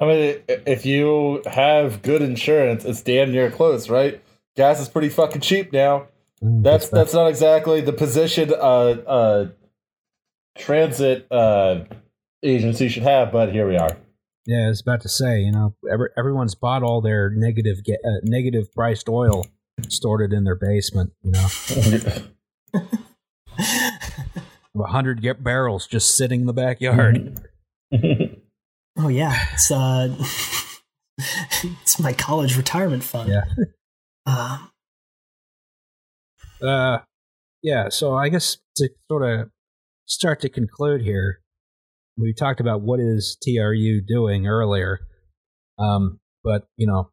[0.00, 4.22] I mean, if you have good insurance, it's damn near close, right?
[4.56, 6.08] Gas is pretty fucking cheap now.
[6.42, 8.56] Mm, That's that's not exactly the position uh
[9.06, 9.46] uh
[10.56, 11.84] transit uh
[12.44, 13.96] agency should have, but here we are.
[14.46, 18.20] Yeah, I was about to say, you know, every, everyone's bought all their negative uh,
[18.22, 19.46] negative priced oil,
[19.88, 21.12] stored it in their basement.
[21.22, 21.48] You know,
[23.58, 27.40] a hundred get barrels just sitting in the backyard.
[28.96, 30.14] Oh yeah, it's uh,
[31.18, 33.28] it's my college retirement fund.
[33.28, 33.44] Yeah.
[34.24, 34.58] Uh,
[36.62, 36.98] Uh,
[37.60, 37.88] yeah.
[37.88, 39.50] So I guess to sort of
[40.06, 41.40] start to conclude here,
[42.16, 45.00] we talked about what is TRU doing earlier,
[45.78, 47.10] um, but you know,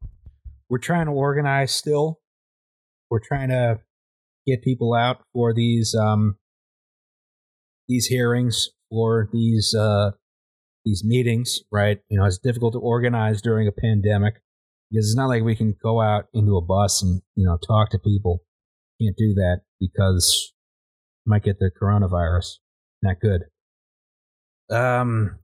[0.70, 2.20] we're trying to organize still.
[3.10, 3.80] We're trying to
[4.48, 6.38] get people out for these um,
[7.88, 10.12] these hearings for these uh,
[10.86, 12.00] these meetings, right?
[12.10, 14.36] You know, it's difficult to organize during a pandemic
[14.90, 17.90] because it's not like we can go out into a bus and you know talk
[17.92, 18.44] to people.
[19.02, 20.54] Can't do that because
[21.26, 22.58] might get the coronavirus.
[23.02, 23.42] Not good.
[24.72, 25.40] Um,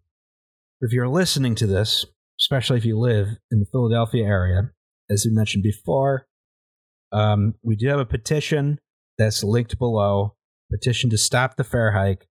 [0.81, 2.05] if you're listening to this,
[2.39, 4.71] especially if you live in the Philadelphia area,
[5.09, 6.27] as we mentioned before,
[7.11, 8.79] um, we do have a petition
[9.17, 10.35] that's linked below.
[10.71, 12.27] Petition to stop the fare hike.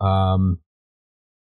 [0.00, 0.60] Um,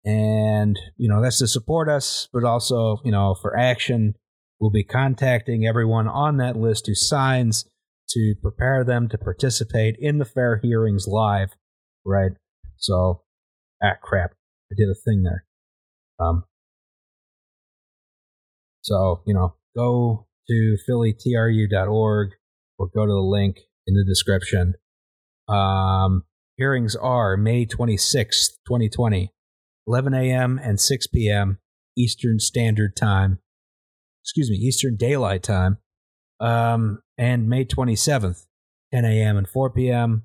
[0.04, 4.14] and you know that's to support us, but also you know for action,
[4.60, 7.68] we'll be contacting everyone on that list who signs
[8.10, 11.50] to prepare them to participate in the fare hearings live.
[12.06, 12.32] Right.
[12.76, 13.22] So,
[13.82, 14.32] ah, crap,
[14.70, 15.44] I did a thing there.
[16.18, 16.44] Um.
[18.82, 22.30] So you know, go to phillytru.org
[22.78, 24.74] or go to the link in the description.
[25.48, 26.24] Um,
[26.56, 29.32] hearings are May 26th, 2020,
[29.86, 30.60] 11 a.m.
[30.62, 31.58] and 6 p.m.
[31.96, 33.38] Eastern Standard Time.
[34.24, 35.78] Excuse me, Eastern Daylight Time.
[36.40, 38.46] Um, and May 27th,
[38.92, 39.36] 10 a.m.
[39.36, 40.24] and 4 p.m.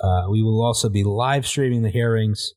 [0.00, 2.54] Uh, we will also be live streaming the hearings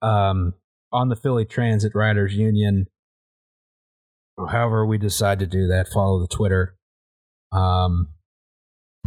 [0.00, 0.54] um,
[0.92, 2.86] on the Philly Transit Riders Union.
[4.38, 6.76] However, we decide to do that, follow the Twitter.
[7.52, 8.08] Um,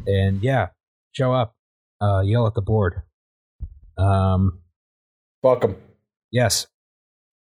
[0.05, 0.67] and yeah,
[1.13, 1.55] show up,
[2.01, 3.01] uh, yell at the board.
[3.97, 4.61] Um,
[5.41, 5.77] Welcome.
[6.31, 6.67] yes.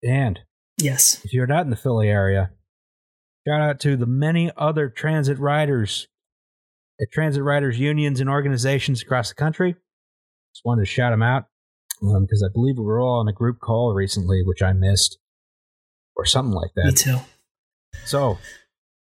[0.03, 0.39] And
[0.77, 2.51] yes, if you're not in the Philly area,
[3.47, 6.07] shout out to the many other transit riders
[7.01, 9.75] at transit riders unions and organizations across the country.
[10.53, 11.45] Just wanted to shout them out
[12.03, 15.17] Um, because I believe we were all on a group call recently, which I missed,
[16.15, 16.85] or something like that.
[16.85, 17.17] me too.
[18.05, 18.37] So,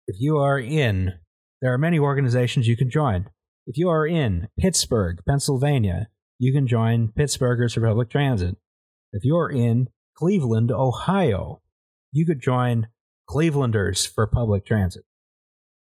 [0.06, 1.14] if you are in,
[1.60, 3.28] there are many organizations you can join.
[3.66, 6.08] If you are in Pittsburgh, Pennsylvania,
[6.38, 8.56] you can join Pittsburghers for Public Transit.
[9.12, 11.60] If you're in Cleveland, Ohio,
[12.12, 12.88] you could join
[13.28, 15.04] Clevelanders for Public Transit.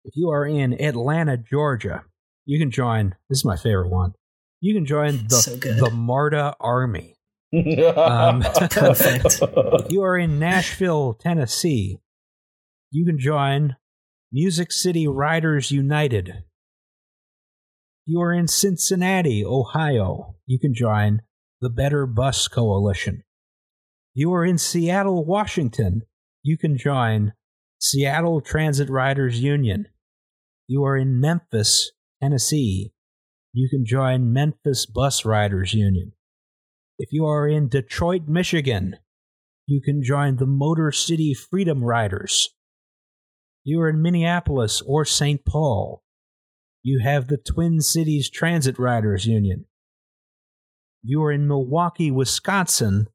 [0.06, 2.04] If you are in Atlanta, Georgia,
[2.46, 4.14] you can join, this is my favorite one,
[4.62, 7.14] you can join the, So the MARTA Army.
[7.56, 9.40] Um, Perfect.
[9.42, 12.00] If you are in Nashville, Tennessee,
[12.92, 13.78] you can join
[14.32, 16.30] Music City Riders United.
[16.30, 16.44] If
[18.08, 21.22] you are in Cincinnati, Ohio, you can join
[21.62, 23.24] the Better Bus Coalition.
[24.14, 26.02] If you are in Seattle, Washington,
[26.44, 27.34] you can join
[27.80, 29.86] Seattle Transit Riders Union.
[29.88, 31.92] If you are in Memphis,
[32.22, 32.92] Tennessee,
[33.56, 36.12] you can join Memphis Bus Riders Union.
[37.00, 38.98] If you are in Detroit, Michigan,
[39.66, 42.50] you can join the Motor City Freedom Riders.
[43.64, 45.46] You are in Minneapolis or St.
[45.46, 46.04] Paul.
[46.84, 49.66] You have the Twin Cities Transit Riders Union.
[51.02, 53.08] You are in Milwaukee, Wisconsin.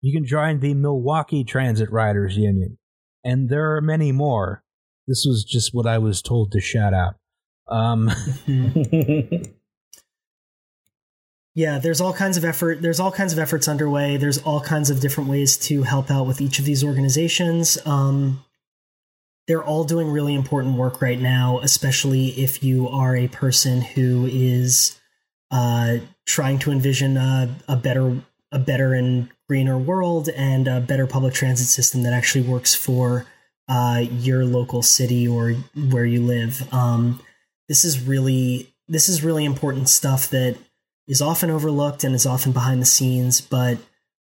[0.00, 2.78] You can join the Milwaukee Transit Riders Union.
[3.24, 4.62] And there are many more.
[5.08, 7.16] This was just what I was told to shout out.
[7.68, 8.10] Um,
[11.54, 12.82] Yeah, there's all kinds of effort.
[12.82, 14.16] There's all kinds of efforts underway.
[14.16, 17.78] There's all kinds of different ways to help out with each of these organizations.
[17.86, 18.44] Um,
[19.46, 24.26] they're all doing really important work right now, especially if you are a person who
[24.26, 24.98] is
[25.50, 28.20] uh, trying to envision a, a better,
[28.50, 33.26] a better and greener world and a better public transit system that actually works for
[33.68, 35.52] uh, your local city or
[35.90, 36.66] where you live.
[36.72, 37.20] Um,
[37.68, 40.58] this is really this is really important stuff that
[41.06, 43.78] is often overlooked and is often behind the scenes, but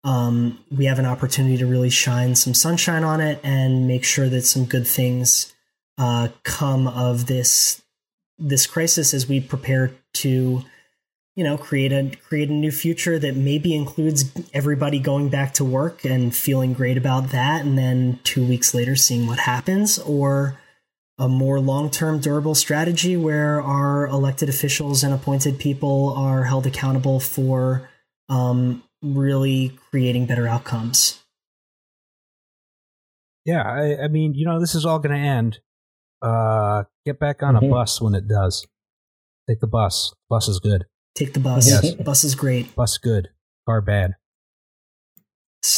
[0.04, 4.28] um, we have an opportunity to really shine some sunshine on it and make sure
[4.28, 5.54] that some good things
[5.98, 7.82] uh, come of this
[8.38, 10.62] this crisis as we prepare to
[11.34, 15.64] you know create a create a new future that maybe includes everybody going back to
[15.64, 20.60] work and feeling great about that and then 2 weeks later seeing what happens or
[21.18, 27.18] a more long-term durable strategy where our elected officials and appointed people are held accountable
[27.20, 27.88] for
[28.28, 31.20] um, really creating better outcomes
[33.44, 35.60] Yeah, I, I mean, you know, this is all going to end.
[36.20, 37.66] Uh, get back on Mhm.
[37.66, 38.66] a bus when it does.
[39.48, 40.12] Take the bus.
[40.28, 40.84] Bus is good.
[41.14, 41.94] take the bus Yes.
[42.04, 43.30] bus is great Bus good.
[43.66, 44.14] Car bad.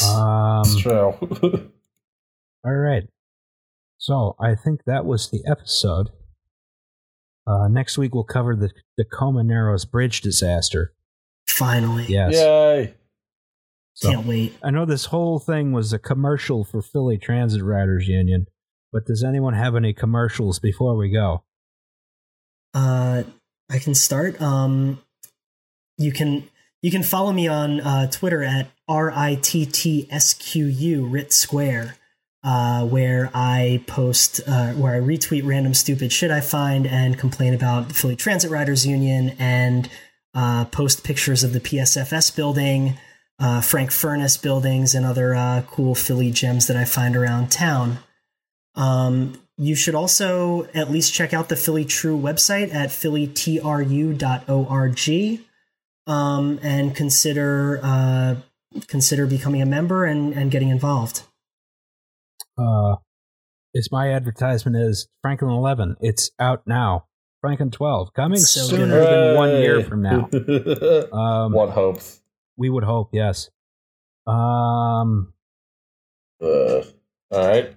[0.04, 1.12] Um, It's true.
[2.64, 3.04] all right.
[4.00, 6.08] So I think that was the episode.
[7.46, 10.94] Uh, next week we'll cover the Tacoma Narrows Bridge disaster.
[11.46, 12.34] finally Yes.
[12.34, 12.94] Yay.
[13.94, 18.08] So- can't wait I know this whole thing was a commercial for Philly Transit Riders
[18.08, 18.46] Union,
[18.92, 21.44] but does anyone have any commercials before we go?
[22.72, 23.24] Uh,
[23.70, 24.40] I can start.
[24.40, 25.02] Um,
[25.98, 26.48] you can
[26.82, 31.04] you can follow me on uh, Twitter at r i t t s q u
[31.06, 31.96] Rit Square,
[32.42, 37.54] uh, where I post uh, where I retweet random stupid shit I find and complain
[37.54, 39.90] about the Philly Transit Riders Union and
[40.34, 42.96] uh, post pictures of the PSFS building,
[43.38, 47.98] uh, Frank Furness buildings, and other uh, cool Philly gems that I find around town.
[48.74, 55.40] Um, you should also at least check out the Philly TRU website at phillytru.org
[56.06, 58.36] um, and consider uh,
[58.86, 61.24] consider becoming a member and, and getting involved.
[62.60, 62.96] Uh,
[63.72, 65.96] it's my advertisement is Franklin 11.
[66.00, 67.06] It's out now.
[67.40, 70.28] Franklin 12 coming So sooner than one year from now.
[71.12, 72.20] Um, One hopes.
[72.58, 73.48] we would hope, yes.
[74.26, 75.32] Um,
[76.42, 76.82] Uh,
[77.30, 77.74] all right.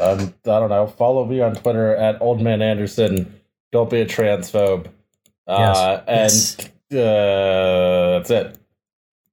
[0.00, 0.86] Um, I don't know.
[0.88, 3.40] Follow me on Twitter at Old Man Anderson.
[3.72, 4.86] Don't be a transphobe.
[5.46, 6.56] Uh, Yes.
[6.90, 8.58] and uh, that's it.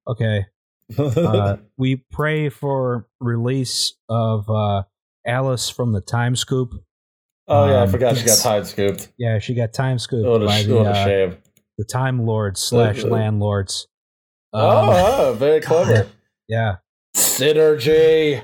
[0.08, 0.46] okay.
[0.98, 4.84] Uh, we pray for release of uh,
[5.26, 6.74] Alice from the Time Scoop.
[7.48, 8.44] oh yeah, I um, forgot she got yes.
[8.44, 9.10] time scooped.
[9.18, 11.38] Yeah, she got time scooped What a, by sh- the, what a uh, shame.
[11.78, 13.88] the Time Lords slash landlords.
[14.54, 16.08] Um, oh, oh, very clever.
[16.48, 16.76] Yeah.
[17.16, 18.44] Synergy.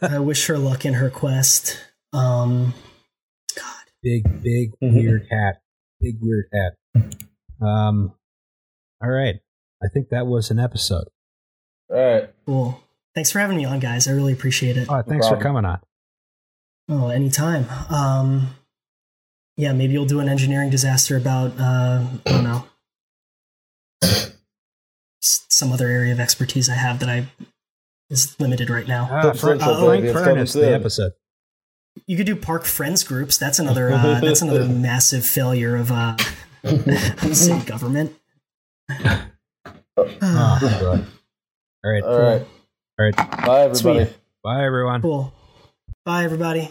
[0.00, 1.76] I wish her luck in her quest.
[2.12, 2.74] Um,
[3.56, 4.94] God, Big, big, Mhm.
[4.94, 5.62] weird hat.
[6.00, 7.12] Big, weird hat.
[7.60, 8.14] Um,
[9.02, 9.40] all right.
[9.82, 11.08] I think that was an episode.
[11.92, 12.30] All right.
[12.46, 12.82] cool.
[13.14, 14.08] Thanks for having me on, guys.
[14.08, 14.88] I really appreciate it.
[14.90, 15.80] Oh, thanks for coming on.
[16.88, 17.66] Oh, anytime.
[17.90, 18.54] Um,
[19.56, 22.64] yeah, maybe you'll do an engineering disaster about uh, I don't know
[25.62, 27.26] some other area of expertise I have that I
[28.10, 29.08] is limited right now.
[29.10, 31.12] Ah, That's Frank, central, Frank Furness, the episode.
[32.06, 33.38] You could do park friends groups.
[33.38, 33.92] That's another.
[33.92, 36.16] Uh, that's another massive failure of uh,
[37.32, 38.16] city government.
[38.90, 39.28] Oh,
[40.22, 41.06] Ah, good.
[41.84, 42.02] All right.
[42.04, 42.46] All right.
[42.98, 43.16] All right.
[43.44, 44.04] Bye, everybody.
[44.04, 44.16] Sweet.
[44.44, 45.02] Bye, everyone.
[45.02, 45.32] cool.
[46.04, 46.70] Bye, everybody.